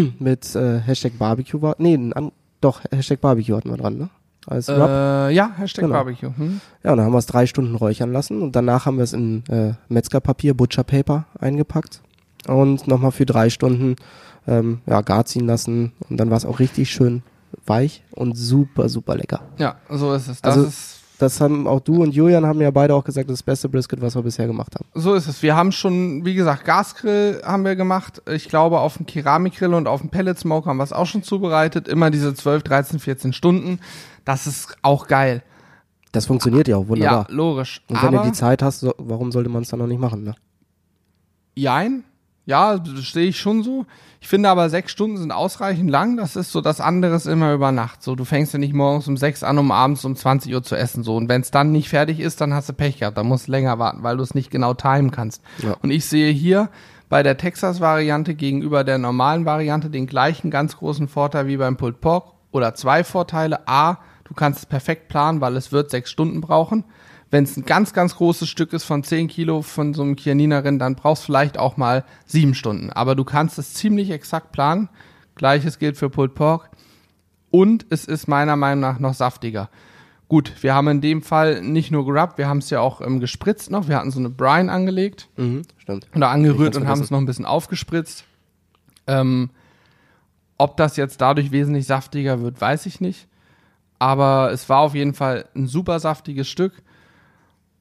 mit 0.18 0.54
äh, 0.54 0.80
Hashtag 0.80 1.18
Barbecue 1.18 1.60
war. 1.62 1.76
Nee, 1.78 1.94
an, 2.14 2.32
doch, 2.60 2.80
Hashtag 2.90 3.20
Barbecue 3.20 3.56
hatten 3.56 3.70
wir 3.70 3.76
dran, 3.76 3.96
ne? 3.98 4.08
Als 4.46 4.68
Rub. 4.68 4.76
äh, 4.88 5.30
ja, 5.30 5.52
Hashtag 5.56 5.84
Genau. 5.84 5.94
Barbecue. 5.94 6.30
Hm? 6.36 6.60
Ja, 6.82 6.90
und 6.92 6.98
dann 6.98 7.06
haben 7.06 7.12
wir 7.14 7.18
es 7.18 7.26
drei 7.26 7.46
Stunden 7.46 7.74
räuchern 7.76 8.12
lassen 8.12 8.42
und 8.42 8.54
danach 8.54 8.84
haben 8.86 8.98
wir 8.98 9.04
es 9.04 9.14
in 9.14 9.42
äh, 9.48 9.72
Metzgerpapier, 9.88 10.52
Butcher 10.54 10.84
Paper 10.84 11.24
eingepackt 11.38 12.02
und 12.46 12.86
nochmal 12.86 13.12
für 13.12 13.24
drei 13.24 13.48
Stunden 13.48 13.96
ähm, 14.46 14.80
ja, 14.86 15.00
gar 15.00 15.24
ziehen 15.24 15.46
lassen 15.46 15.92
und 16.10 16.18
dann 16.18 16.28
war 16.28 16.36
es 16.36 16.44
auch 16.44 16.58
richtig 16.58 16.90
schön 16.90 17.22
weich 17.64 18.02
und 18.10 18.36
super, 18.36 18.90
super 18.90 19.16
lecker. 19.16 19.40
Ja, 19.56 19.76
so 19.88 20.12
ist 20.12 20.28
es. 20.28 20.42
Das 20.42 20.56
Also- 20.56 20.68
ist 20.68 21.00
Das 21.18 21.40
haben 21.40 21.66
auch 21.68 21.80
du 21.80 22.02
und 22.02 22.12
Julian 22.12 22.44
haben 22.44 22.60
ja 22.60 22.70
beide 22.70 22.94
auch 22.94 23.04
gesagt, 23.04 23.30
das 23.30 23.42
beste 23.42 23.68
Brisket, 23.68 24.00
was 24.00 24.16
wir 24.16 24.22
bisher 24.22 24.46
gemacht 24.46 24.74
haben. 24.74 24.86
So 24.94 25.14
ist 25.14 25.28
es. 25.28 25.42
Wir 25.42 25.54
haben 25.54 25.70
schon, 25.70 26.24
wie 26.24 26.34
gesagt, 26.34 26.64
Gasgrill 26.64 27.40
haben 27.44 27.64
wir 27.64 27.76
gemacht. 27.76 28.20
Ich 28.28 28.48
glaube, 28.48 28.80
auf 28.80 28.96
dem 28.96 29.06
Keramikgrill 29.06 29.74
und 29.74 29.86
auf 29.86 30.00
dem 30.00 30.10
Pellet 30.10 30.38
Smoke 30.38 30.68
haben 30.68 30.78
wir 30.78 30.84
es 30.84 30.92
auch 30.92 31.06
schon 31.06 31.22
zubereitet. 31.22 31.86
Immer 31.86 32.10
diese 32.10 32.34
12, 32.34 32.64
13, 32.64 32.98
14 32.98 33.32
Stunden. 33.32 33.78
Das 34.24 34.46
ist 34.46 34.76
auch 34.82 35.06
geil. 35.06 35.42
Das 36.10 36.26
funktioniert 36.26 36.68
ja 36.68 36.76
auch 36.76 36.88
wunderbar. 36.88 37.26
Ja, 37.28 37.34
logisch. 37.34 37.80
und 37.88 38.02
wenn 38.02 38.08
Aber, 38.08 38.18
du 38.24 38.30
die 38.30 38.32
Zeit 38.32 38.62
hast, 38.62 38.86
warum 38.98 39.30
sollte 39.32 39.48
man 39.50 39.62
es 39.62 39.68
dann 39.68 39.80
noch 39.80 39.86
nicht 39.86 40.00
machen? 40.00 40.24
Ne? 40.24 40.34
jein. 41.54 42.04
Ja, 42.46 42.78
das 42.78 43.12
sehe 43.12 43.28
ich 43.28 43.38
schon 43.38 43.62
so. 43.62 43.86
Ich 44.20 44.28
finde 44.28 44.48
aber 44.48 44.70
sechs 44.70 44.92
Stunden 44.92 45.16
sind 45.16 45.32
ausreichend 45.32 45.90
lang. 45.90 46.16
Das 46.16 46.36
ist 46.36 46.52
so 46.52 46.60
das 46.60 46.80
andere 46.80 47.14
ist 47.14 47.26
immer 47.26 47.52
über 47.52 47.72
Nacht. 47.72 48.02
So, 48.02 48.14
du 48.14 48.24
fängst 48.24 48.52
ja 48.52 48.58
nicht 48.58 48.74
morgens 48.74 49.08
um 49.08 49.16
sechs 49.16 49.42
an, 49.42 49.58
um 49.58 49.70
abends 49.70 50.04
um 50.04 50.16
20 50.16 50.54
Uhr 50.54 50.62
zu 50.62 50.76
essen. 50.76 51.04
So, 51.04 51.16
und 51.16 51.28
wenn 51.28 51.40
es 51.40 51.50
dann 51.50 51.72
nicht 51.72 51.88
fertig 51.88 52.20
ist, 52.20 52.40
dann 52.40 52.54
hast 52.54 52.68
du 52.68 52.72
Pech 52.72 52.98
gehabt. 52.98 53.16
Dann 53.16 53.26
musst 53.26 53.48
du 53.48 53.52
länger 53.52 53.78
warten, 53.78 54.02
weil 54.02 54.16
du 54.16 54.22
es 54.22 54.34
nicht 54.34 54.50
genau 54.50 54.74
timen 54.74 55.10
kannst. 55.10 55.42
Ja. 55.62 55.76
Und 55.82 55.90
ich 55.90 56.06
sehe 56.06 56.32
hier 56.32 56.68
bei 57.08 57.22
der 57.22 57.36
Texas-Variante 57.36 58.34
gegenüber 58.34 58.84
der 58.84 58.98
normalen 58.98 59.44
Variante 59.44 59.90
den 59.90 60.06
gleichen 60.06 60.50
ganz 60.50 60.76
großen 60.76 61.08
Vorteil 61.08 61.46
wie 61.46 61.56
beim 61.56 61.76
Pulled 61.76 62.00
Pork 62.00 62.32
oder 62.50 62.74
zwei 62.74 63.04
Vorteile. 63.04 63.68
A, 63.68 63.98
du 64.24 64.34
kannst 64.34 64.60
es 64.60 64.66
perfekt 64.66 65.08
planen, 65.08 65.40
weil 65.40 65.56
es 65.56 65.70
wird 65.70 65.90
sechs 65.90 66.10
Stunden 66.10 66.40
brauchen. 66.40 66.84
Wenn 67.34 67.42
es 67.42 67.56
ein 67.56 67.64
ganz, 67.64 67.92
ganz 67.92 68.14
großes 68.14 68.48
Stück 68.48 68.72
ist 68.72 68.84
von 68.84 69.02
10 69.02 69.26
Kilo 69.26 69.62
von 69.62 69.92
so 69.92 70.02
einem 70.02 70.14
Chianinerin, 70.14 70.78
dann 70.78 70.94
brauchst 70.94 71.24
du 71.24 71.26
vielleicht 71.26 71.58
auch 71.58 71.76
mal 71.76 72.04
sieben 72.26 72.54
Stunden. 72.54 72.90
Aber 72.90 73.16
du 73.16 73.24
kannst 73.24 73.58
es 73.58 73.74
ziemlich 73.74 74.12
exakt 74.12 74.52
planen. 74.52 74.88
Gleiches 75.34 75.80
gilt 75.80 75.96
für 75.96 76.08
Pulled 76.10 76.36
Pork. 76.36 76.70
Und 77.50 77.86
es 77.90 78.04
ist 78.04 78.28
meiner 78.28 78.54
Meinung 78.54 78.82
nach 78.82 79.00
noch 79.00 79.14
saftiger. 79.14 79.68
Gut, 80.28 80.52
wir 80.62 80.76
haben 80.76 80.86
in 80.86 81.00
dem 81.00 81.22
Fall 81.22 81.60
nicht 81.60 81.90
nur 81.90 82.06
gerubbt, 82.06 82.38
wir 82.38 82.46
haben 82.46 82.58
es 82.58 82.70
ja 82.70 82.78
auch 82.78 83.00
ähm, 83.00 83.18
gespritzt 83.18 83.68
noch. 83.68 83.88
Wir 83.88 83.96
hatten 83.96 84.12
so 84.12 84.20
eine 84.20 84.30
Brine 84.30 84.70
angelegt 84.70 85.28
Mhm, 85.36 85.62
stimmt. 85.78 86.06
oder 86.14 86.28
angerührt 86.28 86.76
und 86.76 86.86
haben 86.86 87.00
es 87.00 87.10
noch 87.10 87.18
ein 87.18 87.26
bisschen 87.26 87.46
aufgespritzt. 87.46 88.22
Ähm, 89.08 89.50
ob 90.56 90.76
das 90.76 90.96
jetzt 90.96 91.20
dadurch 91.20 91.50
wesentlich 91.50 91.86
saftiger 91.86 92.40
wird, 92.42 92.60
weiß 92.60 92.86
ich 92.86 93.00
nicht. 93.00 93.26
Aber 93.98 94.52
es 94.52 94.68
war 94.68 94.78
auf 94.78 94.94
jeden 94.94 95.14
Fall 95.14 95.46
ein 95.56 95.66
super 95.66 95.98
saftiges 95.98 96.48
Stück. 96.48 96.74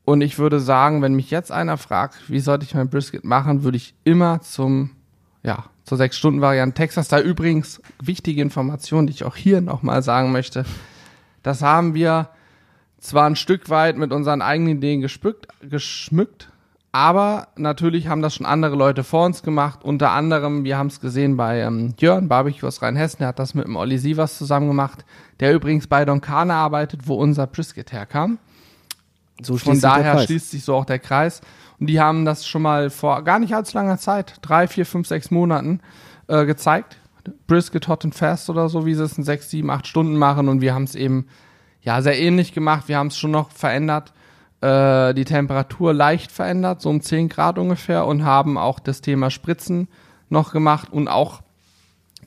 Und 0.06 0.22
ich 0.22 0.38
würde 0.38 0.60
sagen, 0.60 1.02
wenn 1.02 1.14
mich 1.14 1.32
jetzt 1.32 1.52
einer 1.52 1.78
fragt, 1.78 2.30
wie 2.30 2.40
sollte 2.40 2.66
ich 2.66 2.76
mein 2.76 2.90
Brisket 2.90 3.24
machen, 3.24 3.64
würde 3.64 3.78
ich 3.78 3.94
immer 4.04 4.42
zum, 4.42 4.92
ja, 5.44 5.66
zur 5.86 5.98
6-Stunden-Variante 5.98 6.76
Texas. 6.76 7.08
Da 7.08 7.20
übrigens 7.20 7.82
wichtige 8.02 8.42
Information, 8.42 9.08
die 9.08 9.14
ich 9.14 9.24
auch 9.24 9.36
hier 9.36 9.62
nochmal 9.62 10.04
sagen 10.04 10.32
möchte. 10.32 10.66
Das 11.42 11.62
haben 11.62 11.94
wir 11.94 12.30
zwar 13.00 13.26
ein 13.26 13.36
Stück 13.36 13.70
weit 13.70 13.98
mit 13.98 14.12
unseren 14.12 14.42
eigenen 14.42 14.78
Ideen 14.78 15.02
gespückt, 15.02 15.48
geschmückt, 15.62 16.50
aber 16.94 17.48
natürlich 17.58 18.08
haben 18.08 18.22
das 18.22 18.36
schon 18.36 18.46
andere 18.46 18.76
Leute 18.76 19.04
vor 19.04 19.26
uns 19.26 19.42
gemacht. 19.42 19.84
Unter 19.84 20.12
anderem, 20.12 20.64
wir 20.64 20.78
haben 20.78 20.88
es 20.88 21.02
gesehen 21.02 21.36
bei 21.38 21.62
ähm, 21.62 21.96
Jörn, 22.00 22.30
Barbecue 22.30 22.68
aus 22.68 22.82
Rheinhessen, 22.82 23.20
der 23.20 23.30
hat 23.30 23.40
das 23.40 23.56
mit 23.56 23.66
dem 23.66 23.76
Olli 23.76 23.98
Sievers 23.98 24.38
zusammen 24.38 24.68
gemacht, 24.68 25.04
der 25.40 25.54
übrigens 25.54 25.88
bei 25.88 26.06
Donkane 26.06 26.54
arbeitet, 26.54 27.08
wo 27.08 27.16
unser 27.16 27.48
Brisket 27.48 27.92
herkam. 27.92 28.38
So 29.42 29.58
Von 29.58 29.80
daher 29.80 30.20
schließt 30.20 30.52
sich 30.52 30.64
so 30.64 30.76
auch 30.76 30.86
der 30.86 31.00
Kreis. 31.00 31.42
Und 31.80 31.88
die 31.88 32.00
haben 32.00 32.26
das 32.26 32.46
schon 32.46 32.62
mal 32.62 32.90
vor 32.90 33.24
gar 33.24 33.40
nicht 33.40 33.56
allzu 33.56 33.78
langer 33.78 33.98
Zeit, 33.98 34.36
drei, 34.42 34.68
vier, 34.68 34.86
fünf, 34.86 35.08
sechs 35.08 35.32
Monaten, 35.32 35.82
äh, 36.28 36.46
gezeigt. 36.46 36.98
Brisket 37.48 37.88
Hot 37.88 38.06
and 38.06 38.16
Fast 38.16 38.50
oder 38.50 38.70
so, 38.70 38.86
wie 38.86 38.94
sie 38.94 39.04
es 39.04 39.18
in 39.18 39.24
sechs, 39.24 39.50
sieben, 39.50 39.70
acht 39.70 39.88
Stunden 39.88 40.18
machen. 40.18 40.50
Und 40.50 40.62
wir 40.62 40.74
haben 40.74 40.84
es 40.84 40.96
eben 40.96 41.28
ja 41.82 42.02
sehr 42.02 42.20
ähnlich 42.20 42.54
gemacht. 42.54 42.88
Wir 42.88 42.98
haben 42.98 43.08
es 43.08 43.18
schon 43.18 43.32
noch 43.32 43.52
verändert, 43.52 44.14
äh, 44.62 45.14
die 45.14 45.26
Temperatur 45.26 45.94
leicht 45.94 46.32
verändert, 46.32 46.82
so 46.82 46.90
um 46.90 47.02
10 47.02 47.30
Grad 47.30 47.58
ungefähr, 47.58 48.06
und 48.06 48.24
haben 48.24 48.58
auch 48.58 48.80
das 48.80 49.02
Thema 49.02 49.30
Spritzen 49.30 49.88
noch 50.30 50.52
gemacht 50.52 50.92
und 50.92 51.08
auch 51.08 51.42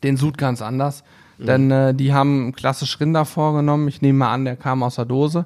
den 0.03 0.17
Sud 0.17 0.39
ganz 0.39 0.63
anders. 0.63 1.05
Denn 1.39 1.71
äh, 1.71 1.95
die 1.95 2.15
haben 2.15 2.53
klassisch 2.53 2.99
Rinder 2.99 3.25
vorgenommen. 3.25 3.89
Ich 3.89 4.01
nehme 4.01 4.21
mal 4.21 4.33
an, 4.33 4.45
der 4.45 4.57
kam 4.57 4.83
aus 4.83 4.95
der 4.97 5.05
Dose. 5.05 5.45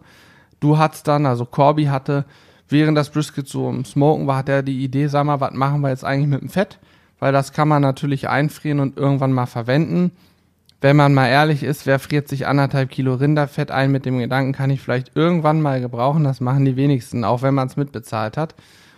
Du 0.60 0.78
hattest 0.78 1.08
dann, 1.08 1.26
also 1.26 1.44
Corby 1.46 1.86
hatte, 1.86 2.24
während 2.68 2.96
das 2.96 3.10
Brisket 3.10 3.48
so 3.48 3.68
im 3.68 3.84
Smoken 3.84 4.26
war, 4.26 4.36
hat 4.36 4.48
er 4.48 4.62
die 4.62 4.84
Idee, 4.84 5.08
sag 5.08 5.24
mal, 5.24 5.40
was 5.40 5.52
machen 5.52 5.80
wir 5.80 5.88
jetzt 5.88 6.04
eigentlich 6.04 6.28
mit 6.28 6.42
dem 6.42 6.48
Fett? 6.48 6.78
Weil 7.18 7.32
das 7.32 7.52
kann 7.52 7.68
man 7.68 7.82
natürlich 7.82 8.28
einfrieren 8.28 8.80
und 8.80 8.96
irgendwann 8.96 9.32
mal 9.32 9.46
verwenden. 9.46 10.12
Wenn 10.80 10.96
man 10.96 11.12
mal 11.12 11.28
ehrlich 11.28 11.62
ist, 11.62 11.84
wer 11.84 11.98
friert 11.98 12.28
sich 12.28 12.46
anderthalb 12.46 12.90
Kilo 12.90 13.14
Rinderfett 13.14 13.70
ein 13.70 13.90
mit 13.90 14.06
dem 14.06 14.18
Gedanken, 14.18 14.52
kann 14.52 14.70
ich 14.70 14.80
vielleicht 14.80 15.14
irgendwann 15.14 15.60
mal 15.60 15.80
gebrauchen? 15.80 16.24
Das 16.24 16.40
machen 16.40 16.64
die 16.64 16.76
wenigsten, 16.76 17.24
auch 17.24 17.42
wenn 17.42 17.54
man 17.54 17.68
es 17.68 17.76
mitbezahlt 17.76 18.38
hat. 18.38 18.54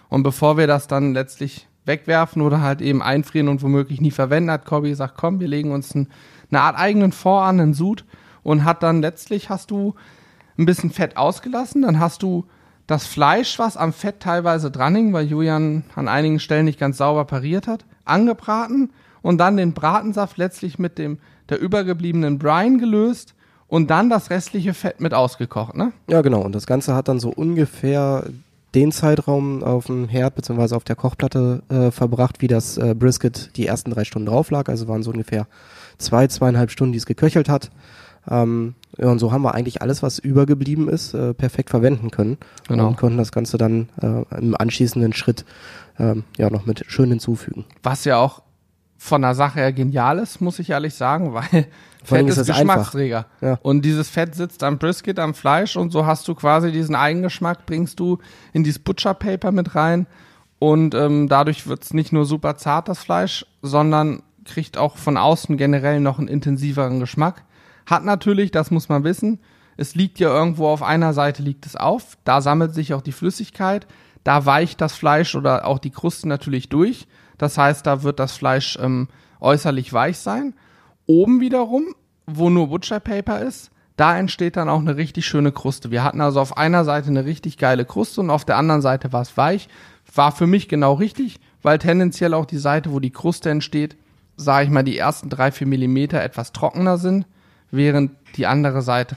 Und 0.09 0.23
bevor 0.23 0.57
wir 0.57 0.69
das 0.69 0.87
dann 0.87 1.15
letztlich 1.15 1.67
wegwerfen 1.85 2.43
oder 2.43 2.61
halt 2.61 2.81
eben 2.81 3.03
einfrieren 3.03 3.49
und 3.49 3.63
womöglich 3.63 4.01
nie 4.01 4.13
verwenden, 4.13 4.53
hat 4.53 4.65
Corby 4.65 4.91
gesagt, 4.91 5.15
komm, 5.17 5.41
wir 5.41 5.49
legen 5.49 5.73
uns 5.73 5.95
ein, 5.95 6.09
eine 6.51 6.61
Art 6.61 6.79
eigenen 6.79 7.11
Fond 7.11 7.45
an, 7.45 7.61
einen 7.61 7.75
Sud 7.75 8.05
und 8.45 8.65
hat 8.65 8.85
dann 8.85 9.03
letztlich 9.03 9.51
hast 9.51 9.73
du 9.73 9.95
ein 10.59 10.67
bisschen 10.67 10.91
Fett 10.91 11.17
ausgelassen, 11.17 11.83
dann 11.83 11.99
hast 11.99 12.23
du 12.23 12.47
das 12.87 13.07
Fleisch, 13.07 13.59
was 13.59 13.77
am 13.77 13.93
Fett 13.93 14.21
teilweise 14.21 14.71
dran 14.71 14.95
hing, 14.95 15.13
weil 15.13 15.27
Julian 15.27 15.85
an 15.95 16.09
einigen 16.09 16.41
Stellen 16.41 16.65
nicht 16.65 16.81
ganz 16.81 16.99
sauber 16.99 17.25
pariert 17.25 17.67
hat, 17.67 17.85
angebraten 18.05 18.91
und 19.23 19.39
dann 19.39 19.57
den 19.57 19.73
Bratensaft 19.73 20.37
letztlich 20.37 20.79
mit 20.79 20.99
dem 20.99 21.19
der 21.49 21.61
übergebliebenen 21.61 22.39
Brine 22.39 22.79
gelöst 22.79 23.35
und 23.69 23.91
dann 23.91 24.11
das 24.11 24.31
restliche 24.31 24.75
Fett 24.75 25.01
mit 25.01 25.15
ausgekocht, 25.15 25.77
ne? 25.77 25.93
Ja, 26.09 26.21
genau. 26.23 26.43
Und 26.43 26.55
das 26.55 26.67
Ganze 26.67 26.95
hat 26.95 27.09
dann 27.09 27.21
so 27.21 27.31
ungefähr 27.31 28.25
den 28.75 28.93
Zeitraum 28.93 29.63
auf 29.63 29.87
dem 29.87 30.09
Herd 30.09 30.35
bzw. 30.35 30.75
auf 30.75 30.85
der 30.85 30.97
Kochplatte 30.97 31.63
äh, 31.69 31.91
verbracht, 31.91 32.41
wie 32.41 32.49
das 32.49 32.79
äh, 32.79 32.95
Brisket 32.95 33.57
die 33.57 33.67
ersten 33.67 33.91
drei 33.91 34.05
Stunden 34.05 34.27
drauf 34.27 34.51
lag. 34.51 34.69
Also 34.69 34.89
waren 34.89 35.03
so 35.03 35.11
ungefähr 35.11 35.47
zwei, 35.99 36.27
zweieinhalb 36.27 36.71
Stunden, 36.71 36.93
die 36.93 36.99
es 36.99 37.07
geköchelt 37.07 37.49
hat. 37.49 37.71
Ähm, 38.31 38.75
ja, 38.99 39.09
und 39.09 39.19
so 39.19 39.33
haben 39.33 39.43
wir 39.43 39.55
eigentlich 39.55 39.83
alles, 39.83 40.03
was 40.03 40.19
übergeblieben 40.19 40.89
ist, 40.89 41.15
äh, 41.15 41.35
perfekt 41.35 41.71
verwenden 41.71 42.11
können. 42.11 42.39
Genau. 42.69 42.89
Und 42.89 42.97
konnten 42.97 43.19
das 43.19 43.33
Ganze 43.33 43.59
dann 43.59 43.89
äh, 44.01 44.39
im 44.39 44.57
anschließenden 44.57 45.13
Schritt 45.13 45.45
ähm, 45.99 46.25
ja 46.37 46.51
noch 46.51 46.67
mit 46.67 46.85
schön 46.89 47.09
hinzufügen. 47.09 47.65
Was 47.83 48.05
ja 48.05 48.19
auch 48.19 48.43
von 48.99 49.23
der 49.23 49.35
Sache 49.35 49.59
her 49.59 49.73
genial 49.73 50.19
ist, 50.19 50.41
muss 50.41 50.59
ich 50.59 50.71
ehrlich 50.71 50.95
sagen, 50.95 51.35
weil 51.35 51.67
Fett 52.05 52.29
ist 52.29 52.39
ist 52.39 52.47
Geschmacksträger. 52.47 53.27
Ja. 53.41 53.59
Und 53.63 53.85
dieses 53.85 54.09
Fett 54.09 54.35
sitzt 54.35 54.63
am 54.63 54.79
Brisket, 54.79 55.19
am 55.19 55.35
Fleisch 55.35 55.77
und 55.77 55.91
so 55.91 56.07
hast 56.07 56.29
du 56.29 56.35
quasi 56.35 56.71
diesen 56.71 56.95
Eigengeschmack, 56.95 57.67
bringst 57.67 57.99
du 57.99 58.19
in 58.53 58.65
dieses 58.65 58.79
Butcher 58.79 59.15
Paper 59.15 59.53
mit 59.53 59.75
rein 59.75 60.07
und 60.59 60.95
ähm, 60.95 61.29
dadurch 61.29 61.67
wird's 61.67 61.93
nicht 61.93 62.13
nur 62.13 62.25
super 62.25 62.57
zart, 62.57 62.89
das 62.89 63.01
Fleisch, 63.01 63.45
sondern 63.63 64.23
kriegt 64.45 64.79
auch 64.79 64.97
von 64.97 65.17
außen 65.17 65.57
generell 65.57 66.01
noch 66.01 66.19
einen 66.19 66.29
intensiveren 66.29 67.01
Geschmack. 67.01 67.43
Hat 67.87 68.05
natürlich, 68.05 68.51
das 68.51 68.71
muss 68.71 68.89
man 68.89 69.05
wissen, 69.05 69.41
es 69.77 69.95
liegt 69.95 70.19
ja 70.19 70.29
irgendwo 70.29 70.69
auf 70.69 70.83
einer 70.83 71.13
Seite 71.13 71.43
liegt 71.43 71.67
es 71.67 71.77
auf, 71.77 72.17
da 72.25 72.41
sammelt 72.41 72.75
sich 72.75 72.95
auch 72.95 73.03
die 73.03 73.13
Flüssigkeit, 73.13 73.87
da 74.25 74.47
weicht 74.47 74.81
das 74.81 74.95
Fleisch 74.95 75.35
oder 75.35 75.67
auch 75.67 75.79
die 75.79 75.91
Kruste 75.91 76.29
natürlich 76.29 76.69
durch. 76.69 77.07
Das 77.39 77.59
heißt, 77.59 77.87
da 77.87 78.03
wird 78.03 78.21
das 78.21 78.33
Fleisch 78.33 78.79
ähm, 78.81 79.09
äußerlich 79.41 79.93
weich 79.93 80.19
sein. 80.19 80.55
Oben 81.07 81.41
wiederum, 81.41 81.95
wo 82.27 82.51
nur 82.51 82.69
Butcher 82.69 83.01
Paper 83.01 83.41
ist, 83.41 83.71
da 83.97 84.17
entsteht 84.17 84.57
dann 84.57 84.69
auch 84.69 84.79
eine 84.79 84.97
richtig 84.97 85.27
schöne 85.27 85.53
Kruste. 85.53 85.91
Wir 85.91 86.05
hatten 86.05 86.21
also 86.21 86.41
auf 86.41 86.57
einer 86.57 86.85
Seite 86.85 87.09
eine 87.09 87.25
richtig 87.25 87.59
geile 87.59 87.85
Kruste 87.85 88.21
und 88.21 88.31
auf 88.31 88.45
der 88.45 88.57
anderen 88.57 88.81
Seite 88.81 89.13
war 89.13 89.23
es 89.23 89.37
weich. 89.37 89.69
War 90.15 90.33
für 90.33 90.47
mich 90.47 90.69
genau 90.69 90.95
richtig, 90.95 91.41
weil 91.63 91.79
tendenziell 91.79 92.35
auch 92.35 92.47
die 92.47 92.59
Seite, 92.59 92.93
wo 92.93 93.01
die 93.01 93.11
Kruste 93.11 93.51
entsteht, 93.51 93.97
sage 94.37 94.65
ich 94.65 94.71
mal, 94.71 94.83
die 94.83 94.97
ersten 94.99 95.29
drei, 95.29 95.53
vier 95.53 95.67
Millimeter 95.67 96.23
etwas 96.23 96.53
trockener 96.53 96.97
sind, 96.97 97.27
während 97.73 98.13
die 98.37 98.47
andere 98.47 98.83
Seite 98.83 99.17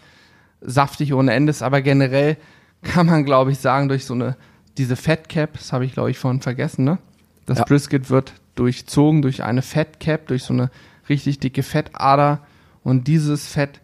saftig 0.61 1.13
ohne 1.13 1.33
Ende 1.33 1.51
ist. 1.51 1.61
Aber 1.61 1.81
generell 1.81 2.37
kann 2.81 3.05
man, 3.05 3.23
glaube 3.25 3.51
ich, 3.51 3.59
sagen, 3.59 3.87
durch 3.87 4.05
so 4.05 4.15
eine, 4.15 4.35
diese 4.77 4.95
Fat 4.95 5.29
Cap, 5.29 5.53
das 5.53 5.71
habe 5.71 5.85
ich, 5.85 5.93
glaube 5.93 6.09
ich, 6.09 6.17
vorhin 6.17 6.41
vergessen, 6.41 6.85
ne? 6.85 6.97
Das 7.45 7.59
Ja. 7.59 7.65
Brisket 7.65 8.09
wird 8.09 8.33
durchzogen 8.55 9.21
durch 9.21 9.43
eine 9.43 9.61
Fat 9.61 9.99
Cap, 9.99 10.27
durch 10.27 10.43
so 10.43 10.53
eine 10.53 10.71
richtig 11.07 11.39
dicke 11.39 11.61
Fettader. 11.61 12.39
Und 12.83 13.07
dieses 13.07 13.47
Fett 13.47 13.81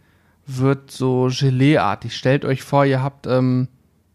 wird 0.48 0.92
so 0.92 1.30
Geleeartig. 1.32 2.16
Stellt 2.16 2.46
euch 2.46 2.64
vor, 2.64 2.86
ihr 2.86 3.04
habt 3.04 3.28
ähm, 3.28 3.68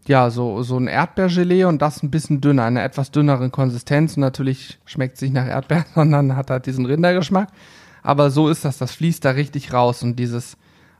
ja 0.06 0.30
so, 0.30 0.62
so 0.62 0.76
ein 0.78 0.88
Erdbeergelee 0.88 1.64
und 1.64 1.82
das 1.82 2.02
ein 2.02 2.10
bisschen 2.10 2.40
dünner, 2.40 2.64
eine 2.64 2.82
etwas 2.82 3.10
dünneren 3.10 3.52
Konsistenz. 3.52 4.16
Und 4.16 4.22
natürlich 4.22 4.78
schmeckt 4.84 5.16
es 5.16 5.22
nicht 5.22 5.34
nach 5.34 5.46
Erdbeeren, 5.46 5.86
sondern 5.94 6.36
hat 6.36 6.50
halt 6.50 6.66
diesen 6.66 6.86
Rindergeschmack. 6.86 7.48
Aber 8.06 8.30
so 8.30 8.48
ist 8.48 8.64
das, 8.64 8.78
das 8.78 8.92
fließt 8.92 9.24
da 9.24 9.30
richtig 9.30 9.72
raus. 9.72 10.04
Und 10.04 10.14
dieses, 10.16 10.56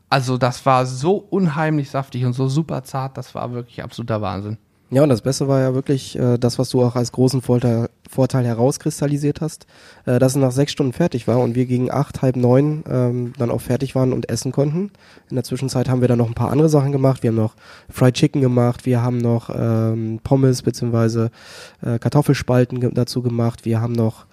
also 0.09 0.37
das 0.37 0.65
war 0.65 0.85
so 0.85 1.15
unheimlich 1.29 1.89
saftig 1.89 2.25
und 2.25 2.33
so 2.33 2.49
super 2.49 2.83
zart, 2.83 3.17
das 3.17 3.33
war 3.33 3.53
wirklich 3.53 3.81
absoluter 3.81 4.21
Wahnsinn. 4.21 4.57
Ja, 4.89 5.03
und 5.03 5.09
das 5.09 5.21
Beste 5.21 5.47
war 5.47 5.61
ja 5.61 5.73
wirklich 5.73 6.17
äh, 6.19 6.37
das, 6.37 6.59
was 6.59 6.69
du 6.69 6.81
auch 6.81 6.97
als 6.97 7.13
großen 7.13 7.41
Vorteil, 7.41 7.89
Vorteil 8.09 8.45
herauskristallisiert 8.45 9.39
hast, 9.39 9.67
äh, 10.05 10.19
dass 10.19 10.33
es 10.33 10.37
nach 10.37 10.51
sechs 10.51 10.73
Stunden 10.73 10.91
fertig 10.91 11.29
war 11.29 11.39
und 11.39 11.55
wir 11.55 11.65
gegen 11.65 11.91
acht, 11.91 12.21
halb 12.21 12.35
neun 12.35 12.83
ähm, 12.89 13.33
dann 13.37 13.51
auch 13.51 13.61
fertig 13.61 13.95
waren 13.95 14.11
und 14.11 14.29
essen 14.29 14.51
konnten. 14.51 14.91
In 15.29 15.35
der 15.35 15.45
Zwischenzeit 15.45 15.87
haben 15.87 16.01
wir 16.01 16.09
dann 16.09 16.17
noch 16.17 16.27
ein 16.27 16.35
paar 16.35 16.51
andere 16.51 16.67
Sachen 16.67 16.91
gemacht. 16.91 17.23
Wir 17.23 17.29
haben 17.29 17.37
noch 17.37 17.55
Fried 17.89 18.15
Chicken 18.15 18.41
gemacht, 18.41 18.85
wir 18.85 19.01
haben 19.01 19.17
noch 19.17 19.49
ähm, 19.53 20.19
Pommes 20.23 20.61
beziehungsweise 20.61 21.31
äh, 21.81 21.99
Kartoffelspalten 21.99 22.81
ge 22.81 22.91
dazu 22.93 23.21
gemacht, 23.21 23.63
wir 23.63 23.79
haben 23.79 23.93
noch, 23.93 24.25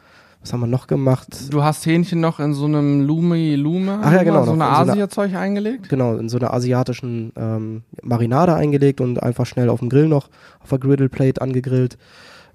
was 0.44 0.52
haben 0.52 0.60
wir 0.60 0.66
noch 0.66 0.86
gemacht? 0.86 1.28
Du 1.50 1.64
hast 1.64 1.86
Hähnchen 1.86 2.20
noch 2.20 2.38
in 2.38 2.52
so 2.52 2.66
einem 2.66 3.06
Lumi 3.06 3.54
Lume, 3.54 3.98
Ach 4.02 4.12
ja, 4.12 4.22
genau, 4.24 4.44
so 4.44 4.52
eine 4.52 4.64
in 4.64 4.86
so 4.86 4.92
Asia-Zeug 4.92 5.34
eingelegt. 5.34 5.88
Genau, 5.88 6.16
in 6.16 6.28
so 6.28 6.36
einer 6.36 6.52
asiatischen 6.52 7.32
ähm, 7.34 7.82
Marinade 8.02 8.54
eingelegt 8.54 9.00
und 9.00 9.22
einfach 9.22 9.46
schnell 9.46 9.70
auf 9.70 9.80
dem 9.80 9.88
Grill 9.88 10.06
noch, 10.06 10.28
auf 10.62 10.68
der 10.68 10.78
Griddle 10.78 11.08
Plate 11.08 11.40
angegrillt. 11.40 11.96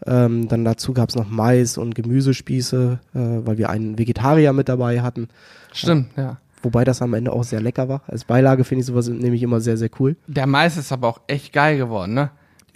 Ähm, 0.06 0.48
dann 0.48 0.64
dazu 0.66 0.94
gab's 0.94 1.16
noch 1.16 1.30
Mais 1.30 1.80
und 1.80 1.96
Gemüsespieße, 1.96 3.00
äh, 3.16 3.20
weil 3.20 3.58
wir 3.58 3.72
einen 3.72 3.98
Vegetarier 3.98 4.54
mit 4.54 4.70
dabei 4.70 5.02
hatten. 5.02 5.28
Stimmt, 5.74 6.10
ja. 6.16 6.38
Wobei 6.62 6.84
das 6.84 7.02
am 7.02 7.16
Ende 7.16 7.34
auch 7.34 7.44
sehr 7.44 7.60
lecker 7.60 7.90
war. 7.90 8.04
Als 8.06 8.24
Beilage 8.24 8.66
finde 8.66 8.82
ich 8.82 8.86
sowas 8.86 9.08
nämlich 9.08 9.42
immer 9.42 9.62
sehr, 9.62 9.78
sehr 9.78 9.90
cool. 10.00 10.16
Der 10.28 10.46
Mais 10.46 10.78
ist 10.78 10.92
aber 10.92 11.08
auch 11.08 11.22
echt 11.26 11.54
geil 11.54 11.78
geworden, 11.78 12.14
ne? 12.14 12.30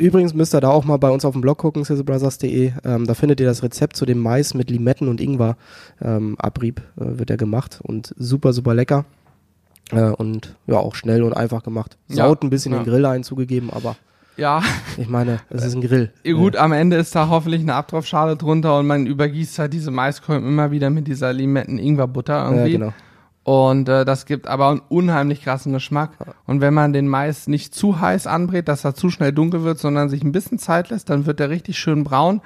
Übrigens 0.04 0.34
müsst 0.34 0.54
ihr 0.54 0.60
da 0.60 0.68
auch 0.68 0.84
mal 0.84 0.98
bei 0.98 1.10
uns 1.10 1.24
auf 1.24 1.32
dem 1.32 1.39
Blog 1.39 1.60
gucken, 1.60 1.86
sizzlebrothers.de. 1.86 2.74
Ähm, 2.84 3.08
da 3.08 3.13
findet 3.13 3.39
ihr 3.39 3.46
das 3.46 3.63
Rezept 3.63 3.96
zu 3.96 4.06
dem 4.06 4.20
Mais 4.20 4.54
mit 4.54 4.70
Limetten 4.70 5.08
und 5.08 5.22
Ingwer 5.22 5.56
ähm, 6.02 6.36
Abrieb 6.39 6.82
äh, 6.98 7.18
wird 7.18 7.30
er 7.30 7.38
gemacht 7.38 7.80
und 7.82 8.13
super, 8.18 8.52
super 8.52 8.74
lecker. 8.74 9.06
Äh, 9.92 10.10
und 10.10 10.58
ja, 10.68 10.76
auch 10.76 10.96
schnell 10.96 11.24
und 11.24 11.32
einfach 11.32 11.63
gemacht. 11.63 11.98
Ja, 12.10 12.28
Saut 12.28 12.44
ein 12.44 12.50
bisschen 12.50 12.74
ja. 12.74 12.80
den 12.80 12.86
Grill 12.86 13.06
ein, 13.06 13.24
zugegeben, 13.24 13.70
aber 13.72 13.96
Ja, 14.36 14.62
ich 14.98 15.08
meine, 15.08 15.39
es 15.50 15.63
ist 15.63 15.74
ein 15.74 15.82
Grill. 15.82 16.12
Ja, 16.26 16.34
gut, 16.34 16.58
am 16.58 16.74
Ende 16.74 16.98
ist 16.98 17.16
da 17.16 17.30
hoffentlich 17.30 17.62
eine 17.62 17.76
Abtropfschale 17.76 18.36
drunter 18.36 18.80
und 18.80 18.88
man 18.88 19.08
übergießt 19.08 19.58
halt 19.58 19.72
diese 19.72 19.89
Maiskolben 19.89 20.46
immer 20.46 20.72
wieder 20.72 20.89
mit 20.89 21.08
dieser 21.08 21.32
Limetten-Ingwer-Butter 21.32 22.44
irgendwie. 22.44 22.74
ja, 22.74 22.78
genau. 22.78 22.94
Und 23.44 23.90
äh, 23.90 24.06
das 24.06 24.26
gibt 24.26 24.48
aber 24.48 24.70
einen 24.70 24.82
unheimlich 24.88 25.44
krassen 25.44 25.74
Geschmack. 25.74 26.12
Und 26.46 26.62
wenn 26.62 26.74
man 26.74 26.94
den 26.94 27.10
Mais 27.10 27.48
nicht 27.48 27.76
zu 27.76 28.00
heiß 28.00 28.26
anbrät, 28.26 28.70
dass 28.70 28.86
er 28.86 28.96
zu 28.96 29.10
schnell 29.10 29.34
dunkel 29.34 29.64
wird, 29.64 29.80
sondern 29.80 30.10
sich 30.10 30.24
ein 30.24 30.32
bisschen 30.32 30.60
Zeit 30.60 30.90
lässt, 30.90 31.10
dann 31.10 31.26
wird 31.26 31.40
er 31.42 31.50
richtig 31.50 31.78
schön 31.78 32.06
braun. 32.06 32.42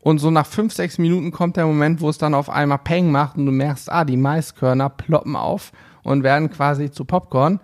Und 0.00 0.18
so 0.18 0.30
nach 0.30 0.46
fünf, 0.46 0.72
sechs 0.72 0.98
Minuten 0.98 1.32
kommt 1.32 1.56
der 1.56 1.66
Moment, 1.66 2.00
wo 2.00 2.08
es 2.08 2.16
dann 2.16 2.32
auf 2.32 2.48
einmal 2.48 2.78
Peng 2.78 3.10
macht 3.10 3.36
und 3.36 3.46
du 3.46 3.50
merkst, 3.50 3.90
ah, 3.90 4.04
die 4.04 4.16
Maiskörner 4.16 4.88
ploppen 4.88 5.34
auf 5.34 5.72
und 6.04 6.22
werden 6.22 6.48
quasi 6.48 6.92
zu 6.92 7.04
Popcorn. 7.04 7.58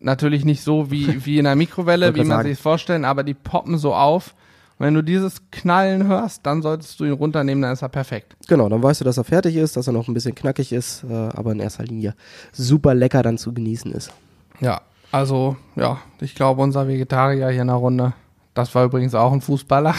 Natürlich 0.00 0.46
nicht 0.46 0.62
so 0.62 0.90
wie, 0.90 1.06
wie 1.26 1.36
in 1.36 1.44
der 1.44 1.54
Mikrowelle, 1.54 2.14
wie 2.14 2.24
man 2.24 2.44
sich 2.44 2.58
vorstellen, 2.58 3.04
aber 3.04 3.24
die 3.24 3.34
poppen 3.34 3.76
so 3.76 3.94
auf. 3.94 4.34
Wenn 4.78 4.92
du 4.92 5.02
dieses 5.02 5.50
Knallen 5.50 6.06
hörst, 6.06 6.44
dann 6.44 6.60
solltest 6.60 7.00
du 7.00 7.04
ihn 7.04 7.12
runternehmen, 7.12 7.62
dann 7.62 7.72
ist 7.72 7.82
er 7.82 7.88
perfekt. 7.88 8.36
Genau, 8.46 8.68
dann 8.68 8.82
weißt 8.82 9.00
du, 9.00 9.04
dass 9.04 9.16
er 9.16 9.24
fertig 9.24 9.56
ist, 9.56 9.76
dass 9.76 9.86
er 9.86 9.94
noch 9.94 10.06
ein 10.06 10.14
bisschen 10.14 10.34
knackig 10.34 10.72
ist, 10.72 11.04
äh, 11.04 11.12
aber 11.12 11.52
in 11.52 11.60
erster 11.60 11.84
Linie 11.84 12.14
super 12.52 12.94
lecker 12.94 13.22
dann 13.22 13.38
zu 13.38 13.54
genießen 13.54 13.90
ist. 13.92 14.12
Ja, 14.60 14.82
also, 15.12 15.56
ja, 15.76 15.98
ich 16.20 16.34
glaube, 16.34 16.60
unser 16.60 16.88
Vegetarier 16.88 17.48
hier 17.48 17.62
in 17.62 17.68
der 17.68 17.76
Runde, 17.76 18.12
das 18.52 18.74
war 18.74 18.84
übrigens 18.84 19.14
auch 19.14 19.32
ein 19.32 19.40
Fußballer, 19.40 19.94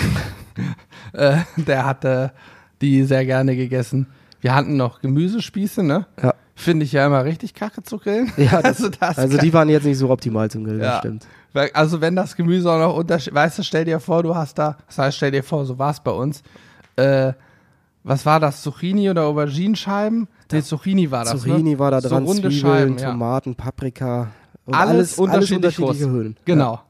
äh, 1.13 1.37
der 1.55 1.85
hatte 1.85 2.33
die 2.81 3.03
sehr 3.03 3.25
gerne 3.25 3.55
gegessen. 3.55 4.07
Wir 4.41 4.53
hatten 4.53 4.77
noch 4.77 5.01
Gemüsespieße, 5.01 5.81
ne? 5.81 6.05
Ja. 6.21 6.35
Finde 6.59 6.85
ich 6.85 6.91
ja 6.91 7.05
immer 7.05 7.23
richtig 7.23 7.53
kacke 7.53 7.83
zu 7.83 7.99
grillen. 7.99 8.31
Ja, 8.35 8.61
das, 8.63 8.77
also, 8.81 8.89
das 8.89 9.17
also 9.19 9.37
die 9.37 9.53
waren 9.53 9.69
jetzt 9.69 9.85
nicht 9.85 9.97
so 9.99 10.09
optimal 10.09 10.49
zum 10.49 10.63
Grillen, 10.63 10.81
Ja. 10.81 10.89
das 10.89 10.99
stimmt. 10.99 11.27
Also 11.73 12.01
wenn 12.01 12.15
das 12.15 12.35
Gemüse 12.35 12.71
auch 12.71 12.79
noch 12.79 12.95
unterschiedlich, 12.97 13.35
weißt 13.35 13.59
du, 13.59 13.63
stell 13.63 13.85
dir 13.85 13.99
vor, 13.99 14.23
du 14.23 14.35
hast 14.35 14.57
da, 14.57 14.75
das 14.87 14.97
heißt, 14.97 15.17
stell 15.17 15.31
dir 15.31 15.43
vor, 15.43 15.65
so 15.65 15.77
war 15.77 15.91
es 15.91 15.99
bei 15.99 16.11
uns, 16.11 16.41
äh, 16.95 17.33
was 18.03 18.25
war 18.25 18.39
das, 18.39 18.63
Zucchini 18.63 19.09
oder 19.09 19.23
Auberginenscheiben? 19.25 20.27
Nee, 20.51 20.61
Zucchini 20.63 21.11
war 21.11 21.25
das, 21.25 21.41
Zucchini 21.41 21.71
ne? 21.73 21.79
war 21.79 21.91
da 21.91 22.01
So 22.01 22.09
dran, 22.09 22.23
runde 22.25 22.49
Zwiebeln, 22.49 22.59
Scheiben. 22.59 22.97
Tomaten, 22.97 23.55
Paprika 23.55 24.29
und 24.65 24.73
Alles 24.73 24.89
alles, 24.89 25.19
unterschiedlich 25.19 25.77
alles 25.77 25.79
unterschiedliche 25.79 26.05
groß. 26.11 26.23
Höhen. 26.23 26.37
Genau. 26.45 26.73
Ja. 26.73 26.83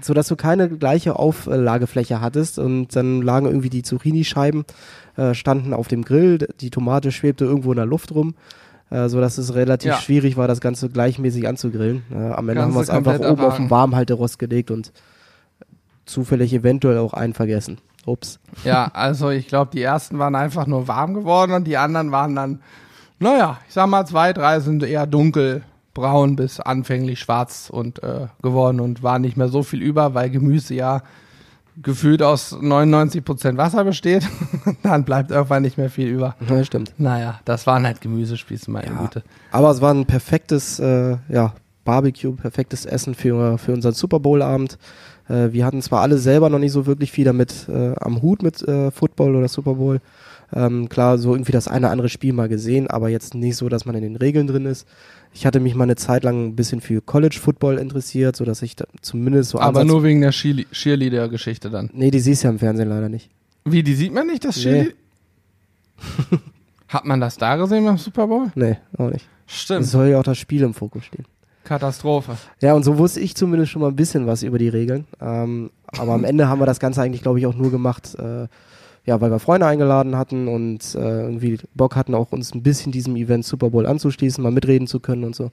Sodass 0.00 0.28
du 0.28 0.36
keine 0.36 0.68
gleiche 0.68 1.16
Auflagefläche 1.16 2.20
hattest 2.20 2.58
und 2.58 2.94
dann 2.94 3.22
lagen 3.22 3.46
irgendwie 3.46 3.70
die 3.70 3.82
Zucchini-Scheiben, 3.82 4.64
äh, 5.16 5.34
standen 5.34 5.72
auf 5.74 5.88
dem 5.88 6.04
Grill, 6.04 6.46
die 6.60 6.70
Tomate 6.70 7.10
schwebte 7.10 7.44
irgendwo 7.44 7.72
in 7.72 7.76
der 7.76 7.86
Luft 7.86 8.12
rum, 8.14 8.34
äh, 8.94 9.08
sodass 9.08 9.38
es 9.38 9.54
relativ 9.54 9.90
Ja. 9.90 9.98
schwierig 9.98 10.36
war, 10.36 10.46
das 10.46 10.60
Ganze 10.60 10.88
gleichmäßig 10.88 11.48
anzugrillen. 11.48 12.04
Äh, 12.12 12.14
am 12.32 12.48
Ende 12.48 12.62
haben 12.62 12.70
wir 12.74 12.78
Ganze 12.78 12.82
es 12.82 12.90
einfach 12.90 13.18
oben 13.18 13.40
auf 13.42 13.56
den 13.56 13.70
Warmhalterost 13.70 14.38
gelegt 14.38 14.70
und 14.70 14.92
zufällig 16.06 16.52
eventuell 16.52 16.98
auch 16.98 17.12
einen 17.14 17.34
vergessen. 17.34 17.78
Ups. 18.06 18.38
Ja, 18.64 18.90
also 18.92 19.30
ich 19.30 19.48
glaube, 19.48 19.70
die 19.72 19.82
ersten 19.82 20.18
waren 20.18 20.34
einfach 20.34 20.66
nur 20.66 20.86
warm 20.88 21.14
geworden 21.14 21.52
und 21.52 21.64
die 21.64 21.78
anderen 21.78 22.12
waren 22.12 22.36
dann, 22.36 22.60
naja, 23.18 23.58
ich 23.66 23.72
sag 23.74 23.86
mal, 23.88 24.04
zwei, 24.06 24.32
drei 24.34 24.60
sind 24.60 24.82
eher 24.82 25.06
dunkelbraun 25.06 26.36
bis 26.36 26.60
anfänglich 26.60 27.18
schwarz 27.20 27.70
und 27.72 28.02
äh, 28.02 28.26
geworden 28.42 28.80
und 28.80 29.02
war 29.02 29.18
nicht 29.18 29.36
mehr 29.38 29.48
so 29.48 29.62
viel 29.62 29.80
über, 29.82 30.12
weil 30.14 30.28
Gemüse 30.28 30.74
ja 30.74 31.00
gefühlt 31.82 32.22
aus 32.22 32.54
99% 32.54 33.56
Wasser 33.56 33.84
besteht. 33.84 34.26
dann 34.82 35.04
bleibt 35.04 35.30
irgendwann 35.30 35.62
nicht 35.62 35.78
mehr 35.78 35.90
viel 35.90 36.08
über. 36.08 36.36
Ja, 36.48 36.64
stimmt. 36.64 36.92
Naja, 36.98 37.40
das 37.44 37.66
waren 37.66 37.84
halt 37.86 38.00
Gemüsespieße, 38.00 38.70
meine 38.70 38.88
Ja. 38.88 39.00
Güte. 39.00 39.22
Aber 39.50 39.70
es 39.70 39.80
war 39.80 39.92
ein 39.92 40.06
perfektes 40.06 40.78
äh, 40.78 41.16
ja, 41.28 41.54
Barbecue, 41.84 42.32
perfektes 42.32 42.86
Essen 42.86 43.14
für, 43.14 43.58
für 43.58 43.72
unseren 43.72 43.94
Super 43.94 44.20
Bowl-Abend. 44.20 44.78
Äh, 45.28 45.52
wir 45.52 45.64
hatten 45.64 45.82
zwar 45.82 46.02
alle 46.02 46.18
selber 46.18 46.48
noch 46.48 46.58
nicht 46.58 46.72
so 46.72 46.86
wirklich 46.86 47.12
viel 47.12 47.24
damit 47.24 47.68
äh, 47.68 47.94
am 47.96 48.22
Hut 48.22 48.42
mit 48.42 48.62
äh, 48.62 48.90
Football 48.90 49.36
oder 49.36 49.48
Super 49.48 49.74
Bowl. 49.74 50.00
Ähm, 50.52 50.88
klar, 50.88 51.18
so 51.18 51.34
irgendwie 51.34 51.52
das 51.52 51.68
eine 51.68 51.86
oder 51.86 51.90
andere 51.92 52.08
Spiel 52.08 52.32
mal 52.32 52.48
gesehen, 52.48 52.88
aber 52.88 53.08
jetzt 53.08 53.34
nicht 53.34 53.56
so, 53.56 53.68
dass 53.68 53.86
man 53.86 53.94
in 53.96 54.02
den 54.02 54.16
Regeln 54.16 54.46
drin 54.46 54.66
ist. 54.66 54.86
Ich 55.36 55.44
hatte 55.46 55.58
mich 55.60 55.74
mal 55.74 55.84
eine 55.84 55.96
Zeit 55.96 56.22
lang 56.24 56.46
ein 56.46 56.56
bisschen 56.56 56.80
für 56.80 57.00
College 57.02 57.36
Football 57.40 57.78
interessiert, 57.78 58.36
so 58.36 58.44
dass 58.44 58.62
ich 58.62 58.76
da 58.76 58.84
zumindest 59.02 59.50
so 59.50 59.58
Aber 59.60 59.84
nur 59.84 60.02
wegen 60.04 60.20
der 60.20 60.30
Cheerle- 60.32 60.66
Cheerleader-Geschichte 60.70 61.70
dann. 61.70 61.90
Nee, 61.92 62.10
die 62.12 62.20
siehst 62.20 62.42
du 62.44 62.46
ja 62.48 62.52
im 62.52 62.58
Fernsehen 62.60 62.88
leider 62.88 63.08
nicht. 63.08 63.30
Wie, 63.64 63.82
die 63.82 63.94
sieht 63.94 64.12
man 64.14 64.26
nicht, 64.28 64.44
das 64.44 64.56
Nee. 64.56 64.62
Cheerleader? 64.62 64.94
Hat 66.88 67.04
man 67.04 67.20
das 67.20 67.36
da 67.36 67.56
gesehen 67.56 67.84
beim 67.84 67.98
Super 67.98 68.26
Bowl? 68.26 68.52
Nee, 68.54 68.76
auch 68.96 69.10
nicht. 69.10 69.26
Es 69.48 69.62
Stimmt. 69.62 69.86
soll 69.86 70.08
ja 70.08 70.18
auch 70.20 70.24
das 70.24 70.38
Spiel 70.38 70.62
im 70.62 70.74
Fokus 70.74 71.04
stehen. 71.04 71.24
Katastrophe. 71.64 72.36
Ja, 72.60 72.74
und 72.74 72.82
so 72.84 72.98
wusste 72.98 73.20
ich 73.20 73.34
zumindest 73.34 73.72
schon 73.72 73.82
mal 73.82 73.88
ein 73.88 73.96
bisschen 73.96 74.26
was 74.26 74.42
über 74.42 74.58
die 74.58 74.68
Regeln. 74.68 75.06
Ähm, 75.20 75.70
aber 75.86 76.12
am 76.12 76.24
Ende 76.24 76.46
haben 76.48 76.60
wir 76.60 76.66
das 76.66 76.78
Ganze 76.78 77.02
eigentlich, 77.02 77.22
glaube 77.22 77.38
ich, 77.38 77.46
auch 77.46 77.54
nur 77.54 77.70
gemacht, 77.70 78.14
äh, 78.18 78.46
ja, 79.06 79.20
weil 79.20 79.30
wir 79.30 79.38
Freunde 79.38 79.66
eingeladen 79.66 80.16
hatten 80.16 80.48
und 80.48 80.94
äh, 80.94 81.22
irgendwie 81.22 81.58
Bock 81.74 81.94
hatten, 81.96 82.14
auch 82.14 82.32
uns 82.32 82.54
ein 82.54 82.62
bisschen 82.62 82.90
diesem 82.92 83.16
Event 83.16 83.44
Super 83.44 83.70
Bowl 83.70 83.86
anzuschließen, 83.86 84.42
mal 84.42 84.50
mitreden 84.52 84.86
zu 84.86 85.00
können 85.00 85.24
und 85.24 85.34
so. 85.36 85.50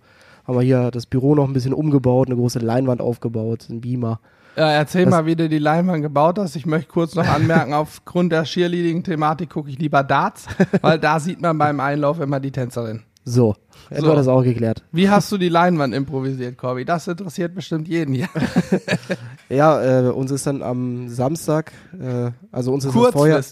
Haben 0.47 0.57
wir 0.57 0.63
hier 0.63 0.89
das 0.91 1.05
Büro 1.05 1.35
noch 1.35 1.47
ein 1.47 1.53
bisschen 1.53 1.73
umgebaut, 1.73 2.27
eine 2.27 2.35
große 2.35 2.59
Leinwand 2.59 3.01
aufgebaut, 3.01 3.67
ein 3.69 3.81
Beamer. 3.81 4.19
Ja, 4.55 4.69
erzähl 4.71 5.05
Das- 5.05 5.11
mal, 5.11 5.25
wie 5.25 5.35
du 5.35 5.47
die 5.47 5.59
Leinwand 5.59 6.01
gebaut 6.01 6.37
hast. 6.39 6.55
Ich 6.55 6.65
möchte 6.65 6.89
kurz 6.89 7.15
noch 7.15 7.27
anmerken, 7.35 7.73
aufgrund 7.73 8.31
der 8.31 8.43
Cheerleading-Thematik 8.43 9.49
gucke 9.49 9.69
ich 9.69 9.79
lieber 9.79 10.03
Darts, 10.03 10.47
weil 10.81 10.97
da 10.99 11.19
sieht 11.19 11.41
man 11.41 11.57
beim 11.57 11.79
Einlauf 11.79 12.19
immer 12.19 12.39
die 12.39 12.51
Tänzerin. 12.51 13.03
So, 13.23 13.55
hätten 13.89 14.01
So. 14.01 14.07
wir 14.07 14.15
das 14.15 14.27
auch 14.27 14.43
geklärt. 14.43 14.83
Wie 14.91 15.09
hast 15.09 15.31
du 15.31 15.37
die 15.37 15.49
Leinwand 15.49 15.93
improvisiert, 15.93 16.57
Corby? 16.57 16.85
Das 16.85 17.07
interessiert 17.07 17.53
bestimmt 17.53 17.87
jeden 17.87 18.13
hier. 18.15 18.29
Ja, 19.49 20.07
äh, 20.07 20.09
uns 20.09 20.31
ist 20.31 20.47
dann 20.47 20.61
am 20.61 21.09
Samstag, 21.09 21.73
äh, 21.99 22.31
also 22.53 22.71
uns 22.73 22.85
ist 22.85 22.93
vorher, 22.93 23.43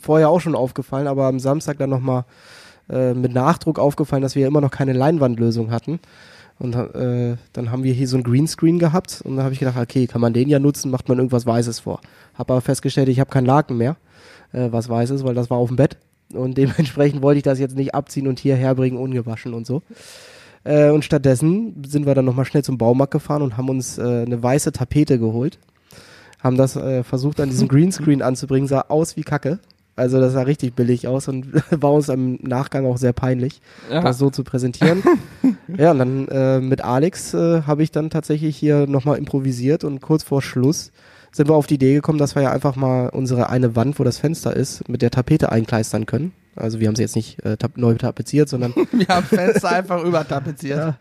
vorher 0.00 0.28
auch 0.28 0.40
schon 0.40 0.54
aufgefallen, 0.54 1.08
aber 1.08 1.26
am 1.26 1.40
Samstag 1.40 1.78
dann 1.78 1.90
nochmal 1.90 2.26
äh, 2.88 3.12
mit 3.12 3.34
Nachdruck 3.34 3.80
aufgefallen, 3.80 4.22
dass 4.22 4.36
wir 4.36 4.46
immer 4.46 4.60
noch 4.60 4.70
keine 4.70 4.92
Leinwandlösung 4.92 5.72
hatten. 5.72 5.98
Und 6.60 6.74
äh, 6.74 7.36
dann 7.52 7.70
haben 7.72 7.82
wir 7.82 7.92
hier 7.92 8.06
so 8.06 8.16
ein 8.16 8.22
Greenscreen 8.22 8.78
gehabt 8.78 9.20
und 9.24 9.36
dann 9.36 9.44
habe 9.44 9.52
ich 9.52 9.58
gedacht, 9.60 9.76
okay, 9.76 10.06
kann 10.06 10.20
man 10.20 10.32
den 10.32 10.48
ja 10.48 10.60
nutzen, 10.60 10.90
macht 10.92 11.08
man 11.08 11.18
irgendwas 11.18 11.44
Weißes 11.44 11.80
vor. 11.80 12.00
Habe 12.34 12.52
aber 12.52 12.60
festgestellt, 12.60 13.08
ich 13.08 13.18
habe 13.18 13.30
keinen 13.30 13.46
Laken 13.46 13.76
mehr, 13.76 13.96
äh, 14.52 14.68
was 14.70 14.88
Weißes, 14.88 15.24
weil 15.24 15.34
das 15.34 15.50
war 15.50 15.58
auf 15.58 15.68
dem 15.68 15.76
Bett. 15.76 15.96
Und 16.34 16.58
dementsprechend 16.58 17.22
wollte 17.22 17.38
ich 17.38 17.44
das 17.44 17.58
jetzt 17.58 17.76
nicht 17.76 17.94
abziehen 17.94 18.28
und 18.28 18.38
hierher 18.38 18.74
bringen, 18.74 18.96
ungewaschen 18.98 19.54
und 19.54 19.66
so. 19.66 19.82
Äh, 20.64 20.90
und 20.90 21.04
stattdessen 21.04 21.82
sind 21.86 22.06
wir 22.06 22.14
dann 22.14 22.24
nochmal 22.24 22.44
schnell 22.44 22.64
zum 22.64 22.78
Baumarkt 22.78 23.12
gefahren 23.12 23.42
und 23.42 23.56
haben 23.56 23.68
uns 23.68 23.96
äh, 23.98 24.02
eine 24.02 24.42
weiße 24.42 24.72
Tapete 24.72 25.18
geholt. 25.18 25.58
Haben 26.40 26.56
das 26.56 26.76
äh, 26.76 27.02
versucht 27.02 27.40
an 27.40 27.48
diesem 27.50 27.68
Greenscreen 27.68 28.22
anzubringen, 28.22 28.68
sah 28.68 28.82
aus 28.88 29.16
wie 29.16 29.22
Kacke. 29.22 29.58
Also 29.96 30.20
das 30.20 30.32
sah 30.32 30.42
richtig 30.42 30.74
billig 30.74 31.08
aus 31.08 31.26
und 31.26 31.46
war 31.70 31.92
uns 31.92 32.08
im 32.08 32.38
Nachgang 32.42 32.86
auch 32.86 32.98
sehr 32.98 33.12
peinlich, 33.12 33.60
Ja. 33.90 34.00
das 34.02 34.18
so 34.18 34.30
zu 34.30 34.44
präsentieren. 34.44 35.02
ja, 35.76 35.90
und 35.90 35.98
dann 35.98 36.28
äh, 36.28 36.60
mit 36.60 36.82
Alex 36.84 37.34
äh, 37.34 37.62
habe 37.62 37.82
ich 37.82 37.90
dann 37.90 38.10
tatsächlich 38.10 38.56
hier 38.56 38.86
nochmal 38.86 39.18
improvisiert 39.18 39.82
und 39.82 40.00
kurz 40.00 40.22
vor 40.22 40.40
Schluss 40.42 40.92
sind 41.32 41.48
wir 41.48 41.54
auf 41.54 41.66
die 41.66 41.74
Idee 41.74 41.94
gekommen, 41.94 42.18
dass 42.18 42.34
wir 42.34 42.42
ja 42.42 42.52
einfach 42.52 42.76
mal 42.76 43.08
unsere 43.08 43.48
eine 43.48 43.76
Wand, 43.76 43.98
wo 43.98 44.04
das 44.04 44.18
Fenster 44.18 44.54
ist, 44.54 44.88
mit 44.88 45.02
der 45.02 45.10
Tapete 45.10 45.52
einkleistern 45.52 46.06
können. 46.06 46.32
Also 46.56 46.80
wir 46.80 46.88
haben 46.88 46.96
sie 46.96 47.02
jetzt 47.02 47.16
nicht 47.16 47.44
äh, 47.44 47.56
tap 47.56 47.76
neu 47.76 47.94
tapeziert, 47.94 48.48
sondern 48.48 48.74
Wir 48.92 49.06
haben 49.08 49.24
Fenster 49.26 49.70
einfach 49.70 50.02
übertapeziert. 50.02 50.78
ja. 50.78 50.96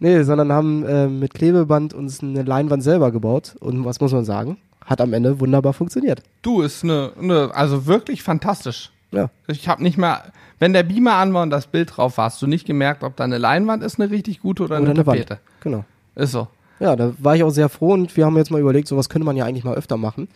Nee, 0.00 0.22
sondern 0.24 0.52
haben 0.52 0.84
äh, 0.84 1.06
mit 1.06 1.34
Klebeband 1.34 1.94
uns 1.94 2.20
eine 2.20 2.42
Leinwand 2.42 2.82
selber 2.82 3.12
gebaut. 3.12 3.54
Und 3.60 3.84
was 3.84 4.00
muss 4.00 4.12
man 4.12 4.24
sagen? 4.24 4.58
Hat 4.84 5.00
am 5.00 5.12
Ende 5.12 5.38
wunderbar 5.38 5.72
funktioniert. 5.72 6.22
Du, 6.42 6.62
ist 6.62 6.82
eine, 6.82 7.12
eine, 7.20 7.54
also 7.54 7.86
wirklich 7.86 8.22
fantastisch. 8.22 8.90
Ja. 9.12 9.30
Ich 9.46 9.68
habe 9.68 9.82
nicht 9.82 9.98
mehr, 9.98 10.24
wenn 10.58 10.72
der 10.72 10.82
Beamer 10.82 11.14
an 11.14 11.32
war 11.32 11.42
und 11.42 11.50
das 11.50 11.66
Bild 11.66 11.96
drauf 11.96 12.18
war, 12.18 12.26
hast 12.26 12.42
du 12.42 12.46
nicht 12.46 12.66
gemerkt, 12.66 13.04
ob 13.04 13.16
da 13.16 13.24
eine 13.24 13.38
Leinwand 13.38 13.84
ist, 13.84 14.00
eine 14.00 14.10
richtig 14.10 14.40
gute 14.40 14.64
oder, 14.64 14.76
Oder 14.76 14.90
eine 14.90 14.90
eine 14.90 15.06
Wand. 15.06 15.20
Tapete. 15.20 15.40
Genau. 15.60 15.84
Ist 16.16 16.32
so. 16.32 16.48
Ja, 16.80 16.96
da 16.96 17.12
war 17.18 17.34
ich 17.34 17.42
auch 17.42 17.50
sehr 17.50 17.68
froh 17.68 17.92
und 17.92 18.16
wir 18.16 18.24
haben 18.24 18.36
jetzt 18.36 18.50
mal 18.50 18.60
überlegt, 18.60 18.88
sowas 18.88 19.08
könnte 19.08 19.26
man 19.26 19.36
ja 19.36 19.44
eigentlich 19.44 19.64
mal 19.64 19.74
öfter 19.74 19.96
machen. 19.96 20.28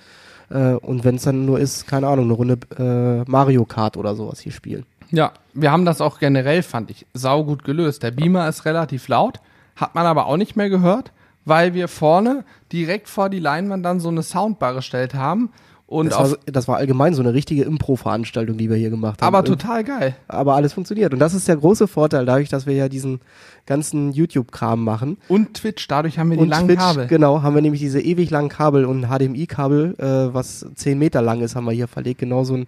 Äh, 0.50 0.74
und 0.74 1.04
wenn 1.04 1.16
es 1.16 1.22
dann 1.22 1.46
nur 1.46 1.58
ist, 1.58 1.86
keine 1.86 2.08
Ahnung, 2.08 2.26
eine 2.26 2.34
Runde 2.34 2.58
äh, 2.78 3.30
Mario 3.30 3.64
Kart 3.64 3.96
oder 3.96 4.14
sowas 4.14 4.40
hier 4.40 4.52
spielen. 4.52 4.84
Ja, 5.10 5.32
wir 5.52 5.70
haben 5.70 5.84
das 5.84 6.00
auch 6.00 6.18
generell, 6.18 6.62
fand 6.62 6.90
ich, 6.90 7.06
saugut 7.12 7.64
gelöst. 7.64 8.02
Der 8.02 8.10
Beamer 8.10 8.48
ist 8.48 8.64
relativ 8.64 9.08
laut, 9.08 9.40
hat 9.76 9.94
man 9.94 10.06
aber 10.06 10.26
auch 10.26 10.36
nicht 10.36 10.56
mehr 10.56 10.70
gehört, 10.70 11.12
weil 11.44 11.74
wir 11.74 11.88
vorne 11.88 12.44
direkt 12.72 13.08
vor 13.08 13.28
die 13.28 13.38
Leinwand 13.38 13.84
dann 13.84 14.00
so 14.00 14.08
eine 14.08 14.22
Soundbar 14.22 14.74
gestellt 14.74 15.14
haben. 15.14 15.50
Und 15.92 16.06
Das 16.10 16.18
war, 16.18 16.26
so- 16.26 16.36
das 16.46 16.68
war 16.68 16.76
allgemein 16.78 17.14
so 17.14 17.22
eine 17.22 17.34
richtige 17.34 17.64
Impro-Veranstaltung, 17.64 18.56
die 18.56 18.68
wir 18.70 18.76
hier 18.76 18.90
gemacht 18.90 19.20
haben. 19.22 19.34
aber 19.34 19.44
total 19.44 19.84
geil. 19.84 20.16
aber 20.28 20.54
alles 20.54 20.72
funktioniert. 20.72 21.12
Und 21.12 21.18
das 21.18 21.34
ist 21.34 21.46
der 21.48 21.56
große 21.56 21.86
Vorteil, 21.86 22.24
dadurch, 22.26 22.48
dass 22.48 22.66
wir 22.66 22.74
ja 22.74 22.88
diesen 22.88 23.20
ganzen 23.66 24.12
YouTube-Kram 24.12 24.82
machen. 24.82 25.18
Und 25.28 25.54
Twitch, 25.54 25.86
dadurch 25.88 26.18
haben 26.18 26.30
wir 26.30 26.36
die 26.38 26.42
und 26.44 26.48
langen 26.48 26.66
Twitch, 26.68 26.80
Kabel. 26.80 27.06
genau, 27.06 27.42
haben 27.42 27.54
wir 27.54 27.62
nämlich 27.62 27.80
diese 27.80 28.00
ewig 28.00 28.30
langen 28.30 28.48
Kabel 28.48 28.84
und 28.84 29.04
ein 29.04 29.08
HDMI-Kabel, 29.10 29.94
äh, 29.98 30.34
was 30.34 30.66
10 30.74 30.98
Meter 30.98 31.22
lang 31.22 31.40
ist, 31.42 31.54
haben 31.54 31.64
wir 31.66 31.72
hier 31.72 31.88
verlegt. 31.88 32.18
Genauso 32.20 32.54
ein, 32.54 32.66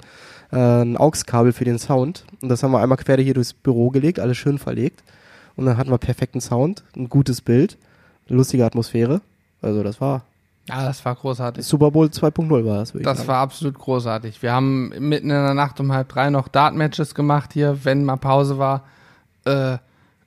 äh, 0.52 0.56
ein 0.82 0.96
AUX-Kabel 0.96 1.52
für 1.52 1.64
den 1.64 1.78
Sound. 1.78 2.24
Und 2.42 2.48
das 2.48 2.62
haben 2.62 2.70
wir 2.72 2.80
einmal 2.80 2.98
quer 2.98 3.16
hier 3.18 3.34
durchs 3.34 3.52
Büro 3.54 3.90
gelegt, 3.90 4.20
alles 4.20 4.36
schön 4.36 4.58
verlegt. 4.58 5.02
Und 5.56 5.66
dann 5.66 5.76
hatten 5.76 5.90
wir 5.90 5.98
perfekten 5.98 6.40
Sound, 6.40 6.84
ein 6.96 7.08
gutes 7.08 7.40
Bild, 7.40 7.78
eine 8.28 8.36
lustige 8.38 8.64
Atmosphäre. 8.64 9.20
Also 9.62 9.82
das 9.82 10.00
war 10.00 10.24
Ja, 10.68 10.84
das 10.86 11.04
war 11.04 11.14
großartig. 11.14 11.64
Super 11.66 11.90
Bowl 11.90 12.06
2.0 12.06 12.64
war 12.64 12.78
das, 12.78 12.92
Das 12.92 13.18
sagen. 13.18 13.28
war 13.28 13.38
absolut 13.38 13.78
großartig. 13.78 14.42
Wir 14.42 14.52
haben 14.52 14.88
mitten 14.98 15.28
in 15.30 15.36
der 15.44 15.52
Nacht 15.54 15.78
um 15.80 15.92
halb 15.92 16.08
drei 16.08 16.30
noch 16.30 16.48
Dart-Matches 16.48 17.14
gemacht 17.14 17.52
hier, 17.52 17.84
wenn 17.84 18.04
mal 18.04 18.16
Pause 18.16 18.56
war. 18.58 18.84
Äh, 19.44 19.76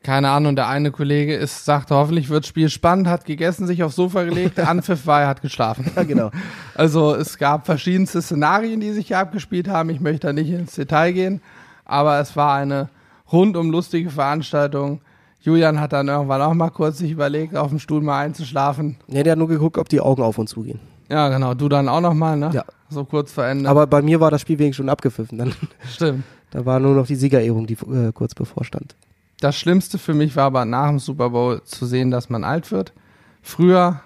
keine 0.03 0.29
Ahnung, 0.29 0.55
der 0.55 0.67
eine 0.67 0.91
Kollege 0.91 1.35
ist, 1.35 1.65
sagte, 1.65 1.95
hoffentlich 1.95 2.29
wird 2.29 2.45
Spiel 2.45 2.69
spannend, 2.69 3.07
hat 3.07 3.25
gegessen, 3.25 3.65
sich 3.65 3.83
aufs 3.83 3.95
Sofa 3.95 4.23
gelegt, 4.23 4.59
Anpfiff 4.59 5.07
war, 5.07 5.21
er 5.21 5.27
hat 5.27 5.41
geschlafen. 5.41 5.91
ja, 5.95 6.03
genau. 6.03 6.29
Also 6.75 7.15
es 7.15 7.39
gab 7.39 7.65
verschiedenste 7.65 8.21
Szenarien, 8.21 8.79
die 8.79 8.91
sich 8.93 9.07
hier 9.07 9.17
abgespielt 9.19 9.67
haben. 9.67 9.89
Ich 9.89 9.99
möchte 9.99 10.27
da 10.27 10.33
nicht 10.33 10.51
ins 10.51 10.75
Detail 10.75 11.11
gehen, 11.13 11.41
aber 11.83 12.19
es 12.19 12.35
war 12.35 12.55
eine 12.55 12.89
rundum 13.31 13.71
lustige 13.71 14.11
Veranstaltung. 14.11 15.01
Julian 15.41 15.79
hat 15.79 15.93
dann 15.93 16.07
irgendwann 16.07 16.41
auch 16.41 16.53
mal 16.53 16.69
kurz 16.69 16.97
sich 16.97 17.11
überlegt, 17.11 17.55
auf 17.55 17.69
dem 17.69 17.79
Stuhl 17.79 18.01
mal 18.01 18.19
einzuschlafen. 18.19 18.97
Ja, 19.07 19.23
der 19.23 19.33
hat 19.33 19.39
nur 19.39 19.47
geguckt, 19.47 19.77
ob 19.77 19.87
die 19.89 20.01
Augen 20.01 20.21
auf 20.23 20.37
und 20.37 20.47
zu 20.47 20.63
gehen. 20.63 20.79
Ja, 21.09 21.29
genau. 21.29 21.53
Du 21.53 21.69
dann 21.69 21.87
auch 21.87 22.01
noch 22.01 22.13
mal, 22.13 22.35
ne? 22.37 22.51
Ja. 22.53 22.65
So 22.89 23.05
kurz 23.05 23.31
vor 23.31 23.45
Ende. 23.45 23.69
Aber 23.69 23.87
bei 23.87 24.01
mir 24.01 24.19
war 24.19 24.31
das 24.31 24.41
Spiel 24.41 24.59
wenigstens 24.59 24.83
schon 24.83 24.89
abgepfiffen. 24.89 25.37
Dann, 25.37 25.53
Stimmt. 25.89 26.23
da 26.51 26.65
war 26.65 26.79
nur 26.79 26.95
noch 26.95 27.07
die 27.07 27.15
Siegerehrung, 27.15 27.67
die 27.67 27.73
äh, 27.73 28.11
kurz 28.13 28.33
bevorstand. 28.35 28.95
Das 29.39 29.57
Schlimmste 29.57 29.97
für 29.97 30.13
mich 30.13 30.35
war 30.35 30.45
aber 30.45 30.65
nach 30.65 30.89
dem 30.89 30.99
Super 30.99 31.29
Bowl 31.29 31.61
zu 31.63 31.85
sehen, 31.85 32.11
dass 32.11 32.29
man 32.29 32.43
alt 32.43 32.71
wird. 32.71 32.93
Früher, 33.41 34.01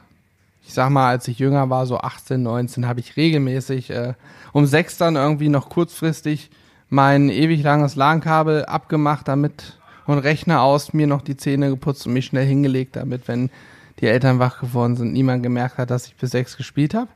ich 0.64 0.74
sag 0.74 0.90
mal, 0.90 1.10
als 1.10 1.28
ich 1.28 1.40
jünger 1.40 1.70
war, 1.70 1.86
so 1.86 1.98
18, 2.00 2.44
19, 2.44 2.88
habe 2.88 3.00
ich 3.00 3.16
regelmäßig 3.18 3.90
äh, 3.92 4.14
um 4.52 4.66
sechs 4.66 4.98
dann 4.98 5.16
irgendwie 5.16 5.50
noch 5.50 5.70
kurzfristig 5.70 6.52
mein 6.90 7.30
ewig 7.30 7.64
langes 7.64 7.96
LAN-Kabel 7.96 8.66
abgemacht, 8.66 9.28
damit 9.30 9.80
und 10.12 10.20
Rechner 10.20 10.62
aus, 10.62 10.93
mir 10.93 11.07
noch 11.07 11.22
die 11.22 11.38
Zähne 11.38 11.70
geputzt 11.70 12.05
und 12.05 12.14
mich 12.14 12.26
schnell 12.26 12.45
hingelegt, 12.45 12.95
damit, 12.95 13.28
wenn 13.28 13.49
die 13.99 14.07
Eltern 14.07 14.39
wach 14.39 14.59
geworden 14.59 14.95
sind, 14.95 15.14
niemand 15.14 15.43
gemerkt 15.43 15.78
hat, 15.78 15.91
dass 15.91 16.07
ich 16.07 16.16
bis 16.16 16.32
sechs 16.32 16.57
gespielt 16.57 16.93
habe. 16.93 17.09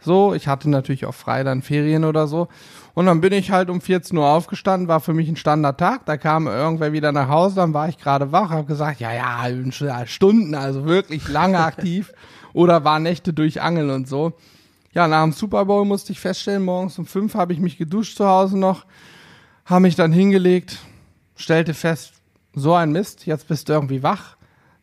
So, 0.00 0.34
ich 0.34 0.48
hatte 0.48 0.68
natürlich 0.68 1.06
auch 1.06 1.14
frei 1.14 1.44
dann 1.44 1.62
Ferien 1.62 2.04
oder 2.04 2.26
so. 2.26 2.48
Und 2.94 3.06
dann 3.06 3.20
bin 3.20 3.32
ich 3.32 3.52
halt 3.52 3.70
um 3.70 3.80
14 3.80 4.16
Uhr 4.18 4.26
aufgestanden, 4.26 4.88
war 4.88 5.00
für 5.00 5.14
mich 5.14 5.28
ein 5.28 5.36
Standardtag. 5.36 6.04
Da 6.06 6.16
kam 6.16 6.46
irgendwer 6.46 6.92
wieder 6.92 7.12
nach 7.12 7.28
Hause, 7.28 7.56
dann 7.56 7.72
war 7.72 7.88
ich 7.88 7.98
gerade 7.98 8.32
wach, 8.32 8.50
habe 8.50 8.66
gesagt, 8.66 9.00
ja, 9.00 9.12
ja, 9.12 9.46
ja, 9.46 10.06
Stunden, 10.06 10.54
also 10.54 10.84
wirklich 10.84 11.28
lange 11.28 11.60
aktiv. 11.60 12.12
Oder 12.52 12.84
war 12.84 12.98
Nächte 12.98 13.32
durch 13.32 13.62
Angeln 13.62 13.90
und 13.90 14.08
so. 14.08 14.34
Ja, 14.92 15.08
nach 15.08 15.22
dem 15.22 15.32
Super 15.32 15.64
Bowl 15.64 15.86
musste 15.86 16.12
ich 16.12 16.20
feststellen, 16.20 16.64
morgens 16.64 16.98
um 16.98 17.06
fünf 17.06 17.34
habe 17.34 17.54
ich 17.54 17.60
mich 17.60 17.78
geduscht 17.78 18.16
zu 18.16 18.26
Hause 18.26 18.58
noch, 18.58 18.84
habe 19.64 19.82
mich 19.82 19.96
dann 19.96 20.12
hingelegt, 20.12 20.80
stellte 21.34 21.72
fest, 21.72 22.12
so 22.54 22.74
ein 22.74 22.92
Mist, 22.92 23.26
jetzt 23.26 23.48
bist 23.48 23.68
du 23.68 23.72
irgendwie 23.72 24.02
wach. 24.02 24.36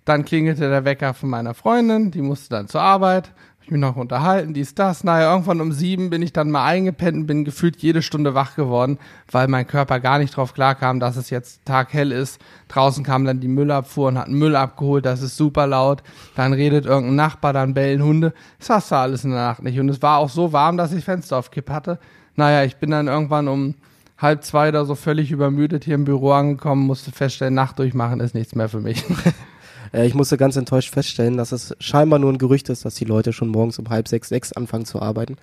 Dann 0.05 0.25
klingelte 0.25 0.69
der 0.69 0.85
Wecker 0.85 1.13
von 1.13 1.29
meiner 1.29 1.53
Freundin, 1.53 2.11
die 2.11 2.21
musste 2.21 2.49
dann 2.49 2.67
zur 2.67 2.81
Arbeit, 2.81 3.31
ich 3.69 3.71
mich 3.71 3.81
noch 3.81 3.97
unterhalten, 3.97 4.55
dies, 4.55 4.73
das. 4.73 5.03
Naja, 5.03 5.31
irgendwann 5.31 5.61
um 5.61 5.71
sieben 5.71 6.09
bin 6.09 6.23
ich 6.23 6.33
dann 6.33 6.49
mal 6.49 6.65
eingepennt 6.65 7.15
und 7.15 7.27
bin 7.27 7.45
gefühlt 7.45 7.77
jede 7.77 8.01
Stunde 8.01 8.33
wach 8.33 8.55
geworden, 8.55 8.97
weil 9.31 9.47
mein 9.47 9.67
Körper 9.67 9.99
gar 9.99 10.17
nicht 10.17 10.35
drauf 10.35 10.55
klarkam, 10.55 10.99
dass 10.99 11.17
es 11.17 11.29
jetzt 11.29 11.65
taghell 11.65 12.11
ist. 12.11 12.41
Draußen 12.67 13.03
kam 13.03 13.25
dann 13.25 13.39
die 13.39 13.47
Müllabfuhr 13.47 14.07
und 14.07 14.17
hat 14.17 14.29
Müll 14.29 14.55
abgeholt, 14.55 15.05
das 15.05 15.21
ist 15.21 15.37
super 15.37 15.67
laut. 15.67 16.01
Dann 16.35 16.53
redet 16.53 16.87
irgendein 16.87 17.15
Nachbar, 17.15 17.53
dann 17.53 17.75
bellen 17.75 18.01
Hunde. 18.01 18.33
Das 18.57 18.71
hast 18.71 18.91
du 18.91 18.95
alles 18.95 19.23
in 19.23 19.29
der 19.29 19.39
Nacht 19.39 19.61
nicht. 19.61 19.79
Und 19.79 19.89
es 19.89 20.01
war 20.01 20.17
auch 20.17 20.29
so 20.29 20.51
warm, 20.51 20.77
dass 20.77 20.91
ich 20.91 21.05
Fenster 21.05 21.37
auf 21.37 21.51
Kipp 21.51 21.69
hatte. 21.69 21.99
Naja, 22.35 22.63
ich 22.63 22.77
bin 22.77 22.89
dann 22.89 23.07
irgendwann 23.07 23.47
um 23.47 23.75
halb 24.19 24.43
zwei 24.43 24.69
oder 24.69 24.85
so 24.85 24.95
völlig 24.95 25.31
übermüdet 25.31 25.85
hier 25.85 25.95
im 25.95 26.05
Büro 26.05 26.31
angekommen, 26.31 26.85
musste 26.85 27.11
feststellen, 27.11 27.53
Nacht 27.53 27.79
durchmachen 27.79 28.19
ist 28.19 28.35
nichts 28.35 28.55
mehr 28.55 28.69
für 28.69 28.81
mich. 28.81 29.03
Ich 29.91 30.13
musste 30.13 30.37
ganz 30.37 30.55
enttäuscht 30.55 30.93
feststellen, 30.93 31.37
dass 31.37 31.51
es 31.51 31.75
scheinbar 31.79 32.19
nur 32.19 32.31
ein 32.31 32.37
Gerücht 32.37 32.69
ist, 32.69 32.85
dass 32.85 32.93
die 32.93 33.05
Leute 33.05 33.33
schon 33.33 33.49
morgens 33.49 33.79
um 33.79 33.89
halb 33.89 34.07
sechs, 34.07 34.29
sechs 34.29 34.53
anfangen 34.53 34.85
zu 34.85 35.01
arbeiten. 35.01 35.37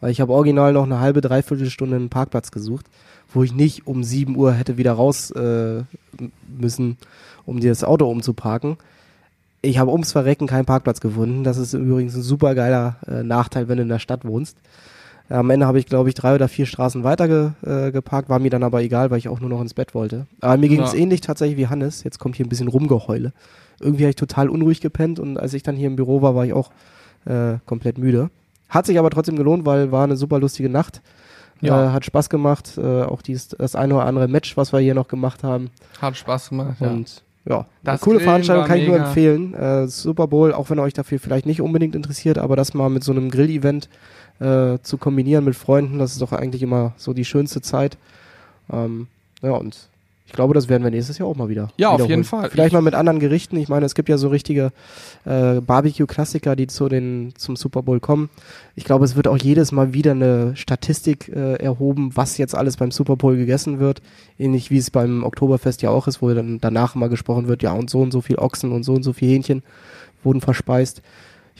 Weil 0.00 0.10
ich 0.10 0.20
habe 0.20 0.32
original 0.32 0.72
noch 0.72 0.82
eine 0.82 0.98
halbe, 0.98 1.20
dreiviertel 1.20 1.70
Stunde 1.70 1.96
einen 1.96 2.08
Parkplatz 2.08 2.50
gesucht, 2.50 2.86
wo 3.32 3.44
ich 3.44 3.54
nicht 3.54 3.86
um 3.86 4.02
sieben 4.02 4.36
Uhr 4.36 4.52
hätte 4.52 4.76
wieder 4.76 4.94
raus 4.94 5.30
äh, 5.30 5.82
müssen, 6.48 6.98
um 7.46 7.60
dir 7.60 7.70
das 7.70 7.84
Auto 7.84 8.10
umzuparken. 8.10 8.78
Ich 9.62 9.78
habe 9.78 9.92
ums 9.92 10.12
Verrecken 10.12 10.46
keinen 10.46 10.66
Parkplatz 10.66 11.00
gefunden. 11.00 11.44
Das 11.44 11.56
ist 11.56 11.72
übrigens 11.72 12.16
ein 12.16 12.22
super 12.22 12.54
geiler 12.54 12.96
äh, 13.06 13.22
Nachteil, 13.22 13.68
wenn 13.68 13.76
du 13.76 13.84
in 13.84 13.88
der 13.88 14.00
Stadt 14.00 14.24
wohnst. 14.24 14.58
Am 15.30 15.48
Ende 15.50 15.66
habe 15.66 15.78
ich, 15.78 15.86
glaube 15.86 16.08
ich, 16.10 16.14
drei 16.14 16.34
oder 16.34 16.48
vier 16.48 16.66
Straßen 16.66 17.02
weiter 17.02 17.28
ge, 17.28 17.50
äh, 17.64 17.90
geparkt, 17.92 18.28
war 18.28 18.38
mir 18.38 18.50
dann 18.50 18.62
aber 18.62 18.82
egal, 18.82 19.10
weil 19.10 19.18
ich 19.18 19.28
auch 19.28 19.40
nur 19.40 19.48
noch 19.48 19.60
ins 19.62 19.72
Bett 19.74 19.94
wollte. 19.94 20.26
Aber 20.40 20.56
mir 20.58 20.68
ging 20.68 20.82
es 20.82 20.92
Ja. 20.92 20.98
ähnlich 20.98 21.22
tatsächlich 21.22 21.56
wie 21.56 21.66
Hannes. 21.68 22.04
Jetzt 22.04 22.18
kommt 22.18 22.36
hier 22.36 22.44
ein 22.44 22.50
bisschen 22.50 22.68
Rumgeheule. 22.68 23.32
Irgendwie 23.80 24.04
habe 24.04 24.10
ich 24.10 24.16
total 24.16 24.48
unruhig 24.50 24.80
gepennt 24.80 25.18
und 25.18 25.38
als 25.38 25.54
ich 25.54 25.62
dann 25.62 25.76
hier 25.76 25.86
im 25.86 25.96
Büro 25.96 26.20
war, 26.22 26.34
war 26.34 26.44
ich 26.44 26.52
auch 26.52 26.70
äh, 27.26 27.54
komplett 27.64 27.96
müde. 27.96 28.28
Hat 28.68 28.84
sich 28.84 28.98
aber 28.98 29.08
trotzdem 29.08 29.36
gelohnt, 29.36 29.64
weil 29.64 29.90
war 29.90 30.04
eine 30.04 30.16
super 30.16 30.38
lustige 30.38 30.68
Nacht. 30.68 31.00
Ja. 31.62 31.86
Äh, 31.86 31.92
hat 31.92 32.04
Spaß 32.04 32.28
gemacht. 32.28 32.76
Äh, 32.76 33.02
auch 33.02 33.22
dies, 33.22 33.48
das 33.48 33.74
eine 33.76 33.94
oder 33.94 34.04
andere 34.04 34.28
Match, 34.28 34.56
was 34.58 34.72
wir 34.74 34.80
hier 34.80 34.94
noch 34.94 35.08
gemacht 35.08 35.42
haben. 35.42 35.70
Hat 36.02 36.16
Spaß 36.18 36.50
gemacht, 36.50 36.76
ja. 36.80 36.90
Und 36.90 37.22
ja, 37.48 37.66
Das 37.82 37.92
eine 37.92 37.98
coole 37.98 38.16
Grillen 38.16 38.24
Veranstaltung 38.28 38.66
kann 38.66 38.78
ich 38.78 38.86
nur 38.88 38.96
empfehlen. 38.98 39.54
Äh, 39.54 39.86
Super 39.88 40.26
Bowl, 40.26 40.52
auch 40.52 40.68
wenn 40.70 40.78
ihr 40.78 40.82
euch 40.82 40.92
dafür 40.94 41.18
vielleicht 41.18 41.46
nicht 41.46 41.60
unbedingt 41.62 41.94
interessiert, 41.94 42.36
aber 42.38 42.56
das 42.56 42.74
mal 42.74 42.90
mit 42.90 43.04
so 43.04 43.12
einem 43.12 43.30
Grill-Event 43.30 43.88
äh, 44.40 44.78
zu 44.82 44.98
kombinieren 44.98 45.44
mit 45.44 45.54
Freunden, 45.56 45.98
das 45.98 46.12
ist 46.12 46.22
doch 46.22 46.32
eigentlich 46.32 46.62
immer 46.62 46.92
so 46.96 47.12
die 47.12 47.24
schönste 47.24 47.60
Zeit. 47.60 47.96
Ähm, 48.72 49.06
ja, 49.42 49.52
und 49.52 49.88
ich 50.26 50.32
glaube, 50.32 50.54
das 50.54 50.68
werden 50.68 50.82
wir 50.82 50.90
nächstes 50.90 51.18
Jahr 51.18 51.28
auch 51.28 51.36
mal 51.36 51.48
wieder. 51.50 51.68
Ja, 51.76 51.90
auf 51.90 52.08
jeden 52.08 52.24
Fall. 52.24 52.48
Vielleicht 52.50 52.68
Ich- 52.68 52.72
mal 52.72 52.80
mit 52.80 52.94
anderen 52.94 53.20
Gerichten. 53.20 53.56
Ich 53.58 53.68
meine, 53.68 53.86
es 53.86 53.94
gibt 53.94 54.08
ja 54.08 54.16
so 54.18 54.28
richtige 54.28 54.72
äh, 55.26 55.60
Barbecue-Klassiker, 55.60 56.56
die 56.56 56.66
zu 56.66 56.88
den, 56.88 57.34
zum 57.36 57.54
Super 57.56 57.82
Bowl 57.82 58.00
kommen. 58.00 58.30
Ich 58.74 58.84
glaube, 58.84 59.04
es 59.04 59.14
wird 59.16 59.28
auch 59.28 59.36
jedes 59.36 59.70
Mal 59.70 59.92
wieder 59.92 60.12
eine 60.12 60.56
Statistik 60.56 61.28
äh, 61.28 61.56
erhoben, 61.56 62.10
was 62.14 62.36
jetzt 62.38 62.54
alles 62.56 62.78
beim 62.78 62.90
Super 62.90 63.16
Bowl 63.16 63.36
gegessen 63.36 63.78
wird. 63.78 64.00
Ähnlich 64.38 64.70
wie 64.70 64.78
es 64.78 64.90
beim 64.90 65.22
Oktoberfest 65.24 65.82
ja 65.82 65.90
auch 65.90 66.08
ist, 66.08 66.20
wo 66.22 66.32
dann 66.32 66.58
danach 66.60 66.94
mal 66.96 67.08
gesprochen 67.10 67.46
wird, 67.46 67.62
ja, 67.62 67.72
und 67.72 67.88
so 67.90 68.00
und 68.00 68.10
so 68.10 68.20
viel 68.22 68.36
Ochsen 68.36 68.72
und 68.72 68.82
so 68.82 68.94
und 68.94 69.02
so 69.04 69.12
viel 69.12 69.28
Hähnchen 69.28 69.62
wurden 70.24 70.40
verspeist. 70.40 71.02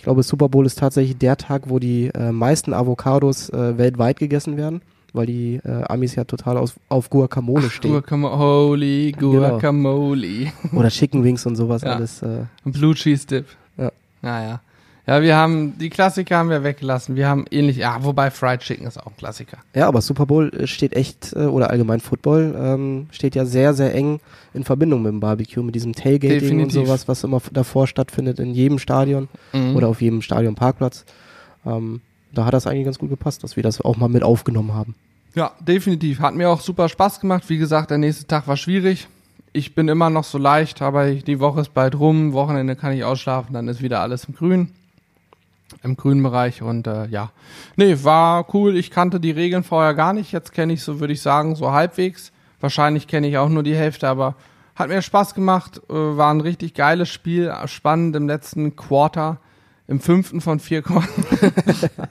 Ich 0.05 0.07
glaube, 0.07 0.23
Super 0.23 0.51
Bowl 0.51 0.67
ist 0.67 0.79
tatsächlich 0.79 1.17
der 1.17 1.39
Tag, 1.39 1.63
wo 1.71 1.79
die 1.79 2.11
äh, 2.13 2.31
meisten 2.31 2.75
Avocados 2.75 3.49
äh, 3.49 3.79
weltweit 3.79 4.19
gegessen 4.19 4.59
werden, 4.59 4.83
weil 5.15 5.25
die 5.25 5.63
äh, 5.65 5.83
Amis 5.89 6.15
ja 6.15 6.25
total 6.25 6.59
aus, 6.59 6.75
auf 6.91 7.09
Guacamole 7.09 7.71
stehen. 7.71 7.91
Guacamole, 7.93 8.37
holy 8.37 9.13
Guacamole. 9.19 10.53
Oder 10.75 10.91
Chicken 10.91 11.25
Wings 11.25 11.47
und 11.47 11.57
sowas 11.57 11.81
Ja. 11.81 11.95
alles. 11.95 12.21
Äh, 12.21 12.41
Ein 12.67 12.73
Blue 12.73 12.95
Cheese 12.95 13.27
Dip. 13.27 13.47
Ja. 13.79 13.93
Naja. 14.21 14.61
Ja, 15.07 15.21
wir 15.21 15.37
haben, 15.37 15.77
die 15.79 15.91
Klassiker 15.91 16.39
haben 16.39 16.49
wir 16.49 16.65
weggelassen. 16.65 17.15
Wir 17.15 17.29
haben 17.29 17.45
ähnlich, 17.51 17.77
ja, 17.77 18.03
wobei 18.03 18.31
Fried 18.31 18.61
Chicken 18.61 18.87
ist 18.87 18.99
auch 18.99 19.09
ein 19.09 19.17
Klassiker. 19.19 19.59
Ja, 19.75 19.87
aber 19.87 20.01
Super 20.01 20.25
Bowl 20.25 20.49
äh, 20.55 20.67
steht 20.67 20.95
echt, 20.95 21.35
äh, 21.35 21.41
oder 21.41 21.69
allgemein 21.69 22.01
Football, 22.01 22.55
ähm, 22.59 23.07
steht 23.11 23.35
ja 23.35 23.45
sehr, 23.45 23.75
sehr 23.75 23.95
eng 23.95 24.21
in 24.55 24.65
Verbindung 24.65 25.03
mit 25.03 25.13
dem 25.13 25.21
Barbecue, 25.21 25.63
mit 25.63 25.75
diesem 25.75 25.93
Tailgating 25.93 26.41
Definitiv. 26.41 26.79
und 26.81 26.87
sowas, 26.87 27.07
was 27.07 27.23
immer 27.23 27.43
davor 27.53 27.87
stattfindet 27.87 28.39
in 28.39 28.55
jedem 28.55 28.79
Stadion 28.79 29.29
Mhm. 29.53 29.77
oder 29.77 29.89
auf 29.89 30.01
jedem 30.01 30.23
Stadionparkplatz. 30.23 31.05
Ähm, 31.67 32.01
da 32.33 32.47
hat 32.47 32.55
das 32.55 32.67
eigentlich 32.67 32.87
ganz 32.87 32.99
gut 32.99 33.11
gepasst, 33.11 33.45
dass 33.45 33.57
wir 33.57 33.63
das 33.63 33.83
auch 33.83 33.97
mal 33.99 34.09
mit 34.09 34.23
aufgenommen 34.23 34.73
haben. 34.73 34.95
Ja, 35.35 35.53
definitiv. 35.61 36.21
Hat 36.21 36.35
mir 36.35 36.49
auch 36.49 36.61
super 36.61 36.89
Spaß 36.89 37.21
gemacht. 37.21 37.45
Wie 37.49 37.59
gesagt, 37.59 37.91
der 37.91 37.99
nächste 37.99 38.27
Tag 38.27 38.49
war 38.49 38.57
schwierig. 38.57 39.09
Ich 39.53 39.75
bin 39.75 39.89
immer 39.89 40.09
noch 40.09 40.25
so 40.25 40.39
leicht, 40.39 40.81
aber 40.81 41.11
die 41.13 41.41
Woche 41.41 41.61
ist 41.61 41.75
bald 41.75 41.99
rum. 41.99 42.33
Wochenende 42.33 42.75
kann 42.75 42.93
ich 42.93 43.05
ausschlafen, 43.05 43.53
dann 43.53 43.69
ist 43.69 43.83
wieder 43.83 44.01
alles 44.01 44.25
im 44.25 44.35
Grün. 44.35 44.71
Im 45.83 45.97
grünen 45.97 46.23
Bereich 46.23 46.63
und 46.63 46.87
äh, 46.87 47.07
ja. 47.07 47.31
Nee, 47.77 47.99
war 48.03 48.47
cool. 48.55 48.77
Ich 48.77 48.91
kannte 48.91 49.21
die 49.21 49.31
Regeln 49.31 49.65
vorher 49.65 49.95
gar 49.95 50.13
nicht. 50.13 50.33
Jetzt 50.33 50.53
kenne 50.53 50.73
ich 50.73 50.83
so, 50.83 51.01
würde 51.01 51.13
ich 51.13 51.21
sagen, 51.21 51.57
so 51.57 51.73
halbwegs. 51.73 52.33
Wahrscheinlich 52.61 53.07
kenne 53.07 53.29
ich 53.29 53.37
auch 53.37 53.49
nur 53.51 53.63
die 53.63 53.77
Hälfte, 53.77 54.09
aber 54.09 54.37
hat 54.75 54.89
mir 54.89 55.03
Spaß 55.03 55.35
gemacht. 55.35 55.81
Äh, 55.89 55.93
war 55.93 56.33
ein 56.33 56.41
richtig 56.41 56.75
geiles 56.75 57.11
Spiel. 57.11 57.53
Spannend 57.67 58.17
im 58.17 58.27
letzten 58.27 58.77
Quarter. 58.77 59.41
Im 59.87 60.01
fünften 60.01 60.41
von 60.41 60.61
vier 60.61 60.81
Quartern. 60.81 61.53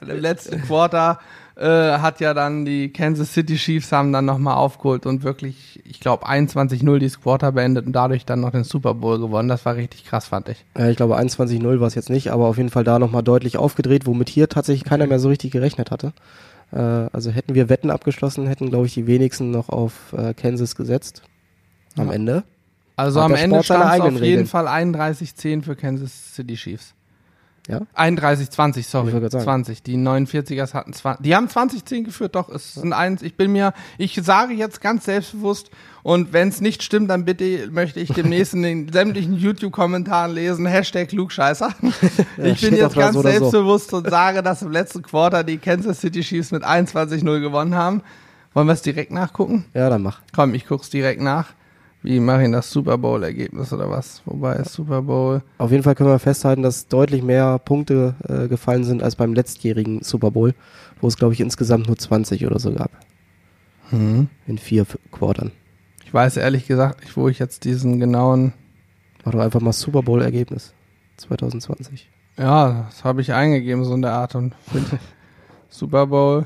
Im 0.08 0.20
letzten 0.20 0.62
Quarter 0.62 1.18
äh, 1.56 1.98
hat 1.98 2.20
ja 2.20 2.34
dann 2.34 2.64
die 2.64 2.92
Kansas 2.92 3.32
City 3.32 3.56
Chiefs 3.56 3.92
haben 3.92 4.12
dann 4.12 4.24
nochmal 4.24 4.56
aufgeholt 4.56 5.06
und 5.06 5.22
wirklich, 5.22 5.80
ich 5.84 6.00
glaube, 6.00 6.26
21-0 6.28 6.98
dieses 6.98 7.20
Quarter 7.20 7.52
beendet 7.52 7.86
und 7.86 7.92
dadurch 7.92 8.24
dann 8.26 8.40
noch 8.40 8.50
den 8.50 8.64
Super 8.64 8.94
Bowl 8.94 9.18
gewonnen. 9.20 9.48
Das 9.48 9.64
war 9.64 9.76
richtig 9.76 10.04
krass, 10.04 10.26
fand 10.26 10.48
ich. 10.48 10.64
Äh, 10.76 10.90
ich 10.90 10.96
glaube 10.96 11.16
21-0 11.18 11.80
war 11.80 11.86
es 11.86 11.94
jetzt 11.94 12.10
nicht, 12.10 12.32
aber 12.32 12.46
auf 12.46 12.56
jeden 12.56 12.70
Fall 12.70 12.84
da 12.84 12.98
nochmal 12.98 13.22
deutlich 13.22 13.56
aufgedreht, 13.56 14.06
womit 14.06 14.28
hier 14.28 14.48
tatsächlich 14.48 14.84
keiner 14.84 15.06
mehr 15.06 15.20
so 15.20 15.28
richtig 15.28 15.52
gerechnet 15.52 15.90
hatte. 15.92 16.12
Äh, 16.72 16.78
also 16.78 17.30
hätten 17.30 17.54
wir 17.54 17.68
Wetten 17.68 17.90
abgeschlossen, 17.90 18.46
hätten, 18.48 18.70
glaube 18.70 18.86
ich, 18.86 18.94
die 18.94 19.06
wenigsten 19.06 19.50
noch 19.52 19.68
auf 19.68 20.12
äh, 20.16 20.34
Kansas 20.34 20.74
gesetzt. 20.74 21.22
Am 21.96 22.08
Ja. 22.08 22.14
Ende. 22.14 22.44
Also 22.96 23.20
Hat 23.20 23.30
am 23.30 23.34
Ende 23.36 23.62
stand 23.62 23.84
es 23.84 24.00
auf 24.00 24.06
jeden 24.06 24.16
Regeln. 24.18 24.46
Fall 24.46 24.66
31-10 24.68 25.62
für 25.62 25.76
Kansas 25.76 26.34
City 26.34 26.54
Chiefs. 26.54 26.94
Ja? 27.68 27.80
31-20, 27.96 28.78
Ich 28.78 28.86
sorry. 28.88 29.06
wollte 29.06 29.20
gerade 29.20 29.30
sagen. 29.30 29.44
20. 29.64 29.82
Die 29.82 29.96
49ers 29.96 30.74
hatten 30.74 30.92
20. 30.92 31.24
Die 31.24 31.34
haben 31.34 31.46
20-10 31.46 32.04
geführt, 32.04 32.34
doch. 32.34 32.48
Es 32.50 32.74
sind 32.74 32.92
eins. 32.92 33.22
Ich 33.22 33.36
bin 33.36 33.52
mir, 33.52 33.72
ich 33.98 34.18
sage 34.22 34.54
jetzt 34.54 34.80
ganz 34.80 35.04
selbstbewusst, 35.06 35.70
und 36.04 36.34
wenn 36.34 36.48
es 36.50 36.60
nicht 36.60 36.82
stimmt, 36.82 37.08
dann 37.08 37.24
bitte 37.24 37.70
möchte 37.70 37.98
ich 37.98 38.12
demnächst 38.12 38.52
in 38.52 38.62
den 38.62 38.92
sämtlichen 38.92 39.38
YouTube-Kommentaren 39.38 40.34
lesen, 40.34 40.66
Hashtag 40.66 41.08
Klugscheißer. 41.08 41.70
ich 42.36 42.58
steht 42.58 42.72
bin 42.72 42.78
jetzt 42.78 42.94
ganz 42.94 43.14
so 43.14 43.20
oder 43.20 43.32
so. 43.32 43.38
selbstbewusst 43.38 43.92
und 43.94 44.10
sage, 44.10 44.42
dass 44.42 44.60
im 44.60 44.70
letzten 44.70 45.00
Quarter 45.00 45.42
die 45.44 45.56
Kansas 45.56 46.02
City 46.02 46.20
Chiefs 46.20 46.50
mit 46.50 46.62
21-0 46.62 47.40
gewonnen 47.40 47.74
haben. 47.74 48.02
Wollen 48.52 48.66
wir 48.66 48.74
es 48.74 48.82
direkt 48.82 49.12
nachgucken? 49.12 49.64
Ja, 49.72 49.88
dann 49.88 50.02
mach. 50.02 50.20
Komm, 50.34 50.52
ich 50.52 50.66
guck's 50.66 50.90
direkt 50.90 51.22
nach. 51.22 51.54
Wie 52.04 52.20
mache 52.20 52.44
ich 52.44 52.52
das 52.52 52.70
Super 52.70 52.98
Bowl-Ergebnis 52.98 53.72
oder 53.72 53.88
was? 53.88 54.20
Wobei 54.26 54.56
ist 54.56 54.74
Super 54.74 55.00
Bowl. 55.00 55.42
Auf 55.56 55.70
jeden 55.70 55.82
Fall 55.82 55.94
können 55.94 56.10
wir 56.10 56.18
festhalten, 56.18 56.62
dass 56.62 56.86
deutlich 56.86 57.22
mehr 57.22 57.58
Punkte 57.58 58.14
äh, 58.28 58.46
gefallen 58.46 58.84
sind 58.84 59.02
als 59.02 59.16
beim 59.16 59.32
letztjährigen 59.32 60.02
Super 60.02 60.30
Bowl, 60.30 60.52
wo 61.00 61.06
es, 61.06 61.16
glaube 61.16 61.32
ich, 61.32 61.40
insgesamt 61.40 61.86
nur 61.86 61.96
20 61.96 62.46
oder 62.46 62.58
so 62.58 62.74
gab. 62.74 62.90
Hm. 63.88 64.28
In 64.46 64.58
vier 64.58 64.84
Quartern. 65.12 65.50
Ich 66.04 66.12
weiß 66.12 66.36
ehrlich 66.36 66.66
gesagt 66.66 67.00
nicht, 67.00 67.16
wo 67.16 67.30
ich 67.30 67.38
jetzt 67.38 67.64
diesen 67.64 67.98
genauen. 68.00 68.52
Mach 69.24 69.32
doch 69.32 69.40
einfach 69.40 69.62
mal 69.62 69.72
Super 69.72 70.02
Bowl-Ergebnis 70.02 70.74
2020. 71.16 72.10
Ja, 72.36 72.84
das 72.90 73.02
habe 73.02 73.22
ich 73.22 73.32
eingegeben, 73.32 73.82
so 73.82 73.94
in 73.94 74.02
der 74.02 74.12
Art 74.12 74.34
und 74.34 74.54
Super 75.70 76.08
Bowl 76.08 76.44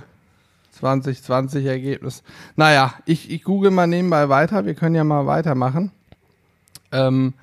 2020 0.78 1.66
Ergebnis. 1.66 2.22
Naja, 2.56 2.94
ich, 3.04 3.30
ich 3.30 3.42
google 3.42 3.70
mal 3.70 3.86
nebenbei 3.86 4.28
weiter. 4.28 4.64
Wir 4.64 4.74
können 4.74 4.94
ja 4.94 5.04
mal 5.04 5.26
weitermachen. 5.26 5.92
Ähm, 6.92 7.34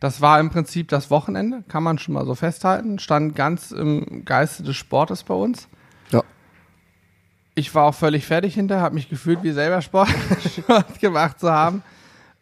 das 0.00 0.20
war 0.20 0.38
im 0.38 0.50
Prinzip 0.50 0.88
das 0.88 1.10
Wochenende, 1.10 1.64
kann 1.66 1.82
man 1.82 1.98
schon 1.98 2.14
mal 2.14 2.24
so 2.24 2.34
festhalten. 2.34 2.98
Stand 2.98 3.34
ganz 3.34 3.72
im 3.72 4.24
Geiste 4.24 4.62
des 4.62 4.76
Sportes 4.76 5.24
bei 5.24 5.34
uns. 5.34 5.68
Ja. 6.10 6.22
Ich 7.54 7.74
war 7.74 7.84
auch 7.84 7.94
völlig 7.94 8.24
fertig 8.24 8.54
hinter, 8.54 8.80
habe 8.80 8.94
mich 8.94 9.08
gefühlt, 9.08 9.42
wie 9.42 9.52
selber 9.52 9.82
Sport, 9.82 10.08
Sport 10.56 11.00
gemacht 11.00 11.40
zu 11.40 11.50
haben. 11.50 11.82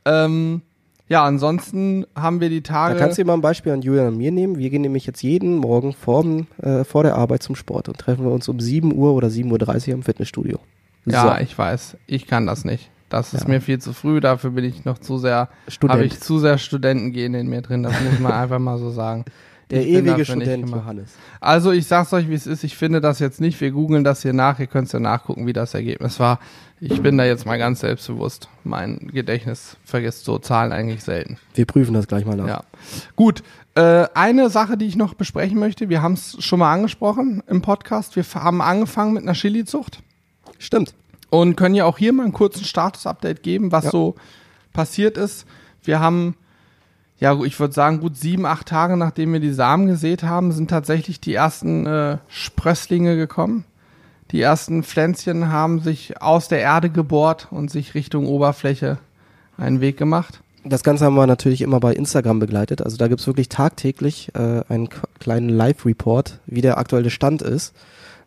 Ähm, 0.04 0.62
ja, 1.08 1.24
ansonsten 1.24 2.04
haben 2.14 2.40
wir 2.40 2.48
die 2.48 2.62
Da 2.62 2.72
Tage. 2.72 2.98
kannst 2.98 3.16
du 3.18 3.22
dir 3.22 3.26
mal 3.26 3.34
ein 3.34 3.40
Beispiel 3.40 3.72
an 3.72 3.82
Julian 3.82 4.08
und 4.08 4.16
mir 4.18 4.32
nehmen. 4.32 4.58
Wir 4.58 4.70
gehen 4.70 4.82
nämlich 4.82 5.06
jetzt 5.06 5.22
jeden 5.22 5.56
Morgen 5.58 5.92
vor, 5.92 6.24
äh, 6.62 6.84
vor 6.84 7.02
der 7.04 7.16
Arbeit 7.16 7.42
zum 7.42 7.54
Sport 7.54 7.88
und 7.88 7.98
treffen 7.98 8.24
wir 8.24 8.32
uns 8.32 8.48
um 8.48 8.58
7 8.60 8.92
Uhr 8.94 9.12
oder 9.14 9.28
7.30 9.28 9.88
Uhr 9.88 9.94
im 9.94 10.02
Fitnessstudio. 10.02 10.58
Ja, 11.04 11.36
So, 11.36 11.42
ich 11.42 11.56
weiß. 11.56 11.96
Ich 12.06 12.26
kann 12.26 12.46
das 12.46 12.64
nicht. 12.64 12.90
Das 13.08 13.32
ist 13.34 13.42
Ja. 13.44 13.48
mir 13.48 13.60
viel 13.60 13.78
zu 13.78 13.92
früh. 13.92 14.18
Dafür 14.18 14.50
bin 14.50 14.64
ich 14.64 14.84
noch 14.84 14.98
zu 14.98 15.18
sehr, 15.18 15.48
Student. 15.68 15.92
habe 15.92 16.04
ich 16.06 16.18
zu 16.20 16.40
sehr 16.40 16.58
Studentengehen 16.58 17.34
in 17.34 17.46
mir 17.48 17.62
drin. 17.62 17.84
Das 17.84 17.92
muss 18.00 18.18
man 18.18 18.32
einfach 18.32 18.58
mal 18.58 18.78
so 18.78 18.90
sagen. 18.90 19.24
Der 19.70 19.82
Ich 19.82 19.88
ewige 19.88 20.24
Student. 20.24 20.70
Johannes. 20.70 21.10
Also 21.40 21.72
ich 21.72 21.86
sag's 21.86 22.12
euch, 22.12 22.28
wie 22.28 22.34
es 22.34 22.46
ist. 22.46 22.62
Ich 22.64 22.76
finde 22.76 23.00
das 23.00 23.18
jetzt 23.18 23.40
nicht. 23.40 23.60
Wir 23.60 23.70
googeln 23.72 24.04
das 24.04 24.22
hier 24.22 24.32
nach. 24.32 24.58
Ihr 24.60 24.66
könnt's 24.68 24.92
ja 24.92 25.00
nachgucken, 25.00 25.46
wie 25.46 25.52
das 25.52 25.74
Ergebnis 25.74 26.20
war. 26.20 26.38
Ich 26.78 27.00
bin 27.02 27.16
da 27.16 27.24
jetzt 27.24 27.46
mal 27.46 27.58
ganz 27.58 27.80
selbstbewusst. 27.80 28.48
Mein 28.62 29.08
Gedächtnis 29.12 29.76
vergisst 29.84 30.24
so 30.24 30.38
Zahlen 30.38 30.72
eigentlich 30.72 31.02
selten. 31.02 31.38
Wir 31.54 31.64
prüfen 31.64 31.94
das 31.94 32.06
gleich 32.06 32.24
mal 32.26 32.36
nach. 32.36 32.46
Ja. 32.46 32.64
Gut. 33.16 33.42
Äh, 33.74 34.06
eine 34.14 34.50
Sache, 34.50 34.76
die 34.76 34.86
ich 34.86 34.96
noch 34.96 35.14
besprechen 35.14 35.58
möchte. 35.58 35.88
Wir 35.88 36.00
haben 36.02 36.14
es 36.14 36.36
schon 36.44 36.58
mal 36.58 36.72
angesprochen 36.72 37.42
im 37.46 37.60
Podcast. 37.62 38.14
Wir 38.16 38.24
haben 38.34 38.60
angefangen 38.62 39.14
mit 39.14 39.22
einer 39.22 39.32
Chili-Zucht. 39.34 40.02
Stimmt. 40.58 40.94
und 41.28 41.56
können 41.56 41.74
ja 41.74 41.84
auch 41.86 41.98
hier 41.98 42.12
mal 42.12 42.22
einen 42.22 42.32
kurzen 42.32 42.64
Status-Update 42.64 43.42
geben, 43.42 43.72
was 43.72 43.86
Ja. 43.86 43.90
so 43.90 44.14
passiert 44.72 45.18
ist. 45.18 45.44
Wir 45.82 45.98
haben, 46.00 46.36
ja, 47.18 47.38
ich 47.42 47.58
würde 47.58 47.72
sagen, 47.72 48.00
gut 48.00 48.16
sieben, 48.16 48.44
acht 48.44 48.68
Tage 48.68 48.96
nachdem 48.96 49.32
wir 49.32 49.40
die 49.40 49.52
Samen 49.52 49.86
gesät 49.86 50.22
haben, 50.22 50.52
sind 50.52 50.68
tatsächlich 50.68 51.20
die 51.20 51.34
ersten 51.34 51.86
äh, 51.86 52.18
Sprösslinge 52.28 53.16
gekommen. 53.16 53.64
Die 54.32 54.40
ersten 54.40 54.82
Pflänzchen 54.82 55.48
haben 55.50 55.80
sich 55.80 56.20
aus 56.20 56.48
der 56.48 56.60
Erde 56.60 56.90
gebohrt 56.90 57.48
und 57.50 57.70
sich 57.70 57.94
Richtung 57.94 58.26
Oberfläche 58.26 58.98
einen 59.56 59.80
Weg 59.80 59.96
gemacht. 59.96 60.40
Das 60.64 60.82
Ganze 60.82 61.04
haben 61.04 61.14
wir 61.14 61.28
natürlich 61.28 61.62
immer 61.62 61.78
bei 61.78 61.94
Instagram 61.94 62.40
begleitet. 62.40 62.82
Also 62.82 62.96
da 62.96 63.06
gibt's 63.06 63.26
wirklich 63.28 63.48
tagtäglich 63.48 64.32
äh, 64.34 64.62
einen 64.68 64.88
kleinen 65.20 65.48
Live-Report, 65.48 66.40
wie 66.46 66.60
der 66.60 66.76
aktuelle 66.76 67.10
Stand 67.10 67.40
ist. 67.40 67.72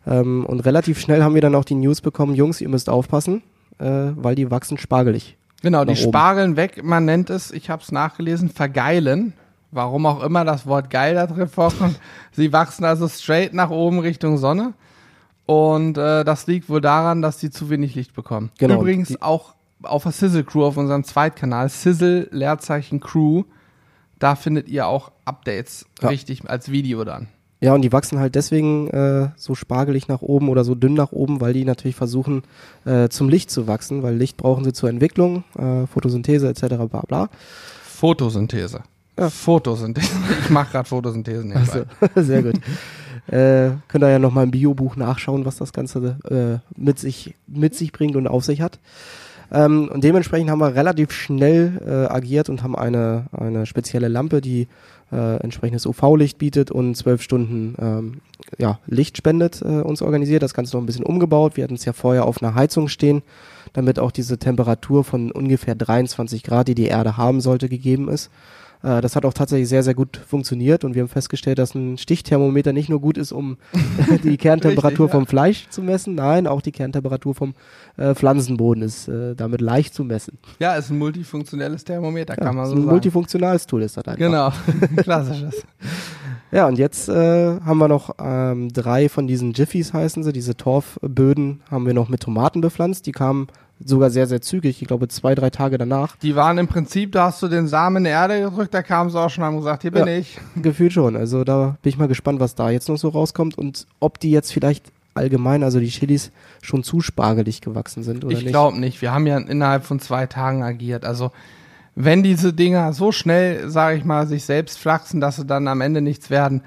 Ähm, 0.06 0.46
und 0.46 0.60
relativ 0.60 0.98
schnell 0.98 1.22
haben 1.22 1.34
wir 1.34 1.42
dann 1.42 1.54
auch 1.54 1.66
die 1.66 1.74
News 1.74 2.00
bekommen, 2.00 2.34
Jungs, 2.34 2.62
ihr 2.62 2.70
müsst 2.70 2.88
aufpassen, 2.88 3.42
äh, 3.78 4.12
weil 4.16 4.34
die 4.34 4.50
wachsen 4.50 4.78
spargelig. 4.78 5.36
Genau, 5.62 5.84
die 5.84 5.92
oben. 5.92 6.00
spargeln 6.10 6.56
weg. 6.56 6.82
Man 6.82 7.04
nennt 7.04 7.30
es, 7.30 7.50
ich 7.50 7.70
habe 7.70 7.82
es 7.82 7.92
nachgelesen, 7.92 8.48
vergeilen. 8.48 9.34
Warum 9.72 10.06
auch 10.06 10.22
immer 10.22 10.44
das 10.44 10.66
Wort 10.66 10.90
geil 10.90 11.14
da 11.14 11.26
drin 11.26 11.48
vorkommt. 11.48 11.98
Sie 12.32 12.52
wachsen 12.52 12.84
also 12.84 13.08
straight 13.08 13.54
nach 13.54 13.70
oben 13.70 14.00
Richtung 14.00 14.36
Sonne. 14.38 14.72
Und 15.46 15.96
äh, 15.98 16.24
das 16.24 16.46
liegt 16.46 16.68
wohl 16.68 16.80
daran, 16.80 17.22
dass 17.22 17.40
sie 17.40 17.50
zu 17.50 17.70
wenig 17.70 17.94
Licht 17.94 18.14
bekommen. 18.14 18.50
Genau, 18.58 18.80
Übrigens 18.80 19.20
auch 19.22 19.54
auf 19.82 20.02
der 20.04 20.12
Sizzle 20.12 20.44
Crew, 20.44 20.64
auf 20.64 20.76
unserem 20.76 21.04
Zweitkanal, 21.04 21.68
Sizzle 21.68 22.28
Leerzeichen 22.30 23.00
Crew, 23.00 23.44
da 24.18 24.34
findet 24.36 24.68
ihr 24.68 24.86
auch 24.86 25.10
Updates 25.24 25.86
Ja. 26.02 26.08
richtig 26.08 26.48
als 26.48 26.70
Video 26.70 27.04
dann. 27.04 27.28
Ja, 27.60 27.74
und 27.74 27.82
die 27.82 27.92
wachsen 27.92 28.18
halt 28.18 28.34
deswegen 28.34 28.88
äh, 28.88 29.28
so 29.36 29.54
spargelig 29.54 30.08
nach 30.08 30.22
oben 30.22 30.48
oder 30.48 30.64
so 30.64 30.74
dünn 30.74 30.94
nach 30.94 31.12
oben, 31.12 31.42
weil 31.42 31.52
die 31.52 31.64
natürlich 31.64 31.94
versuchen, 31.94 32.42
äh, 32.86 33.10
zum 33.10 33.28
Licht 33.28 33.50
zu 33.50 33.66
wachsen, 33.66 34.02
weil 34.02 34.16
Licht 34.16 34.38
brauchen 34.38 34.64
sie 34.64 34.72
zur 34.72 34.88
Entwicklung, 34.88 35.44
äh, 35.58 35.86
Photosynthese 35.86 36.48
etc. 36.48 36.76
bla 36.90 37.02
bla. 37.06 37.28
Photosynthese. 37.84 38.82
Ja. 39.18 39.28
Photosynthese. 39.28 40.08
Ich 40.44 40.50
mache 40.50 40.72
gerade 40.72 40.88
Photosynthese 40.88 41.46
nebenbei. 41.46 41.84
Also, 42.00 42.22
sehr 42.22 42.42
gut. 42.42 42.56
äh, 43.26 43.76
könnt 43.88 44.04
ihr 44.04 44.10
ja 44.10 44.18
nochmal 44.18 44.44
im 44.44 44.50
Biobuch 44.50 44.96
nachschauen, 44.96 45.44
was 45.44 45.56
das 45.56 45.74
Ganze 45.74 46.16
äh, 46.30 46.80
mit, 46.80 46.98
sich, 46.98 47.34
mit 47.46 47.74
sich 47.74 47.92
bringt 47.92 48.16
und 48.16 48.26
auf 48.26 48.44
sich 48.44 48.62
hat. 48.62 48.78
Ähm, 49.52 49.90
und 49.92 50.02
dementsprechend 50.04 50.48
haben 50.48 50.60
wir 50.60 50.74
relativ 50.74 51.12
schnell 51.12 51.80
äh, 51.84 52.12
agiert 52.12 52.48
und 52.48 52.62
haben 52.62 52.76
eine, 52.76 53.26
eine 53.32 53.66
spezielle 53.66 54.08
Lampe, 54.08 54.40
die 54.40 54.68
äh, 55.12 55.36
entsprechendes 55.36 55.86
UV-Licht 55.86 56.38
bietet 56.38 56.70
und 56.70 56.94
zwölf 56.96 57.22
Stunden 57.22 57.74
ähm, 57.80 58.20
ja, 58.58 58.78
Licht 58.86 59.16
spendet, 59.16 59.62
äh, 59.62 59.80
uns 59.80 60.02
organisiert. 60.02 60.42
Das 60.42 60.54
Ganze 60.54 60.76
noch 60.76 60.82
ein 60.82 60.86
bisschen 60.86 61.04
umgebaut. 61.04 61.56
Wir 61.56 61.64
hatten 61.64 61.74
es 61.74 61.84
ja 61.84 61.92
vorher 61.92 62.26
auf 62.26 62.42
einer 62.42 62.54
Heizung 62.54 62.88
stehen, 62.88 63.22
damit 63.72 63.98
auch 63.98 64.10
diese 64.10 64.38
Temperatur 64.38 65.04
von 65.04 65.30
ungefähr 65.30 65.74
23 65.74 66.42
Grad, 66.42 66.68
die 66.68 66.74
die 66.74 66.86
Erde 66.86 67.16
haben 67.16 67.40
sollte, 67.40 67.68
gegeben 67.68 68.08
ist. 68.08 68.30
Äh, 68.82 69.00
das 69.00 69.16
hat 69.16 69.24
auch 69.24 69.34
tatsächlich 69.34 69.68
sehr, 69.68 69.82
sehr 69.82 69.94
gut 69.94 70.16
funktioniert 70.16 70.84
und 70.84 70.94
wir 70.94 71.02
haben 71.02 71.08
festgestellt, 71.08 71.58
dass 71.58 71.74
ein 71.74 71.98
Stichthermometer 71.98 72.72
nicht 72.72 72.88
nur 72.88 73.00
gut 73.00 73.18
ist, 73.18 73.32
um 73.32 73.56
die 74.24 74.36
Kerntemperatur 74.36 75.06
Richtig, 75.06 75.10
vom 75.10 75.26
Fleisch 75.26 75.68
zu 75.70 75.82
messen, 75.82 76.14
nein, 76.14 76.46
auch 76.46 76.62
die 76.62 76.72
Kerntemperatur 76.72 77.34
vom 77.34 77.54
äh, 77.96 78.14
Pflanzenboden 78.14 78.82
ist 78.82 79.08
äh, 79.08 79.34
damit 79.34 79.60
leicht 79.60 79.94
zu 79.94 80.04
messen. 80.04 80.38
Ja, 80.58 80.74
ist 80.74 80.90
ein 80.90 80.98
multifunktionelles 80.98 81.84
Thermometer, 81.84 82.34
Ja, 82.38 82.44
kann 82.44 82.56
man 82.56 82.66
so 82.66 82.72
ein 82.72 82.78
sagen. 82.78 82.90
multifunktionales 82.90 83.66
Tool 83.66 83.82
ist 83.82 83.96
das 83.96 84.04
einfach. 84.04 84.18
Genau, 84.18 84.52
klassisches. 85.02 85.64
Ja, 86.52 86.66
und 86.66 86.78
jetzt 86.78 87.08
äh, 87.08 87.60
haben 87.60 87.78
wir 87.78 87.86
noch 87.86 88.16
ähm, 88.20 88.72
drei 88.72 89.08
von 89.08 89.28
diesen 89.28 89.52
Jiffys 89.52 89.92
heißen 89.92 90.24
sie, 90.24 90.32
diese 90.32 90.56
Torfböden 90.56 91.60
haben 91.70 91.86
wir 91.86 91.94
noch 91.94 92.08
mit 92.08 92.22
Tomaten 92.22 92.60
bepflanzt. 92.60 93.06
Die 93.06 93.12
kamen 93.12 93.46
sogar 93.84 94.10
sehr, 94.10 94.26
sehr 94.26 94.40
zügig, 94.42 94.82
ich 94.82 94.88
glaube 94.88 95.08
zwei, 95.08 95.34
drei 95.34 95.50
Tage 95.50 95.78
danach. 95.78 96.16
Die 96.16 96.36
waren 96.36 96.58
im 96.58 96.68
Prinzip, 96.68 97.12
da 97.12 97.26
hast 97.26 97.42
du 97.42 97.48
den 97.48 97.66
Samen 97.66 97.98
in 97.98 98.04
die 98.04 98.10
Erde 98.10 98.40
gedrückt, 98.42 98.74
da 98.74 98.82
kamen 98.82 99.10
sie 99.10 99.18
auch 99.18 99.30
schon 99.30 99.42
und 99.42 99.48
haben 99.48 99.56
gesagt, 99.58 99.82
hier 99.82 99.90
bin 99.90 100.06
Ja. 100.06 100.16
ich. 100.18 100.38
Gefühlt 100.56 100.92
schon. 100.92 101.16
Also 101.16 101.44
da 101.44 101.76
bin 101.82 101.90
ich 101.90 101.98
mal 101.98 102.08
gespannt, 102.08 102.40
was 102.40 102.54
da 102.54 102.70
jetzt 102.70 102.88
noch 102.88 102.98
so 102.98 103.08
rauskommt 103.08 103.56
und 103.56 103.86
ob 104.00 104.20
die 104.20 104.30
jetzt 104.30 104.52
vielleicht 104.52 104.92
allgemein, 105.14 105.62
also 105.62 105.80
die 105.80 105.88
Chilis, 105.88 106.30
schon 106.62 106.84
zu 106.84 107.00
spargelig 107.00 107.60
gewachsen 107.62 108.02
sind 108.02 108.24
oder 108.24 108.32
Ich 108.36 108.42
nicht. 108.42 108.52
glaube 108.52 108.78
nicht. 108.78 109.00
Wir 109.02 109.12
haben 109.12 109.26
ja 109.26 109.38
innerhalb 109.38 109.84
von 109.84 109.98
zwei 109.98 110.26
Tagen 110.26 110.62
agiert. 110.62 111.04
Also 111.04 111.32
wenn 111.96 112.22
diese 112.22 112.52
Dinger 112.52 112.92
so 112.92 113.10
schnell, 113.12 113.68
sage 113.70 113.96
ich 113.98 114.04
mal, 114.04 114.26
sich 114.26 114.44
selbst 114.44 114.78
flachsen, 114.78 115.20
dass 115.20 115.36
sie 115.36 115.44
dann 115.44 115.66
am 115.68 115.80
Ende 115.80 116.00
nichts 116.00 116.30
werden, 116.30 116.62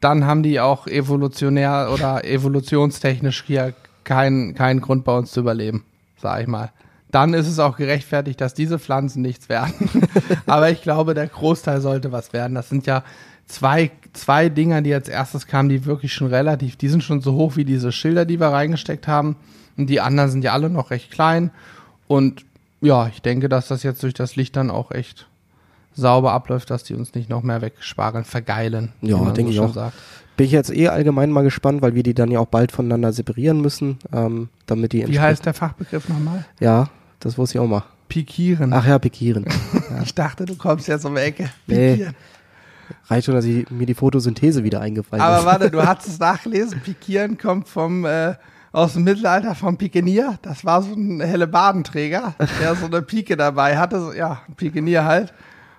dann 0.00 0.26
haben 0.26 0.42
die 0.42 0.60
auch 0.60 0.86
evolutionär 0.86 1.90
oder 1.92 2.24
evolutionstechnisch 2.24 3.44
hier 3.46 3.72
keinen 4.04 4.54
keinen 4.54 4.80
Grund 4.80 5.04
bei 5.04 5.16
uns 5.16 5.32
zu 5.32 5.40
überleben, 5.40 5.84
sage 6.16 6.42
ich 6.42 6.48
mal. 6.48 6.70
Dann 7.10 7.34
ist 7.34 7.46
es 7.46 7.58
auch 7.58 7.76
gerechtfertigt, 7.76 8.40
dass 8.40 8.54
diese 8.54 8.78
Pflanzen 8.78 9.22
nichts 9.22 9.48
werden. 9.48 9.90
Aber 10.46 10.70
ich 10.70 10.82
glaube, 10.82 11.14
der 11.14 11.28
Großteil 11.28 11.80
sollte 11.80 12.12
was 12.12 12.32
werden. 12.32 12.54
Das 12.54 12.68
sind 12.68 12.86
ja 12.86 13.04
zwei, 13.46 13.90
zwei 14.12 14.48
Dinger, 14.48 14.82
die 14.82 14.92
als 14.92 15.08
erstes 15.08 15.46
kamen, 15.46 15.68
die 15.68 15.84
wirklich 15.84 16.12
schon 16.12 16.28
relativ, 16.28 16.76
die 16.76 16.88
sind 16.88 17.04
schon 17.04 17.20
so 17.20 17.34
hoch 17.34 17.56
wie 17.56 17.64
diese 17.64 17.92
Schilder, 17.92 18.24
die 18.24 18.40
wir 18.40 18.48
reingesteckt 18.48 19.06
haben. 19.06 19.36
Und 19.76 19.88
die 19.88 20.00
anderen 20.00 20.30
sind 20.30 20.42
ja 20.42 20.52
alle 20.52 20.68
noch 20.68 20.90
recht 20.90 21.10
klein. 21.10 21.50
Und 22.08 22.44
ja, 22.80 23.08
ich 23.08 23.22
denke, 23.22 23.48
dass 23.48 23.68
das 23.68 23.82
jetzt 23.82 24.02
durch 24.02 24.14
das 24.14 24.36
Licht 24.36 24.56
dann 24.56 24.70
auch 24.70 24.90
echt 24.90 25.26
sauber 25.94 26.32
abläuft, 26.32 26.70
dass 26.70 26.84
die 26.84 26.94
uns 26.94 27.14
nicht 27.14 27.30
noch 27.30 27.42
mehr 27.42 27.62
wegsparen, 27.62 28.24
vergeilen. 28.24 28.92
Ja, 29.00 29.18
denke 29.30 29.50
ich 29.50 29.56
schön 29.56 29.66
auch. 29.66 29.74
Sagt. 29.74 29.96
Bin 30.36 30.46
ich 30.46 30.52
jetzt 30.52 30.70
eh 30.70 30.88
allgemein 30.88 31.30
mal 31.30 31.44
gespannt, 31.44 31.82
weil 31.82 31.94
wir 31.94 32.02
die 32.02 32.14
dann 32.14 32.30
ja 32.30 32.40
auch 32.40 32.46
bald 32.46 32.72
voneinander 32.72 33.12
separieren 33.12 33.60
müssen, 33.60 33.98
ähm, 34.12 34.48
damit 34.66 34.92
die 34.92 35.06
Wie 35.08 35.20
heißt 35.20 35.46
der 35.46 35.54
Fachbegriff 35.54 36.08
nochmal? 36.08 36.44
Ja, 36.60 36.90
das 37.20 37.38
wusste 37.38 37.58
ich 37.58 37.60
auch 37.64 37.68
mal. 37.68 37.84
Pikieren. 38.08 38.72
Ach 38.72 38.86
ja, 38.86 38.98
pikieren. 38.98 39.46
Ich 40.02 40.14
dachte, 40.14 40.44
du 40.44 40.56
kommst 40.56 40.88
jetzt 40.88 41.04
um 41.04 41.14
die 41.14 41.22
Ecke. 41.22 41.50
Nee. 41.66 41.92
Pikieren. 41.92 42.14
Reicht 43.08 43.26
schon, 43.26 43.34
dass 43.34 43.44
ich, 43.44 43.68
mir 43.70 43.86
die 43.86 43.94
Photosynthese 43.94 44.62
wieder 44.62 44.80
eingefallen 44.80 45.22
Aber 45.22 45.38
ist. 45.38 45.44
warte, 45.44 45.70
du 45.70 45.82
hast 45.86 46.06
es 46.06 46.18
nachgelesen. 46.18 46.80
Pikieren 46.80 47.38
kommt 47.38 47.68
vom 47.68 48.04
äh, 48.04 48.34
aus 48.72 48.92
dem 48.92 49.04
Mittelalter 49.04 49.54
vom 49.54 49.78
Pikenier. 49.78 50.38
Das 50.42 50.64
war 50.64 50.82
so 50.82 50.92
ein 50.92 51.20
helle 51.20 51.46
Badenträger, 51.46 52.34
der 52.60 52.74
so 52.74 52.86
eine 52.86 53.02
Pike 53.02 53.36
dabei 53.36 53.78
hatte. 53.78 54.00
So, 54.00 54.12
ja, 54.12 54.42
ein 54.48 54.54
Pikenier 54.54 55.04
halt. 55.04 55.32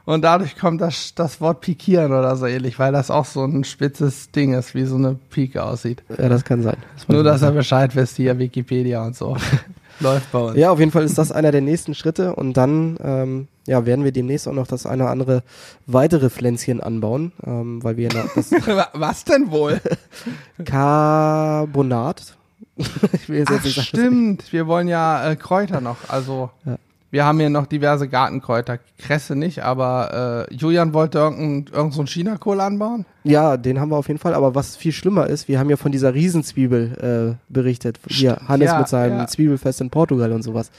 Und 0.08 0.22
dadurch 0.22 0.55
kommt 0.58 0.80
das, 0.80 1.16
das 1.16 1.41
Wort 1.41 1.60
pikieren 1.60 2.14
oder 2.14 2.38
so 2.38 2.45
ähnlich, 2.45 2.80
weil 2.80 2.93
das 2.93 3.12
auch 3.12 3.26
so 3.26 3.43
ein 3.43 3.66
spitzes 3.66 4.32
Ding 4.32 4.53
ist, 4.53 4.74
wie 4.74 4.86
so 4.86 4.95
eine 4.95 5.16
Pike 5.30 5.62
aussieht. 5.62 6.01
Ja, 6.18 6.30
das 6.30 6.45
kann 6.45 6.64
sein. 6.64 6.78
Das 6.95 7.10
Nur, 7.10 7.26
dass 7.26 7.41
er 7.41 7.51
Bescheid 7.51 7.93
wisst, 7.93 8.16
hier 8.16 8.39
Wikipedia 8.39 9.05
und 9.05 9.18
so. 9.18 9.36
Läuft 9.99 10.32
bei 10.32 10.39
uns. 10.39 10.58
Ja, 10.58 10.72
auf 10.72 10.80
jeden 10.80 10.91
Fall 10.91 11.03
ist 11.03 11.18
das 11.18 11.34
einer 11.34 11.51
der 11.51 11.60
nächsten 11.60 11.93
Schritte 11.93 12.36
und 12.36 12.53
dann 12.55 12.97
ähm, 13.03 13.47
ja, 13.66 13.86
werden 13.86 14.05
wir 14.05 14.14
demnächst 14.14 14.47
auch 14.47 14.53
noch 14.53 14.68
das 14.68 14.86
eine 14.86 15.03
oder 15.03 15.12
andere 15.12 15.43
weitere 15.88 16.30
Pflänzchen 16.30 16.80
anbauen, 16.80 17.34
ähm, 17.45 17.84
weil 17.84 17.97
wir 17.97 18.08
das 18.08 18.51
Was 18.93 19.26
denn 19.26 19.51
wohl? 19.51 19.82
Carbonat. 20.64 22.38
ich 22.78 23.28
will 23.28 23.39
jetzt 23.39 23.51
Ach, 23.51 23.62
nicht 23.62 23.76
sagen, 23.76 23.88
stimmt. 23.88 24.53
Wir 24.53 24.68
wollen 24.68 24.88
ja 24.88 25.32
äh, 25.32 25.36
Kräuter 25.36 25.82
noch. 25.82 25.97
Also, 26.08 26.49
Ja. 26.66 26.78
Wir 27.10 27.24
haben 27.26 27.39
hier 27.39 27.49
noch 27.49 27.68
diverse 27.68 28.08
Gartenkräuter. 28.08 28.80
Kresse 28.97 29.36
nicht, 29.36 29.64
aber 29.64 30.47
äh, 30.49 30.53
Julian 30.53 30.93
wollte 30.93 31.20
irgendeinen 31.20 31.68
irgend 31.74 31.93
so 31.93 32.03
Chinakohl 32.05 32.60
anbauen. 32.60 33.05
Ja, 33.24 33.55
den 33.58 33.80
haben 33.80 33.89
wir 33.89 33.97
auf 33.97 34.08
jeden 34.08 34.20
Fall. 34.20 34.34
Aber 34.34 34.55
was 34.55 34.76
viel 34.76 34.91
schlimmer 34.91 35.28
ist, 35.28 35.47
wir 35.47 35.60
haben 35.60 35.70
ja 35.70 35.78
von 35.78 35.91
dieser 35.91 36.14
Riesenzwiebel 36.14 37.38
äh, 37.39 37.53
berichtet. 37.53 37.99
Hier, 38.08 38.38
Hannes 38.47 38.68
ja, 38.68 38.80
mit 38.80 38.88
seinem 38.89 39.20
ja. 39.20 39.28
Zwiebelfest 39.28 39.80
in 39.82 39.89
Portugal 39.89 40.32
und 40.34 40.43
sowas. 40.43 40.70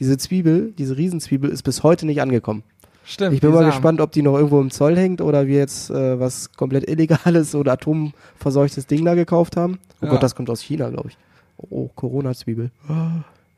Diese 0.00 0.16
Zwiebel, 0.18 0.72
diese 0.76 0.96
Riesenzwiebel 0.96 1.50
ist 1.50 1.62
bis 1.62 1.82
heute 1.82 2.06
nicht 2.06 2.20
angekommen. 2.20 2.62
Stimmt. 3.04 3.32
Ich 3.34 3.40
bin 3.40 3.50
mal 3.50 3.58
Samen. 3.60 3.70
gespannt, 3.70 4.00
ob 4.00 4.12
die 4.12 4.20
noch 4.22 4.34
irgendwo 4.36 4.60
im 4.60 4.70
Zoll 4.70 4.96
hängt 4.96 5.20
oder 5.22 5.46
wir 5.46 5.58
jetzt 5.58 5.90
äh, 5.90 6.20
was 6.20 6.52
komplett 6.52 6.88
Illegales 6.90 7.54
oder 7.54 7.72
atomverseuchtes 7.72 8.86
Ding 8.86 9.04
da 9.04 9.14
gekauft 9.14 9.56
haben. 9.56 9.78
Oh 10.02 10.06
Ja. 10.06 10.10
Gott, 10.12 10.22
das 10.22 10.34
kommt 10.34 10.50
aus 10.50 10.60
China, 10.60 10.90
glaube 10.90 11.08
ich. 11.08 11.16
Oh, 11.56 11.88
Corona-Zwiebel. 11.94 12.70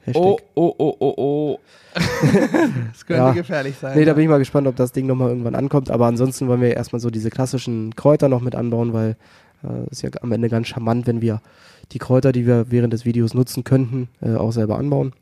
Hashtag. 0.05 0.23
Oh, 0.23 0.39
oh, 0.55 0.75
oh, 0.79 0.97
oh, 1.01 1.15
oh. 1.17 1.59
das 1.95 3.07
könnte 3.07 3.23
Ja. 3.23 3.33
gefährlich 3.33 3.77
sein. 3.77 3.97
Nee, 3.99 4.05
da 4.05 4.15
bin 4.15 4.25
ich 4.25 4.31
mal 4.31 4.39
gespannt, 4.39 4.67
ob 4.67 4.77
das 4.77 4.93
Ding 4.93 5.07
nochmal 5.07 5.29
irgendwann 5.29 5.55
ankommt. 5.55 5.91
Aber 5.91 6.07
ansonsten 6.07 6.49
wollen 6.49 6.61
wir 6.61 6.75
erstmal 6.75 7.01
so 7.01 7.11
diese 7.11 7.31
klassischen 7.31 7.95
Kräuter 7.97 8.29
noch 8.29 8.41
mit 8.41 8.55
anbauen, 8.55 8.93
weil 8.93 9.17
äh, 9.63 9.91
ist 9.91 10.03
ja 10.03 10.11
am 10.23 10.33
Ende 10.33 10.49
ganz 10.49 10.69
charmant, 10.69 11.07
wenn 11.07 11.21
wir 11.21 11.41
die 11.93 11.99
Kräuter, 11.99 12.33
die 12.33 12.47
wir 12.47 12.71
während 12.71 12.93
des 12.93 13.05
Videos 13.05 13.35
nutzen 13.35 13.65
könnten, 13.65 14.09
äh, 14.23 14.35
auch 14.35 14.53
selber 14.53 14.79
anbauen. 14.79 15.13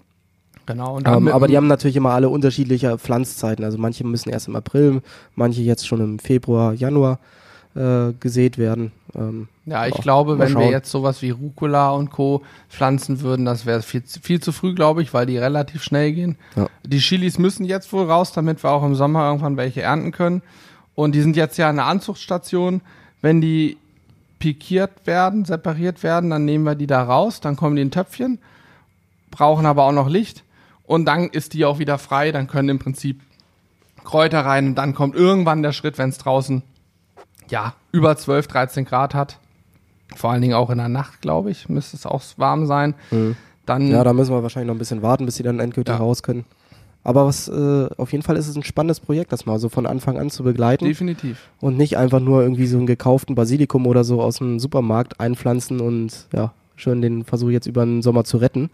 Genau. 0.66 0.98
Ähm, 1.04 1.28
aber 1.28 1.48
die 1.48 1.56
haben 1.56 1.66
natürlich 1.66 1.96
immer 1.96 2.10
alle 2.10 2.28
unterschiedliche 2.28 2.98
Pflanzzeiten. 2.98 3.64
Also 3.64 3.78
manche 3.78 4.06
müssen 4.06 4.28
erst 4.28 4.48
im 4.48 4.56
April, 4.56 5.00
manche 5.34 5.62
jetzt 5.62 5.86
schon 5.86 6.00
im 6.00 6.18
Februar, 6.18 6.74
Januar 6.74 7.20
äh, 7.78 8.12
gesät 8.18 8.58
werden. 8.58 8.90
Ähm, 9.14 9.46
Ja, 9.66 9.86
ich 9.86 9.94
glaube, 9.94 10.38
wenn 10.38 10.48
wir 10.54 10.62
schauen. 10.62 10.70
jetzt 10.72 10.90
sowas 10.90 11.22
wie 11.22 11.30
Rucola 11.30 11.90
und 11.90 12.10
Co. 12.10 12.42
pflanzen 12.68 13.20
würden, 13.20 13.44
das 13.44 13.66
wäre 13.66 13.82
viel, 13.82 14.02
zu- 14.04 14.20
viel 14.20 14.40
zu 14.40 14.50
früh, 14.52 14.74
glaube 14.74 15.02
ich, 15.02 15.14
weil 15.14 15.26
die 15.26 15.38
relativ 15.38 15.82
schnell 15.84 16.12
gehen. 16.12 16.36
Ja. 16.56 16.66
Die 16.84 16.98
Chilis 16.98 17.38
müssen 17.38 17.64
jetzt 17.64 17.92
wohl 17.92 18.06
raus, 18.10 18.32
damit 18.32 18.62
wir 18.64 18.70
auch 18.70 18.82
im 18.84 18.94
Sommer 18.96 19.26
irgendwann 19.28 19.56
welche 19.56 19.82
ernten 19.82 20.10
können. 20.10 20.42
Und 20.94 21.14
die 21.14 21.20
sind 21.22 21.36
jetzt 21.36 21.56
ja 21.58 21.68
eine 21.68 21.84
Anzuchtstation. 21.84 22.80
Wenn 23.22 23.40
die 23.40 23.76
pikiert 24.40 24.90
werden, 25.06 25.44
separiert 25.44 26.02
werden, 26.02 26.30
dann 26.30 26.44
nehmen 26.44 26.64
wir 26.64 26.74
die 26.74 26.86
da 26.86 27.02
raus, 27.02 27.40
dann 27.40 27.56
kommen 27.56 27.76
die 27.76 27.82
in 27.82 27.90
Töpfchen, 27.90 28.38
brauchen 29.30 29.66
aber 29.66 29.84
auch 29.84 29.92
noch 29.92 30.08
Licht. 30.08 30.42
Und 30.84 31.04
dann 31.06 31.28
ist 31.28 31.54
die 31.54 31.64
auch 31.64 31.78
wieder 31.78 31.98
frei, 31.98 32.32
dann 32.32 32.46
können 32.48 32.68
im 32.70 32.78
Prinzip 32.78 33.20
Kräuter 34.04 34.40
rein 34.46 34.68
und 34.68 34.74
dann 34.76 34.94
kommt 34.94 35.14
irgendwann 35.14 35.62
der 35.62 35.72
Schritt, 35.72 35.98
wenn 35.98 36.08
es 36.08 36.18
draußen 36.18 36.62
ja 37.51 37.74
über 37.92 38.16
12, 38.16 38.46
13 38.49 38.84
Grad 38.84 39.14
hat. 39.14 39.38
Vor 40.16 40.30
allen 40.30 40.40
Dingen 40.42 40.55
auch 40.55 40.70
in 40.70 40.78
der 40.78 40.88
Nacht, 40.88 41.20
glaube 41.20 41.51
ich, 41.51 41.68
müsste 41.68 41.96
es 41.96 42.07
auch 42.07 42.22
warm 42.36 42.66
sein. 42.66 42.94
Dann 43.66 43.88
ja, 43.90 44.03
da 44.05 44.12
müssen 44.12 44.32
wir 44.34 44.42
wahrscheinlich 44.42 44.68
noch 44.68 44.74
ein 44.74 44.78
bisschen 44.78 45.03
warten, 45.03 45.26
bis 45.26 45.36
sie 45.36 45.42
dann 45.42 45.61
endgültig 45.61 45.92
Ja. 45.94 45.99
raus 46.01 46.22
können. 46.22 46.44
Aber 47.05 47.26
was 47.26 47.49
äh, 47.49 47.88
auf 47.96 48.12
jeden 48.12 48.24
Fall 48.24 48.36
ist 48.36 48.49
es 48.49 48.57
ein 48.57 48.64
spannendes 48.64 49.01
Projekt, 49.01 49.32
das 49.32 49.46
mal 49.46 49.59
so 49.59 49.68
von 49.68 49.86
Anfang 49.86 50.18
an 50.18 50.30
zu 50.30 50.42
begleiten. 50.44 50.84
definitiv. 50.84 51.49
und 51.61 51.76
nicht 51.76 51.96
einfach 51.96 52.20
nur 52.20 52.42
irgendwie 52.42 52.66
so 52.66 52.76
einen 52.76 52.86
gekauften 52.86 53.34
Basilikum 53.34 53.86
oder 53.86 54.05
so 54.05 54.20
aus 54.20 54.38
dem 54.38 54.59
Supermarkt 54.59 55.20
einpflanzen 55.20 55.80
und 55.80 56.26
ja, 56.34 56.53
schön 56.76 57.01
den 57.03 57.24
Versuch 57.24 57.51
jetzt 57.51 57.66
über 57.66 57.84
den 57.84 58.03
Sommer 58.03 58.24
zu 58.24 58.38
retten, 58.38 58.70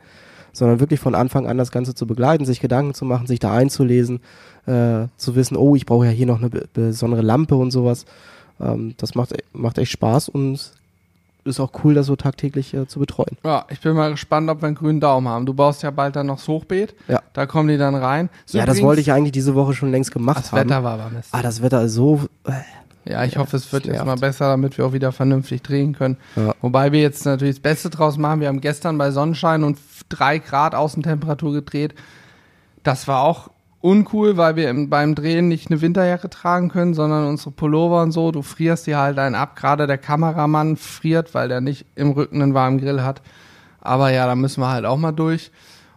sondern 0.53 0.81
wirklich 0.81 1.01
von 1.01 1.15
Anfang 1.15 1.47
an 1.47 1.59
das 1.59 1.71
Ganze 1.71 1.95
zu 1.95 2.07
begleiten, 2.07 2.45
sich 2.45 2.61
Gedanken 2.61 2.95
zu 2.95 3.05
machen, 3.05 3.27
sich 3.27 3.41
da 3.41 3.53
einzulesen, 3.53 4.21
äh, 4.67 5.07
zu 5.17 5.35
wissen, 5.37 5.57
oh, 5.57 5.75
ich 5.77 5.85
brauche 5.87 6.07
ja 6.07 6.11
hier 6.13 6.27
noch 6.27 6.39
eine 6.39 6.49
be 6.51 6.67
besondere 6.73 7.23
Lampe 7.23 7.57
und 7.57 7.71
sowas. 7.73 8.05
Ähm, 8.61 8.95
das 8.99 9.15
macht, 9.15 9.33
macht 9.53 9.79
echt 9.79 9.93
Spaß 9.93 10.29
und 10.29 10.73
ist 11.45 11.61
auch 11.61 11.73
cool, 11.85 11.93
das 11.95 12.07
so 12.07 12.17
tagtäglich 12.17 12.73
äh, 12.73 12.87
zu 12.89 12.99
betreuen. 13.01 13.37
Ja, 13.45 13.67
ich 13.69 13.81
bin 13.81 13.95
mal 13.95 14.11
gespannt, 14.13 14.49
ob 14.49 14.63
wir 14.63 14.67
einen 14.67 14.77
grünen 14.77 15.01
Daumen 15.01 15.29
haben. 15.29 15.45
Du 15.45 15.53
baust 15.53 15.83
ja 15.83 15.91
bald 15.91 16.17
dann 16.17 16.27
noch 16.27 16.37
das 16.37 16.49
Hochbeet. 16.49 16.95
Ja. 17.07 17.21
Da 17.35 17.45
kommen 17.47 17.69
die 17.69 17.77
dann 17.77 17.95
rein. 17.95 18.31
Ist 18.47 18.55
ja, 18.55 18.65
das 18.65 18.81
wollte 18.81 19.03
ich 19.03 19.13
eigentlich 19.13 19.33
diese 19.33 19.55
Woche 19.55 19.75
schon 19.75 19.91
längst 19.91 20.11
gemacht 20.11 20.39
Das 20.39 20.53
haben. 20.53 20.61
Wetter 20.71 20.83
war 20.83 20.95
aber 20.95 21.11
Mist. 21.11 21.29
Ah, 21.33 21.43
das 21.43 21.61
Wetter 21.63 21.83
ist 21.83 21.93
so, 21.93 22.23
äh, 22.45 22.53
Ja, 23.11 23.25
ich 23.25 23.35
Ja, 23.35 23.41
hoffe, 23.41 23.59
es 23.59 23.71
wird 23.75 23.85
das 23.87 23.97
jetzt 23.97 24.07
mal 24.07 24.17
besser, 24.17 24.49
damit 24.49 24.79
wir 24.79 24.87
auch 24.87 24.95
wieder 24.95 25.13
vernünftig 25.13 25.63
drehen 25.63 25.95
können. 25.95 26.17
Ja. 26.37 26.55
Wobei 26.63 26.93
wir 26.93 27.03
jetzt 27.03 27.27
natürlich 27.27 27.57
das 27.57 27.63
Beste 27.63 27.91
draus 27.91 28.17
machen. 28.17 28.41
Wir 28.41 28.49
haben 28.49 28.63
gestern 28.63 28.97
bei 28.97 29.11
Sonnenschein 29.11 29.65
und 29.65 29.79
drei 30.09 30.39
Grad 30.39 30.75
Außentemperatur 30.75 31.53
gedreht. 31.53 31.95
Das 32.85 33.07
war 33.07 33.23
auch 33.23 33.51
uncool, 33.85 34.39
weil 34.39 34.57
wir 34.57 34.71
im, 34.71 34.89
beim 34.89 35.15
Drehen 35.15 35.49
nicht 35.49 35.71
eine 35.71 35.83
Winterjacke 35.83 36.31
tragen 36.31 36.71
können, 36.71 36.95
sondern 36.95 37.27
unsere 37.27 37.51
Pullover 37.51 38.03
und 38.03 38.13
so. 38.13 38.33
Du 38.33 38.41
frierst 38.41 38.87
dir 38.87 38.99
halt 38.99 39.19
einen 39.19 39.35
ab. 39.35 39.57
Gerade 39.57 39.87
der 39.87 39.99
Kameramann 39.99 40.77
friert, 40.77 41.35
weil 41.35 41.49
der 41.49 41.61
nicht 41.61 41.85
im 41.95 42.13
Rücken 42.13 42.41
einen 42.41 42.55
warmen 42.55 42.79
Grill 42.79 43.03
hat. 43.03 43.21
Aber 43.83 44.11
ja, 44.11 44.27
da 44.27 44.37
müssen 44.37 44.63
wir 44.63 44.71
halt 44.71 44.87
auch 44.87 44.97
mal 44.97 45.13
durch. 45.13 45.51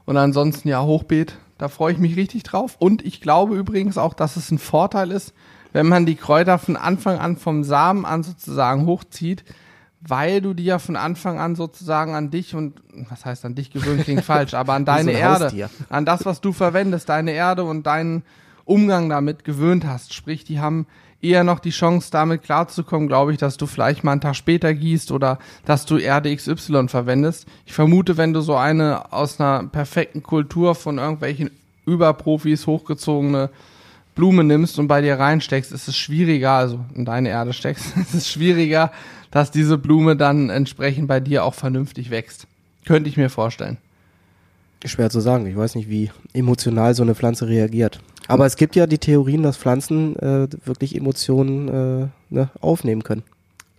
Und 0.05 0.17
ansonsten 0.17 0.67
ja, 0.67 0.83
Hochbeet, 0.83 1.37
da 1.57 1.69
freue 1.69 1.93
ich 1.93 1.97
mich 1.97 2.17
richtig 2.17 2.43
drauf. 2.43 2.75
Und 2.77 3.05
ich 3.05 3.21
glaube 3.21 3.55
übrigens 3.55 3.97
auch, 3.97 4.13
dass 4.13 4.35
es 4.35 4.51
ein 4.51 4.59
Vorteil 4.59 5.09
ist, 5.09 5.33
wenn 5.71 5.87
man 5.87 6.05
die 6.05 6.15
Kräuter 6.15 6.59
von 6.59 6.75
Anfang 6.75 7.19
an 7.19 7.37
vom 7.37 7.63
Samen 7.63 8.05
an 8.05 8.21
sozusagen 8.21 8.85
hochzieht, 8.85 9.45
weil 10.01 10.41
du 10.41 10.53
die 10.53 10.65
ja 10.65 10.79
von 10.79 10.95
Anfang 10.95 11.39
an 11.39 11.55
sozusagen 11.55 12.13
an 12.15 12.29
dich 12.29 12.55
und, 12.55 12.81
was 13.09 13.25
heißt 13.25 13.45
an 13.45 13.55
dich 13.55 13.71
gewöhnt, 13.71 14.03
klingt 14.03 14.23
falsch, 14.23 14.53
aber 14.53 14.73
an 14.73 14.81
so 14.85 14.85
deine 14.85 15.11
ein 15.11 15.17
Erde, 15.17 15.45
Haustier. 15.45 15.69
an 15.89 16.05
das, 16.05 16.25
was 16.25 16.41
du 16.41 16.53
verwendest, 16.53 17.09
deine 17.09 17.31
Erde 17.31 17.63
und 17.63 17.87
deinen 17.87 18.23
Umgang 18.65 19.09
damit 19.09 19.43
gewöhnt 19.43 19.85
hast. 19.85 20.13
Sprich, 20.13 20.43
die 20.43 20.59
haben 20.59 20.87
eher 21.21 21.43
noch 21.43 21.59
die 21.59 21.71
Chance, 21.71 22.11
damit 22.11 22.43
klarzukommen, 22.43 23.07
glaube 23.07 23.31
ich, 23.31 23.37
dass 23.37 23.57
du 23.57 23.65
vielleicht 23.65 24.03
mal 24.03 24.11
einen 24.11 24.21
Tag 24.21 24.35
später 24.35 24.73
gießt 24.73 25.11
oder 25.11 25.39
dass 25.65 25.85
du 25.85 25.97
Erde 25.97 26.35
XY 26.35 26.89
verwendest. 26.89 27.47
Ich 27.65 27.73
vermute, 27.73 28.17
wenn 28.17 28.33
du 28.33 28.41
so 28.41 28.55
eine 28.55 29.11
aus 29.11 29.39
einer 29.39 29.63
perfekten 29.63 30.21
Kultur 30.21 30.75
von 30.75 30.99
irgendwelchen 30.99 31.49
Überprofis 31.85 32.67
hochgezogene 32.67 33.49
Blume 34.17 34.43
nimmst 34.43 34.77
und 34.79 34.87
bei 34.89 35.01
dir 35.01 35.17
reinsteckst, 35.17 35.71
ist 35.71 35.87
es 35.87 35.95
schwieriger, 35.95 36.51
also 36.51 36.79
in 36.93 37.05
deine 37.05 37.29
Erde 37.29 37.53
steckst, 37.53 37.95
ist 38.01 38.13
es 38.13 38.29
schwieriger, 38.29 38.91
dass 39.31 39.51
diese 39.51 39.77
Blume 39.77 40.17
dann 40.17 40.49
entsprechend 40.49 41.07
bei 41.07 41.19
dir 41.21 41.45
auch 41.45 41.53
vernünftig 41.53 42.09
wächst. 42.09 42.47
Könnte 42.85 43.09
ich 43.09 43.15
mir 43.17 43.29
vorstellen. 43.29 43.77
Schwer 44.85 45.09
zu 45.09 45.19
sagen. 45.19 45.45
Ich 45.47 45.55
weiß 45.57 45.75
nicht, 45.75 45.89
wie 45.89 46.11
emotional 46.33 46.93
so 46.95 47.03
eine 47.03 47.15
Pflanze 47.15 47.47
reagiert. 47.47 47.99
Aber 48.27 48.45
es 48.45 48.55
gibt 48.57 48.75
ja 48.75 48.87
die 48.87 48.97
Theorien, 48.99 49.43
dass 49.43 49.57
Pflanzen 49.57 50.15
äh, 50.17 50.47
wirklich 50.65 50.95
Emotionen 50.95 51.67
äh, 51.67 52.07
ne, 52.29 52.49
aufnehmen 52.61 53.03
können. 53.03 53.23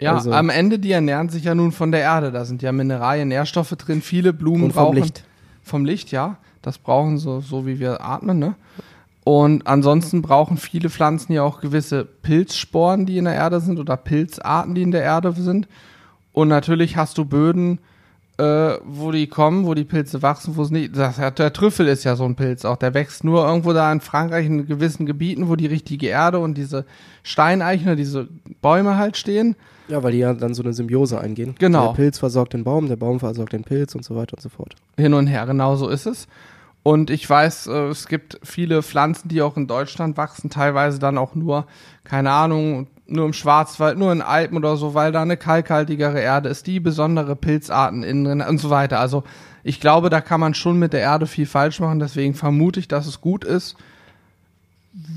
Ja, 0.00 0.14
Also- 0.16 0.32
am 0.32 0.50
Ende, 0.50 0.78
die 0.78 0.92
ernähren 0.92 1.28
sich 1.28 1.44
ja 1.44 1.54
nun 1.54 1.72
von 1.72 1.92
der 1.92 2.00
Erde. 2.00 2.30
Da 2.32 2.44
sind 2.44 2.62
ja 2.62 2.72
Mineralien, 2.72 3.28
Nährstoffe 3.28 3.70
drin. 3.70 4.02
Viele 4.02 4.32
Blumen 4.32 4.64
Und 4.64 4.72
vom 4.72 4.84
brauchen 4.86 4.96
Licht. 5.02 5.24
vom 5.62 5.84
Licht, 5.84 6.10
ja. 6.10 6.36
Das 6.62 6.78
brauchen 6.78 7.18
so, 7.18 7.40
so 7.40 7.66
wie 7.66 7.78
wir 7.78 8.04
atmen, 8.04 8.38
ne? 8.38 8.54
Und 9.28 9.66
ansonsten 9.66 10.22
brauchen 10.22 10.56
viele 10.56 10.88
Pflanzen 10.88 11.34
ja 11.34 11.42
auch 11.42 11.60
gewisse 11.60 12.06
Pilzsporen, 12.06 13.04
die 13.04 13.18
in 13.18 13.26
der 13.26 13.34
Erde 13.34 13.60
sind 13.60 13.78
oder 13.78 13.98
Pilzarten, 13.98 14.74
die 14.74 14.80
in 14.80 14.90
der 14.90 15.02
Erde 15.02 15.32
sind. 15.32 15.68
Und 16.32 16.48
natürlich 16.48 16.96
hast 16.96 17.18
du 17.18 17.26
Böden, 17.26 17.78
äh, 18.38 18.78
wo 18.86 19.10
die 19.10 19.26
kommen, 19.26 19.66
wo 19.66 19.74
die 19.74 19.84
Pilze 19.84 20.22
wachsen, 20.22 20.56
wo 20.56 20.62
es 20.62 20.70
nicht. 20.70 20.96
Das, 20.96 21.16
der 21.16 21.52
Trüffel 21.52 21.88
ist 21.88 22.04
ja 22.04 22.16
so 22.16 22.24
ein 22.24 22.36
Pilz 22.36 22.64
auch. 22.64 22.78
Der 22.78 22.94
wächst 22.94 23.22
nur 23.22 23.46
irgendwo 23.46 23.74
da 23.74 23.92
in 23.92 24.00
Frankreich 24.00 24.46
in 24.46 24.66
gewissen 24.66 25.04
Gebieten, 25.04 25.50
wo 25.50 25.56
die 25.56 25.66
richtige 25.66 26.06
Erde 26.06 26.38
und 26.38 26.56
diese 26.56 26.86
Steineichen 27.22 27.86
oder 27.86 27.96
diese 27.96 28.28
Bäume 28.62 28.96
halt 28.96 29.18
stehen. 29.18 29.56
Ja, 29.88 30.02
weil 30.02 30.12
die 30.12 30.20
ja 30.20 30.32
dann 30.32 30.54
so 30.54 30.62
eine 30.62 30.72
Symbiose 30.72 31.20
eingehen. 31.20 31.54
Genau. 31.58 31.88
Der 31.88 31.96
Pilz 31.96 32.18
versorgt 32.18 32.54
den 32.54 32.64
Baum, 32.64 32.88
der 32.88 32.96
Baum 32.96 33.20
versorgt 33.20 33.52
den 33.52 33.64
Pilz 33.64 33.94
und 33.94 34.06
so 34.06 34.16
weiter 34.16 34.38
und 34.38 34.40
so 34.40 34.48
fort. 34.48 34.74
hin 34.96 35.12
und 35.12 35.26
her, 35.26 35.44
genau 35.44 35.76
so 35.76 35.90
ist 35.90 36.06
es. 36.06 36.28
Und 36.82 37.10
ich 37.10 37.28
weiß, 37.28 37.66
äh, 37.66 37.88
es 37.88 38.08
gibt 38.08 38.40
viele 38.42 38.82
Pflanzen, 38.82 39.28
die 39.28 39.42
auch 39.42 39.56
in 39.56 39.66
Deutschland 39.66 40.16
wachsen, 40.16 40.50
teilweise 40.50 40.98
dann 40.98 41.18
auch 41.18 41.34
nur, 41.34 41.66
keine 42.04 42.30
Ahnung, 42.30 42.86
nur 43.06 43.26
im 43.26 43.32
Schwarzwald, 43.32 43.98
nur 43.98 44.12
in 44.12 44.22
Alpen 44.22 44.56
oder 44.56 44.76
so, 44.76 44.94
weil 44.94 45.12
da 45.12 45.22
eine 45.22 45.36
kalkhaltigere 45.36 46.20
Erde 46.20 46.48
ist, 46.50 46.66
die 46.66 46.78
besondere 46.78 47.36
Pilzarten 47.36 48.02
innen 48.02 48.24
drin 48.24 48.40
und 48.42 48.58
so 48.58 48.70
weiter. 48.70 49.00
Also 49.00 49.24
ich 49.64 49.80
glaube, 49.80 50.10
da 50.10 50.20
kann 50.20 50.40
man 50.40 50.54
schon 50.54 50.78
mit 50.78 50.92
der 50.92 51.00
Erde 51.00 51.26
viel 51.26 51.46
falsch 51.46 51.80
machen, 51.80 51.98
deswegen 51.98 52.34
vermute 52.34 52.80
ich, 52.80 52.88
dass 52.88 53.06
es 53.06 53.20
gut 53.20 53.44
ist, 53.44 53.76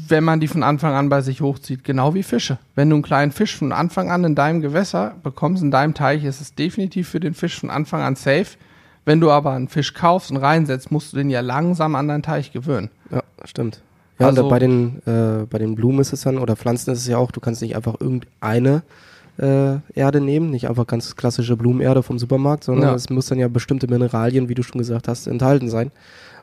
wenn 0.07 0.23
man 0.23 0.39
die 0.39 0.47
von 0.47 0.63
Anfang 0.63 0.93
an 0.93 1.09
bei 1.09 1.21
sich 1.21 1.41
hochzieht, 1.41 1.83
genau 1.83 2.13
wie 2.13 2.23
Fische. 2.23 2.59
Wenn 2.75 2.89
du 2.89 2.97
einen 2.97 3.03
kleinen 3.03 3.31
Fisch 3.31 3.57
von 3.57 3.71
Anfang 3.71 4.11
an 4.11 4.23
in 4.23 4.35
deinem 4.35 4.61
Gewässer 4.61 5.15
bekommst, 5.23 5.63
in 5.63 5.71
deinem 5.71 5.93
Teich, 5.93 6.23
ist 6.23 6.41
es 6.41 6.53
definitiv 6.53 7.09
für 7.09 7.19
den 7.19 7.33
Fisch 7.33 7.59
von 7.59 7.69
Anfang 7.69 8.01
an 8.01 8.15
safe. 8.15 8.57
Wenn 9.05 9.19
du 9.19 9.31
aber 9.31 9.51
einen 9.51 9.67
Fisch 9.67 9.93
kaufst 9.93 10.31
und 10.31 10.37
reinsetzt, 10.37 10.91
musst 10.91 11.13
du 11.13 11.17
den 11.17 11.29
ja 11.29 11.41
langsam 11.41 11.95
an 11.95 12.07
deinen 12.07 12.23
Teich 12.23 12.51
gewöhnen. 12.51 12.89
Ja, 13.09 13.23
stimmt. 13.45 13.81
Ja, 14.19 14.27
Also- 14.27 14.43
und 14.43 14.49
bei 14.49 14.59
den, 14.59 15.01
äh, 15.07 15.45
bei 15.49 15.57
den 15.57 15.75
Blumen 15.75 15.99
ist 15.99 16.13
es 16.13 16.21
dann, 16.21 16.37
oder 16.37 16.55
Pflanzen 16.55 16.91
ist 16.91 16.99
es 16.99 17.07
ja 17.07 17.17
auch, 17.17 17.31
du 17.31 17.39
kannst 17.39 17.61
nicht 17.61 17.75
einfach 17.75 17.95
irgendeine 17.99 18.83
äh, 19.39 19.77
Erde 19.95 20.21
nehmen, 20.21 20.51
nicht 20.51 20.67
einfach 20.69 20.85
ganz 20.85 21.15
klassische 21.15 21.55
Blumenerde 21.55 22.03
vom 22.03 22.19
Supermarkt, 22.19 22.65
sondern 22.65 22.89
Ja. 22.89 22.95
es 22.95 23.09
muss 23.09 23.25
dann 23.27 23.39
ja 23.39 23.47
bestimmte 23.47 23.87
Mineralien, 23.87 24.49
wie 24.49 24.53
du 24.53 24.61
schon 24.61 24.77
gesagt 24.77 25.07
hast, 25.07 25.25
enthalten 25.25 25.67
sein. 25.69 25.89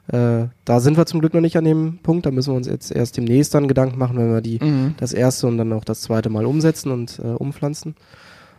Äh, 0.08 0.46
da 0.64 0.80
sind 0.80 0.96
wir 0.96 1.04
zum 1.06 1.20
Glück 1.20 1.34
noch 1.34 1.42
nicht 1.42 1.56
an 1.58 1.64
dem 1.64 1.98
Punkt, 2.02 2.24
da 2.26 2.30
müssen 2.32 2.52
wir 2.52 2.56
uns 2.56 2.66
jetzt 2.66 2.90
erst 2.90 3.16
demnächst 3.18 3.54
dann 3.54 3.68
Gedanken 3.68 3.98
machen, 3.98 4.16
wenn 4.16 4.32
wir 4.32 4.40
die 4.40 4.58
Mhm. 4.60 4.94
das 4.96 5.12
erste 5.12 5.46
und 5.46 5.58
dann 5.58 5.72
auch 5.74 5.84
das 5.84 6.00
zweite 6.00 6.30
Mal 6.30 6.46
umsetzen 6.46 6.90
und 6.90 7.20
äh, 7.22 7.26
umpflanzen. 7.28 7.94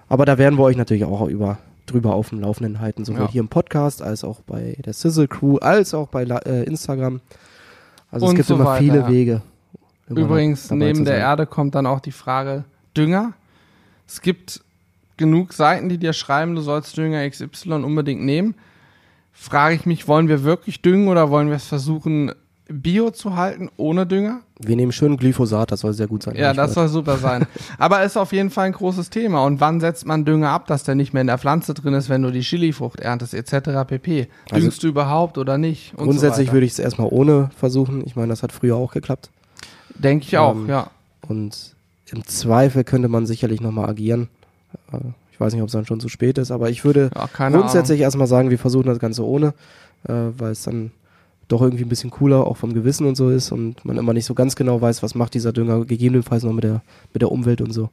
Aber 0.08 0.26
da 0.26 0.38
werden 0.38 0.58
wir 0.58 0.64
euch 0.64 0.78
natürlich 0.78 1.04
auch 1.06 1.28
über 1.28 1.58
drüber 1.92 2.14
auf 2.14 2.30
dem 2.30 2.40
Laufenden 2.42 2.80
halten, 2.80 3.06
sowohl 3.06 3.22
Ja. 3.26 3.32
hier 3.32 3.42
im 3.42 3.48
Podcast 3.50 4.02
als 4.02 4.24
auch 4.24 4.42
bei 4.42 4.78
der 4.86 4.94
Sizzle 4.94 5.28
Crew, 5.28 5.58
als 5.58 5.94
auch 5.94 6.08
bei 6.08 6.24
äh, 6.24 6.64
Instagram. 6.64 7.22
Also 8.12 8.26
Und 8.26 8.32
es 8.34 8.38
gibt 8.38 8.48
so 8.48 8.56
immer 8.56 8.66
weiter, 8.66 8.80
viele 8.84 9.00
ja. 9.00 9.08
Wege. 9.08 9.42
immer 10.08 10.20
Übrigens, 10.22 10.72
neben 10.72 11.06
der. 11.06 11.18
Erde 11.18 11.46
kommt 11.46 11.76
dann 11.76 11.86
auch 11.86 12.00
die 12.00 12.12
Frage 12.12 12.64
Dünger. 12.98 13.34
Es 14.08 14.22
gibt 14.22 14.62
genug 15.18 15.54
Seiten, 15.54 15.90
die 15.90 15.98
dir 15.98 16.14
schreiben, 16.14 16.56
du 16.56 16.62
sollst 16.62 16.98
Dünger 16.98 17.30
XY 17.30 17.74
unbedingt 17.84 18.22
nehmen. 18.24 18.56
Frage 19.34 19.76
ich 19.76 19.86
mich, 19.86 20.08
wollen 20.08 20.28
wir 20.28 20.44
wirklich 20.44 20.82
düngen 20.82 21.08
oder 21.08 21.30
wollen 21.30 21.50
wir 21.50 21.56
es 21.56 21.66
versuchen, 21.68 22.32
Bio 22.72 23.10
zu 23.10 23.36
halten, 23.36 23.70
ohne 23.78 24.06
Dünger? 24.06 24.42
Wir 24.60 24.76
nehmen 24.76 24.92
schön 24.92 25.18
Glyphosat, 25.18 25.72
das 25.72 25.80
soll 25.80 25.94
sehr 25.94 26.08
gut 26.08 26.24
sein. 26.24 26.36
Ja, 26.36 26.54
das 26.54 26.74
soll 26.76 26.88
super 26.88 27.18
sein. 27.18 27.48
Aber 27.78 28.04
ist 28.04 28.18
auf 28.18 28.32
jeden 28.32 28.50
Fall 28.52 28.68
ein 28.68 28.74
großes 28.74 29.10
Thema. 29.10 29.44
Und 29.46 29.60
wann 29.60 29.80
setzt 29.80 30.06
man 30.06 30.26
Dünger 30.26 30.50
ab, 30.50 30.68
dass 30.68 30.84
der 30.84 30.96
nicht 30.96 31.14
mehr 31.14 31.22
in 31.22 31.28
der 31.28 31.38
Pflanze 31.40 31.74
drin 31.74 31.94
ist, 31.94 32.10
wenn 32.10 32.22
du 32.22 32.32
die 32.32 32.42
Chilifrucht 32.42 33.00
erntest, 33.00 33.34
etc. 33.34 33.88
pp. 33.88 34.28
Also 34.52 34.62
Düngst 34.62 34.84
du 34.84 34.88
überhaupt 34.88 35.38
oder 35.38 35.58
nicht? 35.58 35.94
Und 35.96 36.06
Grundsätzlich 36.06 36.48
so 36.48 36.54
würde 36.54 36.66
ich 36.66 36.74
es 36.74 36.80
erstmal 36.80 37.08
ohne 37.10 37.50
versuchen. 37.58 38.04
Ich 38.06 38.16
meine, 38.16 38.28
das 38.28 38.44
hat 38.44 38.52
früher 38.52 38.76
auch 38.76 38.92
geklappt. 38.92 39.30
Denke 39.96 40.26
ich 40.28 40.38
auch, 40.38 40.54
ähm, 40.56 40.70
ja. 40.70 40.92
Und 41.28 41.76
im 42.12 42.26
Zweifel 42.26 42.84
könnte 42.84 43.08
man 43.08 43.26
sicherlich 43.26 43.62
nochmal 43.62 43.90
agieren. 43.90 44.30
Äh, 44.92 44.98
Ich 45.32 45.40
weiß 45.40 45.54
nicht, 45.54 45.62
ob 45.62 45.68
es 45.68 45.74
dann 45.74 45.86
schon 45.86 46.00
zu 46.00 46.10
spät 46.10 46.38
ist, 46.38 46.52
aber 46.52 46.70
ich 46.70 46.84
würde 46.84 47.10
ja. 47.16 47.50
Grundsätzlich 47.50 48.02
erstmal 48.02 48.28
sagen, 48.28 48.50
wir 48.50 48.60
versuchen 48.60 48.88
das 48.88 49.00
Ganze 49.00 49.26
ohne, 49.26 49.54
äh, 50.08 50.14
weil 50.38 50.52
es 50.52 50.64
dann 50.64 50.92
doch 51.50 51.62
irgendwie 51.62 51.84
ein 51.84 51.90
bisschen 51.90 52.12
cooler 52.12 52.48
auch 52.48 52.56
vom 52.56 52.74
Gewissen 52.74 53.06
und 53.06 53.16
so 53.16 53.30
ist 53.30 53.52
und 53.52 53.84
man 53.84 53.98
immer 53.98 54.14
nicht 54.14 54.26
so 54.26 54.34
ganz 54.34 54.56
genau 54.56 54.80
weiß, 54.82 55.04
was 55.04 55.16
macht 55.16 55.34
dieser 55.34 55.52
Dünger 55.52 55.84
gegebenenfalls 55.84 56.44
noch 56.44 56.54
mit 56.54 56.64
der, 56.64 56.82
mit 57.12 57.22
der 57.22 57.32
Umwelt 57.32 57.60
und 57.60 57.74
so. 57.74 57.90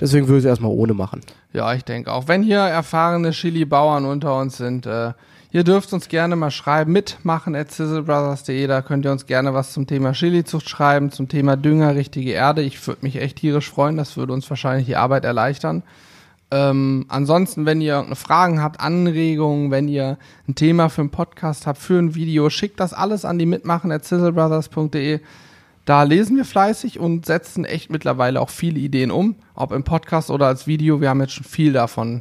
Deswegen 0.00 0.26
würde 0.26 0.38
ich 0.38 0.44
es 0.44 0.48
erstmal 0.48 0.72
ohne 0.72 0.94
machen. 0.94 1.20
Ja, 1.52 1.72
ich 1.74 1.84
denke 1.84 2.12
auch. 2.12 2.26
Wenn 2.26 2.42
hier 2.42 2.58
erfahrene 2.58 3.30
Chili-Bauern 3.30 4.04
unter 4.04 4.38
uns 4.38 4.56
sind, 4.56 4.86
äh, 4.86 5.12
ihr 5.52 5.64
dürft 5.64 5.92
uns 5.92 6.08
gerne 6.08 6.34
mal 6.34 6.50
schreiben, 6.50 6.92
mitmachen 6.92 7.54
at 7.54 7.70
sizzlebrothers.de, 7.70 8.66
da 8.66 8.82
könnt 8.82 9.04
ihr 9.04 9.12
uns 9.12 9.26
gerne 9.26 9.54
was 9.54 9.72
zum 9.72 9.86
Thema 9.86 10.12
Chili-Zucht 10.12 10.68
schreiben, 10.68 11.12
zum 11.12 11.28
Thema 11.28 11.56
Dünger, 11.56 11.94
richtige 11.94 12.32
Erde. 12.32 12.62
Ich 12.62 12.84
würde 12.86 13.02
mich 13.02 13.16
echt 13.16 13.38
tierisch 13.38 13.70
freuen, 13.70 13.96
das 13.96 14.16
würde 14.16 14.32
uns 14.32 14.48
wahrscheinlich 14.50 14.86
die 14.86 14.96
Arbeit 14.96 15.24
erleichtern. 15.24 15.82
Ähm, 16.52 17.06
ansonsten, 17.08 17.64
wenn 17.64 17.80
ihr 17.80 17.94
irgendeine 17.94 18.16
Fragen 18.16 18.62
habt, 18.62 18.78
Anregungen, 18.78 19.70
wenn 19.70 19.88
ihr 19.88 20.18
ein 20.46 20.54
Thema 20.54 20.90
für 20.90 21.00
einen 21.00 21.10
Podcast 21.10 21.66
habt, 21.66 21.78
für 21.78 21.98
ein 21.98 22.14
Video, 22.14 22.50
schickt 22.50 22.78
das 22.78 22.92
alles 22.92 23.24
an 23.24 23.38
die 23.38 23.46
mitmachen 23.46 23.90
at 23.90 24.04
sizzlebrothers.de. 24.04 25.20
Da 25.86 26.02
lesen 26.02 26.36
wir 26.36 26.44
fleißig 26.44 27.00
und 27.00 27.24
setzen 27.24 27.64
echt 27.64 27.90
mittlerweile 27.90 28.38
auch 28.38 28.50
viele 28.50 28.78
Ideen 28.78 29.10
um, 29.10 29.34
ob 29.54 29.72
im 29.72 29.82
Podcast 29.82 30.30
oder 30.30 30.46
als 30.46 30.66
Video. 30.66 31.00
Wir 31.00 31.08
haben 31.08 31.22
jetzt 31.22 31.32
schon 31.32 31.44
viel 31.44 31.72
davon 31.72 32.20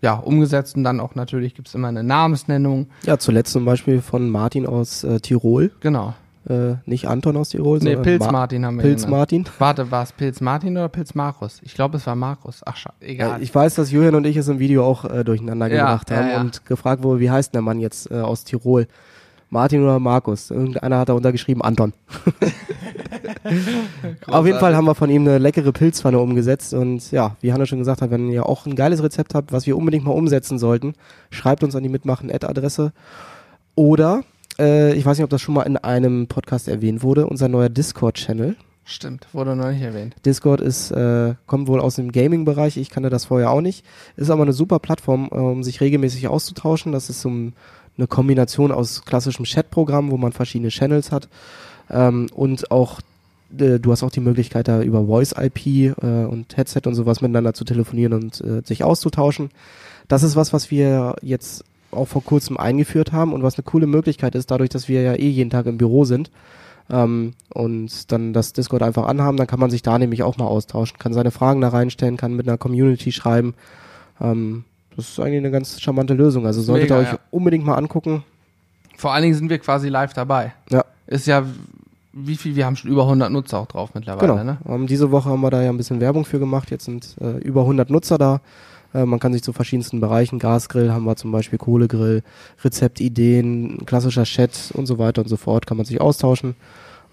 ja, 0.00 0.14
umgesetzt 0.14 0.74
und 0.74 0.84
dann 0.84 0.98
auch 0.98 1.14
natürlich 1.14 1.54
gibt's 1.54 1.74
immer 1.74 1.88
eine 1.88 2.02
Namensnennung. 2.02 2.86
Ja, 3.04 3.18
zuletzt 3.18 3.52
zum 3.52 3.66
Beispiel 3.66 4.00
von 4.00 4.30
Martin 4.30 4.66
aus 4.66 5.04
äh, 5.04 5.20
Tirol, 5.20 5.72
Genau. 5.80 6.14
Äh, 6.48 6.76
nicht 6.86 7.08
Anton 7.08 7.36
aus 7.36 7.50
Tirol, 7.50 7.78
Nee, 7.78 7.84
sondern 7.84 8.02
Pilz 8.02 8.24
Ma- 8.24 8.32
Martin 8.32 8.64
haben 8.66 8.76
wir 8.76 8.82
Pilz 8.82 9.02
genannt. 9.04 9.18
Martin. 9.18 9.44
Warte, 9.58 9.90
war 9.90 10.02
es 10.02 10.12
Pilz 10.12 10.40
Martin 10.40 10.76
oder 10.76 10.88
Pilz 10.88 11.14
Markus? 11.14 11.60
Ich 11.62 11.74
glaube, 11.74 11.96
es 11.98 12.06
war 12.06 12.16
Markus. 12.16 12.60
Ach, 12.64 12.76
Ja, 12.76 12.92
egal. 13.00 13.42
ich 13.42 13.54
weiß, 13.54 13.74
dass 13.74 13.90
Julian 13.90 14.14
und 14.14 14.26
ich 14.26 14.36
es 14.36 14.48
im 14.48 14.58
Video 14.58 14.84
auch 14.84 15.04
äh, 15.04 15.24
durcheinander 15.24 15.68
Ja, 15.68 15.84
gebracht 15.86 16.10
ja, 16.10 16.16
haben 16.16 16.28
ja. 16.28 16.40
und 16.40 16.64
gefragt 16.66 17.02
wurde, 17.02 17.20
wie 17.20 17.30
heißt 17.30 17.54
der 17.54 17.62
Mann 17.62 17.80
jetzt 17.80 18.10
äh, 18.10 18.14
aus 18.20 18.44
Tirol? 18.44 18.86
Martin 19.50 19.82
oder 19.82 19.98
Markus? 19.98 20.50
Irgendeiner 20.50 20.98
hat 20.98 21.08
da 21.08 21.14
untergeschrieben 21.14 21.62
Anton. 21.62 21.94
Auf 24.26 24.46
jeden 24.46 24.58
Fall 24.58 24.76
haben 24.76 24.84
wir 24.84 24.94
von 24.94 25.10
ihm 25.10 25.22
eine 25.22 25.38
leckere 25.38 25.72
Pilzpfanne 25.72 26.18
umgesetzt 26.18 26.74
und 26.74 27.10
ja, 27.10 27.36
wie 27.40 27.52
Hanna 27.52 27.66
schon 27.66 27.78
gesagt 27.78 28.02
hat, 28.02 28.10
wenn 28.10 28.28
ihr 28.30 28.46
auch 28.46 28.66
ein 28.66 28.76
geiles 28.76 29.02
Rezept 29.02 29.34
habt, 29.34 29.52
was 29.52 29.66
wir 29.66 29.76
unbedingt 29.76 30.04
mal 30.04 30.12
umsetzen 30.12 30.58
sollten, 30.58 30.94
schreibt 31.30 31.64
uns 31.64 31.74
an 31.74 31.82
die 31.82 31.88
Mitmachen-Ad-Adresse 31.88 32.92
oder, 33.74 34.22
äh, 34.58 34.94
ich 34.94 35.04
weiß 35.04 35.18
nicht, 35.18 35.24
ob 35.24 35.30
das 35.30 35.40
schon 35.40 35.54
mal 35.54 35.62
in 35.62 35.76
einem 35.76 36.26
Podcast 36.26 36.68
erwähnt 36.68 37.02
wurde, 37.02 37.26
unser 37.26 37.48
neuer 37.48 37.68
Discord-Channel. 37.68 38.56
Stimmt, 38.90 39.26
wurde 39.34 39.54
noch 39.54 39.70
nicht 39.70 39.82
erwähnt. 39.82 40.16
Discord 40.24 40.62
ist, 40.62 40.90
äh, 40.92 41.34
kommt 41.46 41.68
wohl 41.68 41.78
aus 41.78 41.96
dem 41.96 42.10
Gaming-Bereich, 42.10 42.78
ich 42.78 42.88
kannte 42.88 43.10
das 43.10 43.26
vorher 43.26 43.50
auch 43.50 43.60
nicht. 43.60 43.84
Ist 44.16 44.30
aber 44.30 44.42
eine 44.42 44.54
super 44.54 44.78
Plattform, 44.78 45.28
äh, 45.30 45.34
um 45.34 45.62
sich 45.62 45.82
regelmäßig 45.82 46.28
auszutauschen. 46.28 46.92
Das 46.92 47.10
ist 47.10 47.20
so 47.20 47.28
ein, 47.28 47.52
eine 47.98 48.06
Kombination 48.06 48.72
aus 48.72 49.04
klassischem 49.04 49.44
Chat-Programm, 49.44 50.10
wo 50.10 50.16
man 50.16 50.32
verschiedene 50.32 50.70
Channels 50.70 51.12
hat. 51.12 51.28
Ähm, 51.90 52.28
und 52.34 52.70
auch, 52.70 53.00
äh, 53.58 53.78
du 53.78 53.92
hast 53.92 54.02
auch 54.02 54.10
die 54.10 54.20
Möglichkeit, 54.20 54.68
da 54.68 54.80
über 54.80 55.04
Voice-IP 55.04 55.66
äh, 55.66 55.92
und 56.24 56.56
Headset 56.56 56.82
und 56.86 56.94
sowas 56.94 57.20
miteinander 57.20 57.52
zu 57.52 57.64
telefonieren 57.64 58.14
und 58.14 58.40
äh, 58.40 58.62
sich 58.64 58.84
auszutauschen. 58.84 59.50
Das 60.08 60.22
ist 60.22 60.34
was, 60.34 60.54
was 60.54 60.70
wir 60.70 61.16
jetzt 61.20 61.62
auch 61.90 62.06
vor 62.06 62.22
kurzem 62.24 62.56
eingeführt 62.56 63.12
haben 63.12 63.32
und 63.32 63.42
was 63.42 63.56
eine 63.56 63.64
coole 63.64 63.86
Möglichkeit 63.86 64.34
ist, 64.34 64.50
dadurch, 64.50 64.70
dass 64.70 64.88
wir 64.88 65.02
ja 65.02 65.14
eh 65.14 65.28
jeden 65.28 65.50
Tag 65.50 65.66
im 65.66 65.78
Büro 65.78 66.04
sind 66.04 66.30
ähm, 66.90 67.34
und 67.52 68.12
dann 68.12 68.32
das 68.32 68.52
Discord 68.52 68.82
einfach 68.82 69.06
anhaben, 69.06 69.36
dann 69.36 69.46
kann 69.46 69.60
man 69.60 69.70
sich 69.70 69.82
da 69.82 69.98
nämlich 69.98 70.22
auch 70.22 70.36
mal 70.36 70.46
austauschen, 70.46 70.98
kann 70.98 71.12
seine 71.12 71.30
Fragen 71.30 71.60
da 71.60 71.68
reinstellen, 71.68 72.16
kann 72.16 72.34
mit 72.34 72.48
einer 72.48 72.58
Community 72.58 73.12
schreiben. 73.12 73.54
Ähm, 74.20 74.64
das 74.96 75.10
ist 75.10 75.20
eigentlich 75.20 75.38
eine 75.38 75.50
ganz 75.50 75.80
charmante 75.80 76.14
Lösung. 76.14 76.44
Also 76.46 76.60
solltet 76.60 76.90
Mega, 76.90 77.00
ihr 77.00 77.06
euch 77.06 77.12
ja. 77.12 77.18
unbedingt 77.30 77.64
mal 77.64 77.76
angucken. 77.76 78.24
Vor 78.96 79.12
allen 79.12 79.22
Dingen 79.22 79.34
sind 79.34 79.48
wir 79.48 79.58
quasi 79.58 79.88
live 79.88 80.12
dabei. 80.12 80.54
Ja. 80.70 80.84
Ist 81.06 81.26
ja, 81.26 81.44
wie 82.12 82.36
viel, 82.36 82.56
wir 82.56 82.66
haben 82.66 82.74
schon 82.74 82.90
über 82.90 83.02
100 83.04 83.30
Nutzer 83.30 83.58
auch 83.60 83.66
drauf 83.66 83.90
mittlerweile, 83.94 84.32
Genau. 84.32 84.44
ne? 84.44 84.58
Ähm, 84.68 84.86
diese 84.88 85.12
Woche 85.12 85.30
haben 85.30 85.40
wir 85.40 85.50
da 85.50 85.62
ja 85.62 85.70
ein 85.70 85.76
bisschen 85.76 86.00
Werbung 86.00 86.24
für 86.24 86.40
gemacht. 86.40 86.70
Jetzt 86.70 86.86
sind 86.86 87.16
äh, 87.20 87.38
über 87.38 87.60
100 87.60 87.90
Nutzer 87.90 88.18
da. 88.18 88.40
Äh, 88.94 89.04
man 89.04 89.18
kann 89.18 89.32
sich 89.32 89.42
zu 89.42 89.52
verschiedensten 89.52 90.00
Bereichen, 90.00 90.38
Gasgrill 90.38 90.92
haben 90.92 91.04
wir 91.04 91.16
zum 91.16 91.32
Beispiel, 91.32 91.58
Kohlegrill, 91.58 92.22
Rezeptideen, 92.64 93.84
klassischer 93.86 94.24
Chat 94.24 94.72
und 94.74 94.86
so 94.86 94.98
weiter 94.98 95.22
und 95.22 95.28
so 95.28 95.36
fort, 95.36 95.66
kann 95.66 95.76
man 95.76 95.86
sich 95.86 96.00
austauschen. 96.00 96.54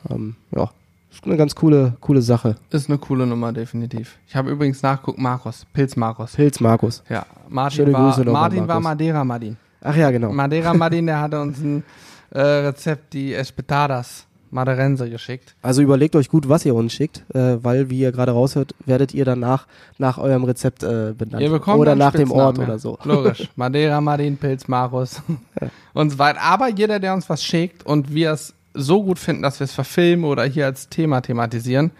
Ähm, 0.10 0.36
ja, 0.56 0.70
ist 1.12 1.26
eine 1.26 1.38
ganz 1.38 1.56
coole, 1.56 1.96
coole 2.02 2.22
Sache. 2.22 2.58
Ist 2.72 2.90
eine 2.90 2.98
coole 2.98 3.26
Nummer, 3.26 3.54
definitiv. 3.54 4.18
Ich 4.28 4.36
habe 4.36 4.52
übrigens 4.52 4.82
nachguckt, 4.82 5.18
Markus, 5.18 5.66
Pilz 5.74 5.96
Markus. 5.96 6.34
Pilz 6.34 6.60
Markus. 6.60 7.04
Ja, 7.10 7.26
Martin 7.48 7.78
Schöne 7.78 7.94
war, 7.94 8.14
Grüße 8.14 8.30
Martin 8.30 8.68
war. 8.68 8.80
Madeira 8.80 9.24
Martin. 9.24 9.58
Ach 9.82 9.96
ja, 9.96 10.12
genau. 10.12 10.32
Madeira 10.32 10.74
Martin, 10.74 11.06
der 11.06 11.22
hatte 11.22 11.40
uns 11.40 11.60
ein 11.60 11.84
äh, 12.32 12.40
Rezept, 12.40 13.14
die 13.14 13.34
Espetadas 13.34 14.26
Madeirense 14.56 15.10
geschickt. 15.10 15.54
Also 15.62 15.84
überlegt 15.84 16.16
euch 16.16 16.30
gut, 16.30 16.50
was 16.50 16.66
ihr 16.66 16.74
uns 16.74 16.94
schickt, 16.94 17.24
äh, 17.36 17.64
weil, 17.64 17.92
wie 17.92 18.00
ihr 18.00 18.12
gerade 18.12 18.32
raushört, 18.32 18.74
werdet 18.86 19.14
ihr 19.14 19.26
danach 19.26 19.68
nach 20.00 20.18
eurem 20.18 20.44
Rezept 20.46 20.82
äh, 20.82 21.14
benannt. 21.16 21.44
Ihr 21.44 21.52
bekommt 21.52 21.80
oder 21.80 21.96
nach 21.96 22.14
dem 22.14 22.32
Ort 22.32 22.58
ja. 22.58 22.64
oder 22.64 22.80
so. 22.80 22.98
Logisch. 23.04 23.50
Madeira, 23.56 24.02
Martin, 24.02 24.38
Pilz, 24.38 24.68
Marus 24.68 25.22
und 25.94 26.10
so 26.10 26.18
weiter. 26.18 26.42
Aber 26.42 26.70
jeder, 26.70 27.00
der 27.00 27.14
uns 27.14 27.30
was 27.30 27.44
schickt 27.44 27.86
und 27.86 28.14
wir 28.14 28.32
es 28.32 28.56
so 28.74 29.04
gut 29.04 29.20
finden, 29.20 29.44
dass 29.44 29.60
wir 29.60 29.66
es 29.66 29.74
verfilmen 29.74 30.26
oder 30.26 30.44
hier 30.46 30.66
als 30.66 30.90
Thema 30.90 31.22
thematisieren, 31.22 31.92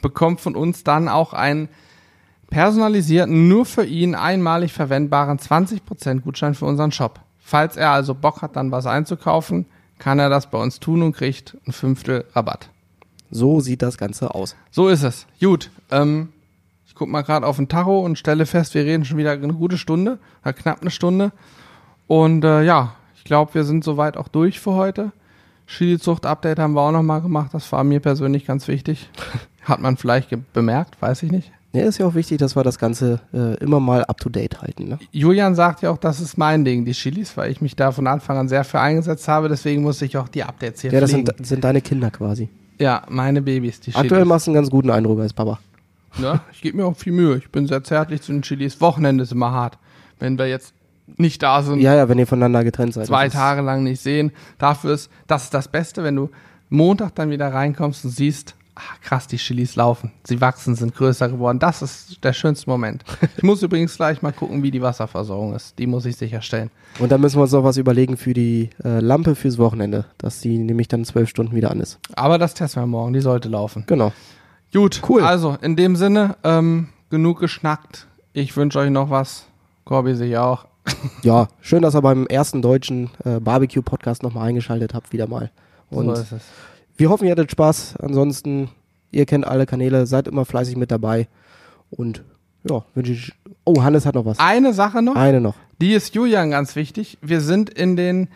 bekommt 0.00 0.40
von 0.40 0.56
uns 0.56 0.84
dann 0.84 1.08
auch 1.08 1.32
einen 1.32 1.68
personalisierten, 2.50 3.48
nur 3.48 3.66
für 3.66 3.84
ihn 3.84 4.14
einmalig 4.14 4.72
verwendbaren 4.72 5.38
20% 5.38 6.20
Gutschein 6.20 6.54
für 6.54 6.66
unseren 6.66 6.92
Shop. 6.92 7.20
Falls 7.40 7.76
er 7.76 7.90
also 7.90 8.14
Bock 8.14 8.42
hat, 8.42 8.56
dann 8.56 8.70
was 8.70 8.86
einzukaufen, 8.86 9.66
kann 10.04 10.18
er 10.18 10.28
das 10.28 10.50
bei 10.50 10.58
uns 10.58 10.80
tun 10.80 11.00
und 11.00 11.16
kriegt 11.16 11.56
ein 11.66 11.72
Fünftel 11.72 12.26
Rabatt. 12.34 12.68
So 13.30 13.60
sieht 13.60 13.80
das 13.80 13.96
Ganze 13.96 14.34
aus. 14.34 14.54
So 14.70 14.88
ist 14.88 15.02
es. 15.02 15.26
Gut. 15.40 15.70
Ähm, 15.90 16.28
ich 16.86 16.94
guck 16.94 17.08
mal 17.08 17.22
gerade 17.22 17.46
auf 17.46 17.56
den 17.56 17.70
Tacho 17.70 18.00
und 18.00 18.18
stelle 18.18 18.44
fest, 18.44 18.74
wir 18.74 18.84
reden 18.84 19.06
schon 19.06 19.16
wieder 19.16 19.30
eine 19.30 19.54
gute 19.54 19.78
Stunde, 19.78 20.18
oder 20.42 20.52
knapp 20.52 20.82
eine 20.82 20.90
Stunde. 20.90 21.32
Und 22.06 22.44
äh, 22.44 22.62
ja, 22.64 22.96
ich 23.16 23.24
glaube, 23.24 23.54
wir 23.54 23.64
sind 23.64 23.82
soweit 23.82 24.18
auch 24.18 24.28
durch 24.28 24.60
für 24.60 24.74
heute. 24.74 25.10
Chili-Zucht-Update 25.68 26.58
haben 26.58 26.74
wir 26.74 26.82
auch 26.82 26.92
nochmal 26.92 27.22
gemacht. 27.22 27.54
Das 27.54 27.72
war 27.72 27.82
mir 27.82 28.00
persönlich 28.00 28.44
ganz 28.44 28.68
wichtig. 28.68 29.08
Hat 29.62 29.80
man 29.80 29.96
vielleicht 29.96 30.28
bemerkt, 30.52 31.00
weiß 31.00 31.22
ich 31.22 31.32
nicht. 31.32 31.50
Ja, 31.74 31.84
ist 31.86 31.98
ja 31.98 32.06
auch 32.06 32.14
wichtig, 32.14 32.38
dass 32.38 32.54
wir 32.56 32.62
das 32.62 32.78
Ganze 32.78 33.20
äh, 33.34 33.54
immer 33.62 33.80
mal 33.80 34.04
up 34.04 34.18
to 34.18 34.28
date 34.28 34.62
halten. 34.62 34.88
Ne? 34.88 34.98
Julian 35.10 35.54
sagt 35.54 35.82
ja 35.82 35.90
auch, 35.90 35.98
das 35.98 36.20
ist 36.20 36.38
mein 36.38 36.64
Ding, 36.64 36.84
die 36.84 36.92
Chilis, 36.92 37.36
weil 37.36 37.50
ich 37.50 37.60
mich 37.60 37.74
da 37.76 37.90
von 37.92 38.06
Anfang 38.06 38.38
an 38.38 38.48
sehr 38.48 38.64
für 38.64 38.80
eingesetzt 38.80 39.26
habe. 39.28 39.48
Deswegen 39.48 39.82
muss 39.82 40.00
ich 40.00 40.16
auch 40.16 40.28
die 40.28 40.44
Updates 40.44 40.82
hier 40.82 40.92
Ja, 40.92 41.00
das 41.00 41.10
pflegen. 41.10 41.26
sind, 41.36 41.46
sind 41.46 41.64
deine 41.64 41.80
Kinder 41.80 42.10
quasi. 42.10 42.48
ja, 42.78 43.02
meine 43.08 43.42
Babys, 43.42 43.80
die 43.80 43.90
Chilis. 43.90 44.00
Aktuell 44.02 44.24
machst 44.24 44.46
du 44.46 44.52
einen 44.52 44.56
ganz 44.56 44.70
guten 44.70 44.90
Eindruck 44.90 45.18
als 45.20 45.32
Papa. 45.32 45.58
Ja, 46.22 46.42
ich 46.52 46.60
gebe 46.62 46.76
mir 46.76 46.86
auch 46.86 46.96
viel 46.96 47.12
Mühe. 47.12 47.36
Ich 47.38 47.50
bin 47.50 47.66
sehr 47.66 47.82
zärtlich 47.82 48.22
zu 48.22 48.30
den 48.32 48.42
Chilis. 48.42 48.80
Wochenende 48.80 49.24
ist 49.24 49.32
immer 49.32 49.50
hart. 49.50 49.76
Wenn 50.20 50.38
wir 50.38 50.46
jetzt 50.46 50.72
nicht 51.16 51.42
da 51.42 51.60
sind, 51.62 51.80
Ja, 51.80 51.94
ja, 51.96 52.08
wenn 52.08 52.18
ihr 52.20 52.26
voneinander 52.28 52.62
getrennt 52.62 52.94
seid. 52.94 53.06
zwei 53.06 53.24
Das 53.24 53.34
ist- 53.34 53.40
Tage 53.40 53.62
lang 53.62 53.82
nicht 53.82 54.00
sehen. 54.00 54.30
Dafür 54.58 54.94
ist 54.94 55.10
das 55.26 55.42
ist 55.44 55.54
das 55.54 55.66
Beste, 55.66 56.04
wenn 56.04 56.14
du 56.14 56.30
Montag 56.70 57.16
dann 57.16 57.30
wieder 57.30 57.52
reinkommst 57.52 58.04
und 58.04 58.12
siehst, 58.12 58.54
ah, 58.74 58.80
krass, 59.02 59.26
die 59.26 59.36
Chilis 59.36 59.76
laufen. 59.76 60.12
Sie 60.24 60.40
wachsen, 60.40 60.74
sind 60.74 60.94
größer 60.94 61.28
geworden. 61.28 61.58
Das 61.58 61.82
ist 61.82 62.22
der 62.24 62.32
schönste 62.32 62.68
Moment. 62.68 63.04
Ich 63.36 63.42
muss 63.42 63.62
übrigens 63.62 63.96
gleich 63.96 64.22
mal 64.22 64.32
gucken, 64.32 64.62
wie 64.62 64.70
die 64.70 64.82
Wasserversorgung 64.82 65.54
ist. 65.54 65.78
Die 65.78 65.86
muss 65.86 66.04
ich 66.06 66.16
sicherstellen. 66.16 66.70
Und 66.98 67.10
dann 67.12 67.20
müssen 67.20 67.38
wir 67.38 67.42
uns 67.42 67.52
noch 67.52 67.64
was 67.64 67.76
überlegen 67.76 68.16
für 68.16 68.34
die 68.34 68.70
äh, 68.84 69.00
Lampe 69.00 69.34
fürs 69.34 69.58
Wochenende, 69.58 70.06
dass 70.18 70.40
die 70.40 70.58
nämlich 70.58 70.88
dann 70.88 71.04
zwölf 71.04 71.28
Stunden 71.28 71.54
wieder 71.54 71.70
an 71.70 71.80
ist. 71.80 71.98
Aber 72.14 72.38
das 72.38 72.54
testen 72.54 72.82
wir 72.82 72.86
morgen. 72.86 73.12
Die 73.12 73.20
sollte 73.20 73.48
laufen. 73.48 73.84
Genau. 73.86 74.12
Gut, 74.72 75.02
Cool. 75.08 75.22
Also, 75.22 75.56
in 75.60 75.76
dem 75.76 75.94
Sinne, 75.94 76.36
ähm, 76.42 76.88
genug 77.10 77.38
geschnackt. 77.38 78.08
Ich 78.32 78.56
wünsche 78.56 78.80
euch 78.80 78.90
noch 78.90 79.10
was. 79.10 79.46
Corby 79.84 80.14
sich 80.14 80.36
auch. 80.36 80.66
Ja, 81.22 81.48
schön, 81.60 81.82
dass 81.82 81.94
ihr 81.94 82.02
beim 82.02 82.26
ersten 82.26 82.60
deutschen 82.60 83.10
äh, 83.24 83.40
Barbecue-Podcast 83.40 84.22
nochmal 84.22 84.48
eingeschaltet 84.48 84.92
habt, 84.94 85.12
wieder 85.12 85.26
mal. 85.26 85.50
Und 85.90 86.06
so 86.06 86.12
ist 86.12 86.32
es. 86.32 86.42
Wir 86.96 87.10
hoffen, 87.10 87.26
ihr 87.26 87.32
hattet 87.32 87.50
Spaß. 87.50 87.96
Ansonsten, 88.00 88.70
ihr 89.10 89.26
kennt 89.26 89.46
alle 89.46 89.66
Kanäle, 89.66 90.06
seid 90.06 90.28
immer 90.28 90.44
fleißig 90.44 90.76
mit 90.76 90.90
dabei. 90.90 91.28
Und 91.90 92.22
ja, 92.68 92.84
wünsche 92.94 93.12
ich. 93.12 93.32
Oh, 93.64 93.82
Hannes 93.82 94.06
hat 94.06 94.14
noch 94.14 94.24
was. 94.24 94.38
Eine 94.38 94.72
Sache 94.72 95.02
noch. 95.02 95.16
Eine 95.16 95.40
noch. 95.40 95.54
Die 95.80 95.92
ist 95.92 96.14
Julian 96.14 96.50
ganz 96.50 96.76
wichtig. 96.76 97.18
Wir 97.20 97.40
sind 97.40 97.70
in 97.70 97.96
den 97.96 98.28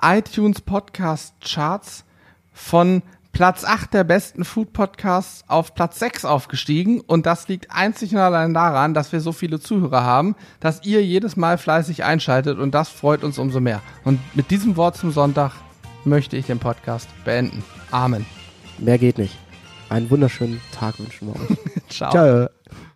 iTunes 0.00 0.60
Podcast 0.60 1.34
Charts 1.40 2.04
von 2.52 3.02
Platz 3.32 3.64
8 3.64 3.94
der 3.94 4.04
besten 4.04 4.44
Food 4.44 4.72
Podcasts 4.72 5.44
auf 5.46 5.74
Platz 5.74 5.98
6 6.00 6.24
aufgestiegen. 6.24 7.00
Und 7.00 7.26
das 7.26 7.46
liegt 7.46 7.70
einzig 7.70 8.12
und 8.12 8.18
allein 8.18 8.54
daran, 8.54 8.94
dass 8.94 9.12
wir 9.12 9.20
so 9.20 9.32
viele 9.32 9.60
Zuhörer 9.60 10.02
haben, 10.02 10.34
dass 10.60 10.84
ihr 10.84 11.04
jedes 11.04 11.36
Mal 11.36 11.58
fleißig 11.58 12.04
einschaltet 12.04 12.58
und 12.58 12.74
das 12.74 12.88
freut 12.88 13.22
uns 13.22 13.38
umso 13.38 13.60
mehr. 13.60 13.80
Und 14.04 14.18
mit 14.34 14.50
diesem 14.50 14.76
Wort 14.76 14.96
zum 14.96 15.12
Sonntag 15.12 15.52
möchte 16.08 16.36
ich 16.36 16.46
den 16.46 16.58
Podcast 16.58 17.08
beenden. 17.24 17.64
Amen. 17.90 18.26
Mehr 18.78 18.98
geht 18.98 19.18
nicht. 19.18 19.36
Einen 19.88 20.10
wunderschönen 20.10 20.60
Tag 20.72 20.98
wünschen 20.98 21.28
wir 21.28 21.34
euch. 21.40 21.58
Ciao. 21.88 22.10
Ciao. 22.10 22.48